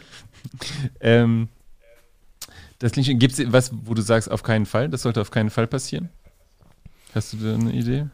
ähm, 1.00 1.48
das 2.78 2.92
gibt 2.92 3.38
es 3.38 3.52
was, 3.52 3.72
wo 3.84 3.94
du 3.94 4.02
sagst, 4.02 4.30
auf 4.30 4.42
keinen 4.42 4.64
Fall? 4.64 4.88
Das 4.88 5.02
sollte 5.02 5.20
auf 5.20 5.30
keinen 5.30 5.50
Fall 5.50 5.66
passieren? 5.66 6.08
Hast 7.14 7.32
du 7.32 7.36
da 7.38 7.54
eine 7.54 7.72
Idee? 7.72 8.06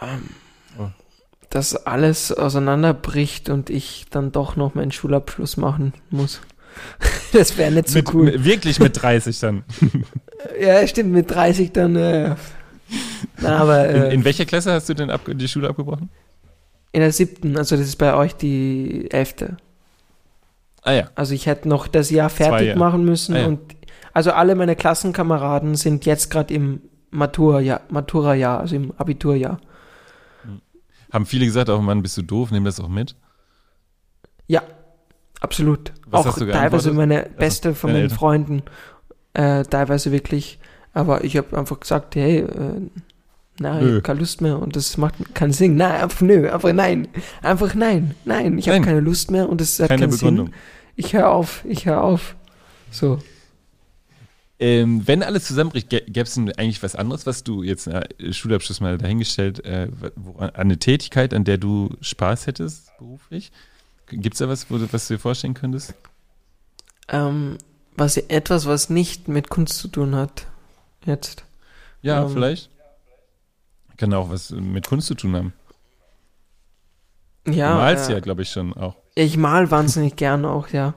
Ähm, 0.00 0.28
oh. 0.78 0.88
Dass 1.50 1.86
alles 1.86 2.32
auseinanderbricht 2.32 3.48
und 3.50 3.70
ich 3.70 4.06
dann 4.10 4.32
doch 4.32 4.56
noch 4.56 4.74
meinen 4.74 4.92
Schulabschluss 4.92 5.56
machen 5.56 5.92
muss. 6.10 6.40
das 7.32 7.56
wäre 7.56 7.72
nicht 7.72 7.88
so 7.88 7.98
mit, 7.98 8.14
cool. 8.14 8.44
Wirklich 8.44 8.78
mit 8.80 9.00
30 9.00 9.38
dann. 9.40 9.64
ja, 10.60 10.86
stimmt, 10.86 11.12
mit 11.12 11.30
30 11.30 11.72
dann. 11.72 11.96
Äh, 11.96 12.36
Na, 13.40 13.58
aber, 13.58 13.88
in, 13.88 14.02
äh, 14.02 14.14
in 14.14 14.24
welcher 14.24 14.44
Klasse 14.44 14.72
hast 14.72 14.88
du 14.88 14.94
denn 14.94 15.10
ab, 15.10 15.22
die 15.26 15.48
Schule 15.48 15.68
abgebrochen? 15.68 16.10
in 16.96 17.02
der 17.02 17.12
siebten, 17.12 17.58
also 17.58 17.76
das 17.76 17.88
ist 17.88 17.96
bei 17.96 18.14
euch 18.14 18.34
die 18.36 19.10
elfte. 19.10 19.58
Ah 20.80 20.92
ja. 20.92 21.10
Also 21.14 21.34
ich 21.34 21.44
hätte 21.44 21.68
noch 21.68 21.88
das 21.88 22.08
Jahr 22.08 22.30
fertig 22.30 22.74
machen 22.74 23.04
müssen 23.04 23.36
Ah, 23.36 23.40
ja. 23.40 23.46
und 23.48 23.60
also 24.14 24.32
alle 24.32 24.54
meine 24.54 24.76
Klassenkameraden 24.76 25.74
sind 25.74 26.06
jetzt 26.06 26.30
gerade 26.30 26.54
im 26.54 26.80
Matura-Jahr, 27.16 27.80
Matura-Jahr, 27.88 28.60
also 28.60 28.76
im 28.76 28.92
Abiturjahr. 28.96 29.58
Haben 31.12 31.26
viele 31.26 31.46
gesagt, 31.46 31.70
auch 31.70 31.80
Mann, 31.80 32.02
bist 32.02 32.16
du 32.16 32.22
doof, 32.22 32.50
nimm 32.50 32.64
das 32.64 32.78
auch 32.80 32.88
mit. 32.88 33.16
Ja, 34.46 34.62
absolut. 35.40 35.92
Was 36.06 36.26
auch 36.26 36.38
teilweise 36.38 36.92
meine 36.92 37.28
beste 37.38 37.74
von 37.74 37.92
meinen 37.92 38.02
Eltern? 38.02 38.18
Freunden, 38.18 38.62
äh, 39.34 39.62
teilweise 39.64 40.12
wirklich. 40.12 40.58
Aber 40.92 41.24
ich 41.24 41.36
habe 41.36 41.56
einfach 41.56 41.80
gesagt, 41.80 42.16
hey, 42.16 42.40
äh, 42.40 42.80
nein, 43.58 43.82
ich 43.82 43.88
habe 43.88 44.02
keine 44.02 44.20
Lust 44.20 44.40
mehr 44.40 44.58
und 44.58 44.76
das 44.76 44.96
macht 44.96 45.34
keinen 45.34 45.52
Sinn. 45.52 45.76
Nein, 45.76 46.02
einfach 46.02 46.20
nö, 46.20 46.50
einfach 46.50 46.72
nein, 46.72 47.08
einfach 47.42 47.74
nein, 47.74 48.14
nein, 48.24 48.58
ich 48.58 48.68
habe 48.68 48.80
keine 48.82 49.00
Lust 49.00 49.30
mehr 49.30 49.48
und 49.48 49.60
das 49.60 49.78
hat 49.80 49.88
Keine 49.88 50.02
keinen 50.02 50.10
Begründung. 50.10 50.46
Sinn. 50.46 50.54
Ich 50.96 51.12
höre 51.12 51.30
auf, 51.30 51.64
ich 51.66 51.86
höre 51.86 52.02
auf. 52.02 52.36
So. 52.90 53.18
Ähm, 54.58 55.06
wenn 55.06 55.22
alles 55.22 55.44
zusammenbricht, 55.44 55.90
gäbe 55.90 56.22
es 56.22 56.34
denn 56.34 56.50
eigentlich 56.52 56.82
was 56.82 56.96
anderes, 56.96 57.26
was 57.26 57.44
du 57.44 57.62
jetzt 57.62 57.86
äh, 57.88 58.32
Schulabschluss 58.32 58.80
mal 58.80 58.96
dahingestellt, 58.96 59.62
äh, 59.64 59.88
wo, 60.16 60.38
an 60.38 60.50
eine 60.50 60.78
Tätigkeit, 60.78 61.34
an 61.34 61.44
der 61.44 61.58
du 61.58 61.90
Spaß 62.00 62.46
hättest 62.46 62.96
beruflich? 62.98 63.52
Gibt 64.08 64.34
es 64.34 64.38
da 64.38 64.48
was, 64.48 64.70
wo 64.70 64.78
was 64.90 65.08
du 65.08 65.14
dir 65.14 65.20
vorstellen 65.20 65.54
könntest? 65.54 65.94
Ähm, 67.08 67.58
was 67.96 68.16
etwas, 68.16 68.66
was 68.66 68.88
nicht 68.88 69.28
mit 69.28 69.48
Kunst 69.50 69.78
zu 69.78 69.88
tun 69.88 70.14
hat. 70.14 70.46
Jetzt. 71.04 71.44
Ja, 72.02 72.22
Ähm. 72.22 72.30
vielleicht. 72.30 72.70
Kann 73.96 74.12
auch 74.14 74.30
was 74.30 74.50
mit 74.50 74.86
Kunst 74.86 75.06
zu 75.06 75.14
tun 75.14 75.34
haben. 75.34 75.52
Ja. 77.46 77.72
du 77.72 77.76
malst 77.76 78.10
äh, 78.10 78.14
ja, 78.14 78.20
glaube 78.20 78.42
ich, 78.42 78.50
schon 78.50 78.74
auch. 78.74 78.96
Ich 79.14 79.36
mal 79.36 79.70
wahnsinnig 79.70 80.16
gern 80.16 80.44
auch, 80.44 80.68
ja. 80.68 80.94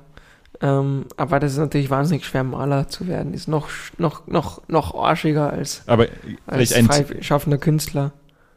Ähm, 0.62 1.05
aber 1.16 1.39
das 1.39 1.53
ist 1.53 1.57
natürlich 1.57 1.89
wahnsinnig 1.89 2.26
schwer, 2.26 2.43
Maler 2.43 2.89
zu 2.89 3.07
werden. 3.07 3.34
Ist 3.34 3.47
noch, 3.47 3.70
noch, 3.97 4.28
noch, 4.28 4.68
noch 4.68 4.93
arschiger 4.93 5.51
als, 5.53 5.84
Aber 5.88 6.07
als 6.47 6.74
ein, 6.74 6.86
freischaffender 6.86 7.57
Künstler. 7.57 8.12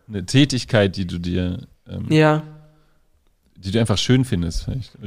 eine 0.08 0.26
Tätigkeit, 0.26 0.96
die 0.96 1.06
du 1.06 1.18
dir, 1.18 1.66
ähm, 1.88 2.06
Ja, 2.08 2.42
die 3.56 3.70
du 3.70 3.78
einfach 3.78 3.98
schön 3.98 4.24
findest, 4.24 4.64
vielleicht. 4.64 4.98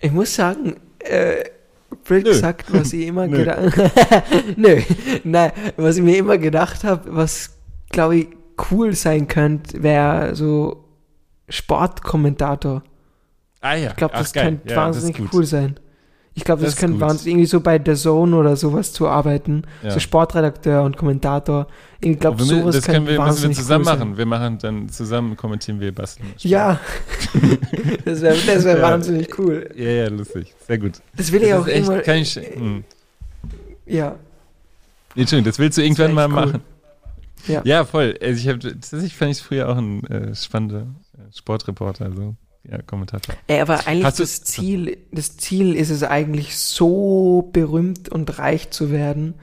Ich 0.00 0.12
muss 0.12 0.34
sagen, 0.34 0.76
äh, 1.00 1.44
Nö. 2.08 2.22
gesagt, 2.22 2.72
was 2.72 2.92
ich 2.92 3.06
immer 3.06 3.26
gedacht 3.28 3.76
Nö, 4.56 4.80
nein, 5.24 5.52
was 5.76 5.96
ich 5.96 6.02
mir 6.02 6.18
immer 6.18 6.38
gedacht 6.38 6.84
habe, 6.84 7.16
was 7.16 7.56
glaube 7.90 8.16
ich 8.18 8.28
cool 8.70 8.94
sein 8.94 9.26
könnte, 9.26 9.82
wäre 9.82 10.36
so 10.36 10.84
Sportkommentator. 11.48 12.82
Ah 13.64 13.74
ja. 13.76 13.90
Ich 13.90 13.96
glaube, 13.96 14.14
das 14.16 14.32
geil. 14.32 14.44
könnte 14.44 14.68
Ja, 14.68 14.74
das 14.74 14.96
wahnsinnig 14.96 15.16
gut. 15.18 15.28
cool 15.32 15.44
sein. 15.46 15.76
Ich 16.36 16.44
glaube, 16.44 16.62
das, 16.62 16.72
Das 16.72 16.80
könnte 16.80 17.00
wahnsinnig 17.00 17.28
irgendwie 17.32 17.46
so 17.46 17.60
bei 17.60 17.80
The 17.84 17.94
Zone 17.94 18.34
oder 18.36 18.56
sowas 18.56 18.92
zu 18.92 19.06
arbeiten. 19.08 19.62
Ja. 19.82 19.92
So 19.92 20.00
Sportredakteur 20.00 20.82
und 20.82 20.96
Kommentator. 20.96 21.68
Ich 22.00 22.18
glaube, 22.18 22.40
wir, 22.40 22.44
sowas 22.46 22.74
das 22.74 22.84
können 22.84 23.06
wir, 23.06 23.12
müssen 23.12 23.18
wir 23.22 23.26
wahnsinnig 23.26 23.56
zusammen 23.56 23.86
cool 23.86 23.92
machen. 23.96 24.16
Wir 24.18 24.26
machen 24.26 24.58
dann 24.58 24.88
zusammen, 24.88 25.36
kommentieren 25.36 25.78
wir 25.80 25.94
basteln. 25.94 26.32
Ja, 26.38 26.80
das 28.04 28.20
wäre 28.20 28.36
das 28.46 28.64
wär 28.64 28.76
Ja. 28.76 28.82
wahnsinnig 28.82 29.38
cool. 29.38 29.70
Ja, 29.76 29.84
ja, 29.90 30.08
lustig. 30.08 30.52
Sehr 30.66 30.78
gut. 30.78 31.00
Das 31.16 31.30
will 31.32 31.42
ich 31.42 31.50
Das 31.50 31.62
auch 31.62 31.66
ist 31.68 31.72
echt, 31.72 31.86
immer. 31.88 32.00
kann 32.00 32.16
ich, 32.16 32.34
hm. 32.36 32.84
Ja, 33.86 34.16
Nee, 35.14 35.22
Entschuldigung, 35.22 35.48
das 35.50 35.58
willst 35.60 35.78
du 35.78 35.82
irgendwann 35.82 36.12
mal 36.12 36.26
cool. 36.26 36.34
machen. 36.34 36.60
Ja. 37.46 37.60
Ja, 37.64 37.84
voll. 37.84 38.18
Also 38.20 38.40
ich 38.40 38.48
habe 38.48 38.58
tatsächlich 38.58 39.14
fand 39.14 39.30
ich 39.30 39.40
früher 39.42 39.68
auch 39.68 39.76
ein 39.76 40.02
äh, 40.08 40.34
spannender 40.34 40.86
äh, 41.16 41.32
Sportreporter, 41.36 42.06
also 42.06 42.34
ja, 42.70 42.80
Kommentator. 42.82 43.34
Ey, 43.46 43.60
aber 43.60 43.86
eigentlich 43.86 44.04
Hast 44.04 44.20
das 44.20 44.42
Ziel, 44.42 44.96
das 45.12 45.36
Ziel 45.36 45.74
ist 45.76 45.90
es 45.90 46.02
eigentlich 46.02 46.56
so 46.56 47.50
berühmt 47.52 48.08
und 48.08 48.38
reich 48.38 48.70
zu 48.70 48.90
werden, 48.90 49.34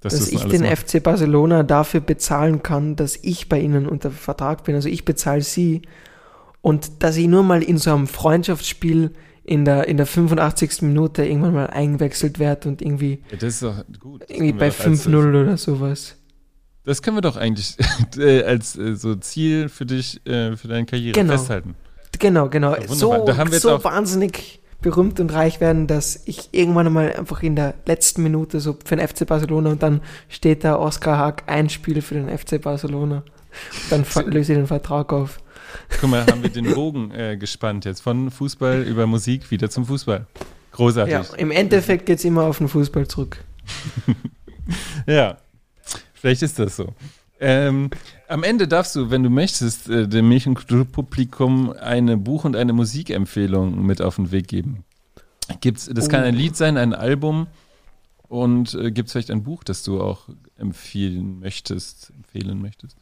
Dass, 0.00 0.12
dass 0.14 0.30
das 0.30 0.32
ich 0.32 0.44
den 0.50 0.62
machst. 0.62 0.90
FC 0.92 1.02
Barcelona 1.02 1.62
dafür 1.62 2.00
bezahlen 2.00 2.62
kann, 2.62 2.96
dass 2.96 3.16
ich 3.22 3.48
bei 3.48 3.60
ihnen 3.60 3.86
unter 3.88 4.10
Vertrag 4.10 4.64
bin. 4.64 4.74
Also 4.74 4.88
ich 4.88 5.04
bezahle 5.04 5.42
sie 5.42 5.82
und 6.60 7.02
dass 7.04 7.16
ich 7.16 7.28
nur 7.28 7.42
mal 7.44 7.62
in 7.62 7.78
so 7.78 7.92
einem 7.94 8.06
Freundschaftsspiel 8.08 9.12
in 9.44 9.64
der, 9.64 9.86
in 9.86 9.96
der 9.96 10.06
85. 10.06 10.82
Minute 10.82 11.24
irgendwann 11.24 11.54
mal 11.54 11.68
eingewechselt 11.68 12.40
werde 12.40 12.68
und 12.68 12.82
irgendwie, 12.82 13.22
Ja, 13.30 13.36
das 13.38 13.54
ist 13.54 13.62
doch 13.62 13.84
gut. 14.00 14.22
Das 14.22 14.30
irgendwie 14.30 14.52
bei 14.52 14.70
doch 14.70 14.80
als- 14.80 15.06
5-0 15.06 15.28
oder 15.42 15.56
sowas. 15.56 16.16
Das 16.82 17.00
können 17.02 17.16
wir 17.16 17.20
doch 17.20 17.36
eigentlich 17.36 17.76
äh, 18.18 18.42
als 18.42 18.76
äh, 18.76 18.96
so 18.96 19.14
Ziel 19.16 19.68
für 19.68 19.86
dich, 19.86 20.24
äh, 20.26 20.56
für 20.56 20.66
deine 20.68 20.84
Karriere 20.86 21.12
Genau. 21.12 21.32
festhalten. 21.32 21.74
Genau, 22.18 22.48
genau. 22.48 22.74
Ja, 22.74 22.88
so. 22.88 23.24
Da 23.24 23.36
haben 23.36 23.52
wir 23.52 23.60
so 23.60 23.82
wahnsinnig 23.82 24.60
berühmt 24.80 25.18
und 25.20 25.32
reich 25.32 25.60
werden, 25.60 25.86
dass 25.86 26.22
ich 26.26 26.50
irgendwann 26.52 26.92
mal 26.92 27.12
einfach 27.12 27.42
in 27.42 27.56
der 27.56 27.74
letzten 27.86 28.22
Minute 28.22 28.60
so 28.60 28.76
für 28.84 28.96
den 28.96 29.06
FC 29.06 29.26
Barcelona 29.26 29.70
und 29.70 29.82
dann 29.82 30.00
steht 30.28 30.64
da 30.64 30.76
Oskar 30.76 31.18
Haag 31.18 31.44
ein 31.46 31.68
Spiel 31.70 32.02
für 32.02 32.14
den 32.14 32.36
FC 32.36 32.60
Barcelona. 32.60 33.22
Dann 33.90 34.04
löse 34.26 34.52
ich 34.52 34.58
den 34.58 34.66
Vertrag 34.66 35.12
auf. 35.12 35.40
Guck 36.00 36.10
mal, 36.10 36.26
haben 36.26 36.42
wir 36.42 36.50
den 36.50 36.72
Bogen 36.74 37.10
äh, 37.10 37.36
gespannt 37.36 37.84
jetzt 37.84 38.00
von 38.00 38.30
Fußball 38.30 38.82
über 38.82 39.06
Musik 39.06 39.50
wieder 39.50 39.70
zum 39.70 39.86
Fußball. 39.86 40.26
Großartig. 40.72 41.12
Ja, 41.12 41.24
im 41.36 41.50
Endeffekt 41.50 42.06
geht's 42.06 42.24
immer 42.24 42.44
auf 42.44 42.58
den 42.58 42.68
Fußball 42.68 43.08
zurück. 43.08 43.38
Ja, 45.06 45.36
vielleicht 46.14 46.42
ist 46.42 46.58
das 46.58 46.76
so. 46.76 46.92
Ähm, 47.38 47.90
am 48.28 48.42
Ende 48.44 48.66
darfst 48.66 48.96
du, 48.96 49.10
wenn 49.10 49.22
du 49.22 49.28
möchtest, 49.30 49.88
äh, 49.90 50.08
dem 50.08 50.28
Milch- 50.28 50.46
und 50.46 50.54
Kulturpublikum 50.54 51.72
eine 51.72 52.16
Buch- 52.16 52.44
und 52.44 52.56
eine 52.56 52.72
Musikempfehlung 52.72 53.84
mit 53.84 54.00
auf 54.00 54.16
den 54.16 54.30
Weg 54.32 54.48
geben. 54.48 54.84
Gibt's, 55.60 55.88
das 55.92 56.08
kann 56.08 56.22
Oh. 56.22 56.26
ein 56.26 56.34
Lied 56.34 56.56
sein, 56.56 56.76
ein 56.76 56.94
Album 56.94 57.46
und 58.28 58.74
äh, 58.74 58.90
gibt 58.90 59.08
es 59.08 59.12
vielleicht 59.12 59.30
ein 59.30 59.42
Buch, 59.42 59.64
das 59.64 59.82
du 59.82 60.00
auch 60.00 60.28
empfehlen 60.58 61.38
möchtest, 61.40 62.10
empfehlen 62.16 62.60
möchtest? 62.60 62.96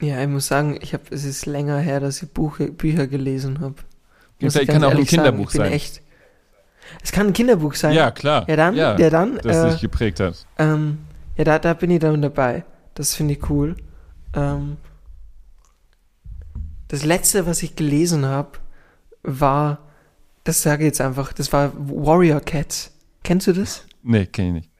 Ja, 0.00 0.20
ich 0.22 0.28
muss 0.28 0.46
sagen, 0.46 0.78
ich 0.80 0.92
habe 0.92 1.04
es 1.10 1.24
ist 1.24 1.46
länger 1.46 1.78
her, 1.78 2.00
dass 2.00 2.22
ich 2.22 2.30
Buche, 2.30 2.70
Bücher 2.70 3.06
gelesen 3.06 3.60
habe. 3.60 3.76
Vielleicht 4.38 4.68
kann 4.68 4.84
auch 4.84 4.90
ein 4.90 5.04
Kinderbuch 5.06 5.50
bin 5.52 5.60
sein. 5.60 5.72
Echt, 5.72 6.02
es 7.02 7.12
kann 7.12 7.28
ein 7.28 7.32
Kinderbuch 7.32 7.74
sein. 7.74 7.94
Ja, 7.94 8.10
klar. 8.10 8.48
Ja, 8.48 8.56
dann, 8.56 8.74
ja, 8.76 8.94
dann, 9.10 9.38
das 9.42 9.56
äh, 9.56 9.70
dich 9.70 9.80
geprägt 9.80 10.20
hat. 10.20 10.46
Ähm, 10.58 10.98
ja, 11.36 11.44
da, 11.44 11.58
da 11.58 11.74
bin 11.74 11.90
ich 11.90 12.00
dann 12.00 12.22
dabei. 12.22 12.64
Das 12.94 13.14
finde 13.14 13.34
ich 13.34 13.50
cool. 13.50 13.76
Ähm, 14.34 14.76
das 16.88 17.04
letzte, 17.04 17.46
was 17.46 17.62
ich 17.62 17.76
gelesen 17.76 18.26
habe, 18.26 18.58
war, 19.22 19.78
das 20.44 20.62
sage 20.62 20.84
ich 20.84 20.88
jetzt 20.88 21.00
einfach, 21.00 21.32
das 21.32 21.52
war 21.52 21.72
Warrior 21.76 22.40
Cats. 22.40 22.92
Kennst 23.22 23.46
du 23.46 23.52
das? 23.52 23.84
Nee, 24.02 24.26
kenn 24.26 24.46
ich 24.46 24.52
nicht. 24.52 24.70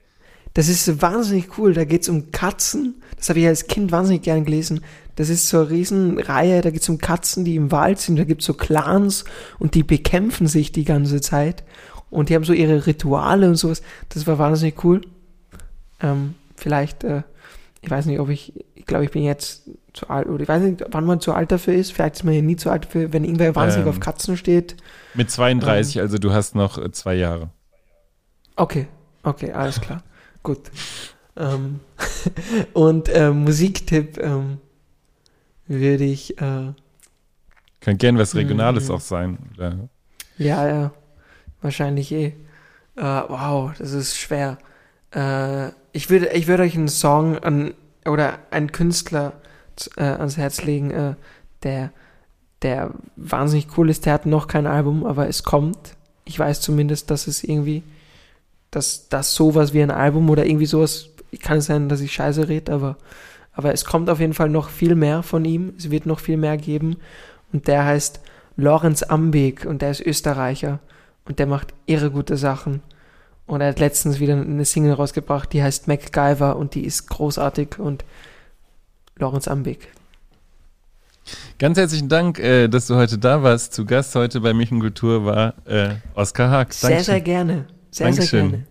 Das 0.53 0.69
ist 0.69 1.03
wahnsinnig 1.03 1.59
cool. 1.59 1.75
Da 1.75 1.85
geht's 1.85 2.09
um 2.09 2.31
Katzen. 2.31 3.03
Das 3.17 3.29
habe 3.29 3.41
ich 3.41 3.47
als 3.47 3.67
Kind 3.67 3.91
wahnsinnig 3.91 4.23
gern 4.23 4.45
gelesen. 4.45 4.83
Das 5.17 5.29
ist 5.29 5.49
so 5.49 5.61
eine 5.61 5.71
Riesenreihe. 5.71 6.61
Da 6.61 6.71
geht's 6.71 6.89
um 6.89 6.99
Katzen, 6.99 7.45
die 7.45 7.57
im 7.57 7.73
Wald 7.73 7.99
sind. 7.99 8.17
Da 8.17 8.25
gibt's 8.25 8.45
so 8.45 8.55
Clans 8.55 9.25
und 9.59 9.75
die 9.75 9.83
bekämpfen 9.83 10.47
sich 10.47 10.71
die 10.71 10.85
ganze 10.85 11.21
Zeit. 11.21 11.65
Und 12.11 12.29
die 12.29 12.37
haben 12.37 12.45
so 12.45 12.53
ihre 12.53 12.87
Rituale 12.87 13.49
und 13.49 13.57
sowas. 13.57 13.83
Das 14.11 14.29
war 14.29 14.39
wahnsinnig 14.39 14.85
cool. 14.85 15.01
Ähm, 16.01 16.37
vielleicht, 16.57 17.05
äh, 17.05 17.23
ich 17.81 17.91
weiß 17.91 18.07
nicht, 18.07 18.19
ob 18.21 18.29
ich, 18.31 18.53
ich 18.75 18.87
glaube, 18.87 19.05
ich 19.05 19.11
bin 19.11 19.23
jetzt 19.25 19.71
zu 19.93 20.09
alt, 20.09 20.27
oder 20.29 20.43
ich 20.43 20.49
weiß 20.49 20.63
nicht, 20.63 20.85
wann 20.91 21.05
man 21.05 21.21
zu 21.21 21.33
alt 21.35 21.53
dafür 21.53 21.75
ist. 21.75 21.93
Vielleicht 21.93 22.17
ist 22.17 22.25
man 22.25 22.35
ja 22.35 22.43
nie 22.43 22.57
zu 22.57 22.71
alt 22.71 22.87
dafür, 22.87 23.13
wenn 23.13 23.25
irgendwer 23.25 23.55
wahnsinnig 23.55 23.87
Ähm. 23.87 23.91
auf 23.91 24.01
Katzen 24.01 24.37
steht. 24.37 24.77
Mit 25.15 25.31
32, 25.31 26.01
also 26.01 26.19
du 26.19 26.33
hast 26.33 26.55
noch 26.55 26.79
äh, 26.79 26.91
zwei 26.93 27.15
Jahre. 27.15 27.51
Okay, 28.57 28.89
okay, 29.23 29.53
alles 29.53 29.81
klar. 29.81 30.03
Gut. 30.43 30.71
Ähm, 31.37 31.81
und 32.73 33.09
äh, 33.09 33.31
Musiktipp 33.31 34.19
ähm, 34.19 34.59
würde 35.67 36.05
ich, 36.05 36.39
äh, 36.41 36.73
Kann 37.81 37.99
gern 37.99 38.19
was 38.19 38.35
Regionales 38.35 38.89
Mhm. 38.89 38.95
auch 38.95 39.01
sein. 39.01 39.39
Oder 39.57 39.89
ja, 40.39 40.67
ja, 40.69 40.93
wahrscheinlich 41.61 42.13
eh. 42.13 42.35
Äh, 42.97 43.03
wow, 43.29 43.73
das 43.79 43.93
ist 43.93 44.17
schwer. 44.17 44.59
Äh, 45.15 45.69
ich 45.93 46.11
würde, 46.11 46.29
ich 46.33 46.47
würde 46.47 46.65
euch 46.65 46.77
einen 46.77 46.89
Song 46.89 47.39
an, 47.39 47.75
oder 48.07 48.39
einen 48.51 48.73
Künstler 48.73 49.33
äh, 49.97 50.03
ans 50.03 50.37
Herz 50.37 50.63
legen, 50.63 50.91
äh, 50.91 51.15
der, 51.63 51.91
der 52.63 52.91
wahnsinnig 53.17 53.69
cool 53.77 53.91
ist. 53.91 54.07
Der 54.07 54.13
hat 54.13 54.27
noch 54.27 54.47
kein 54.47 54.67
Album, 54.67 55.05
aber 55.05 55.29
es 55.29 55.43
kommt. 55.43 55.97
Ich 56.25 56.39
weiß 56.39 56.61
zumindest, 56.61 57.11
dass 57.11 57.27
es 57.27 57.45
irgendwie, 57.45 57.83
dass 58.71 59.09
das 59.09 59.35
sowas 59.35 59.73
wie 59.73 59.83
ein 59.83 59.91
Album 59.91 60.31
oder 60.31 60.47
irgendwie 60.47 60.67
sowas, 60.67 61.09
kann 61.41 61.59
es 61.59 61.67
sein, 61.67 61.89
dass 61.89 62.01
ich 62.01 62.13
Scheiße 62.13 62.49
rede, 62.49 62.73
aber, 62.73 62.97
aber 63.53 63.73
es 63.73 63.85
kommt 63.85 64.09
auf 64.09 64.21
jeden 64.21 64.35
Fall 64.35 64.49
noch 64.49 64.69
viel 64.69 64.95
mehr 64.95 65.23
von 65.23 65.45
ihm. 65.45 65.75
Es 65.77 65.91
wird 65.91 66.07
noch 66.07 66.21
viel 66.21 66.37
mehr 66.37 66.57
geben. 66.57 66.97
Und 67.53 67.69
der 67.69 67.85
heißt 67.85 68.21
Lorenz 68.57 69.03
Ambeek 69.03 69.65
und 69.65 69.83
der 69.83 69.91
ist 69.91 70.01
Österreicher 70.01 70.81
und 71.25 71.39
der 71.39 71.47
macht 71.47 71.75
irre 71.87 72.11
gute 72.11 72.37
Sachen. 72.37 72.83
Und 73.47 73.61
er 73.61 73.69
hat 73.69 73.79
letztens 73.79 74.21
wieder 74.21 74.35
eine 74.35 74.65
Single 74.65 74.95
rausgebracht, 74.95 75.53
die 75.53 75.63
heißt 75.63 75.87
MacGyver 75.87 76.57
und 76.57 76.75
die 76.75 76.85
ist 76.85 77.07
großartig 77.09 77.79
und 77.79 78.05
Lorenz 79.17 79.49
Ambeck. 79.49 79.89
Ganz 81.59 81.79
herzlichen 81.79 82.09
Dank, 82.09 82.39
äh, 82.39 82.69
dass 82.69 82.87
du 82.87 82.97
heute 82.97 83.19
da 83.19 83.43
warst. 83.43 83.75
Zu 83.75 83.85
Gast 83.85 84.15
heute 84.15 84.41
bei 84.41 84.53
Mich 84.53 84.71
Kultur 84.71 85.25
war 85.25 85.55
äh, 85.67 85.95
Oskar 86.15 86.51
Haag. 86.51 86.73
Sehr, 86.73 87.03
sehr 87.03 87.21
gerne. 87.21 87.67
Sehr, 87.91 88.09
Dankeschön. 88.09 88.41
sehr 88.41 88.49
gerne. 88.51 88.67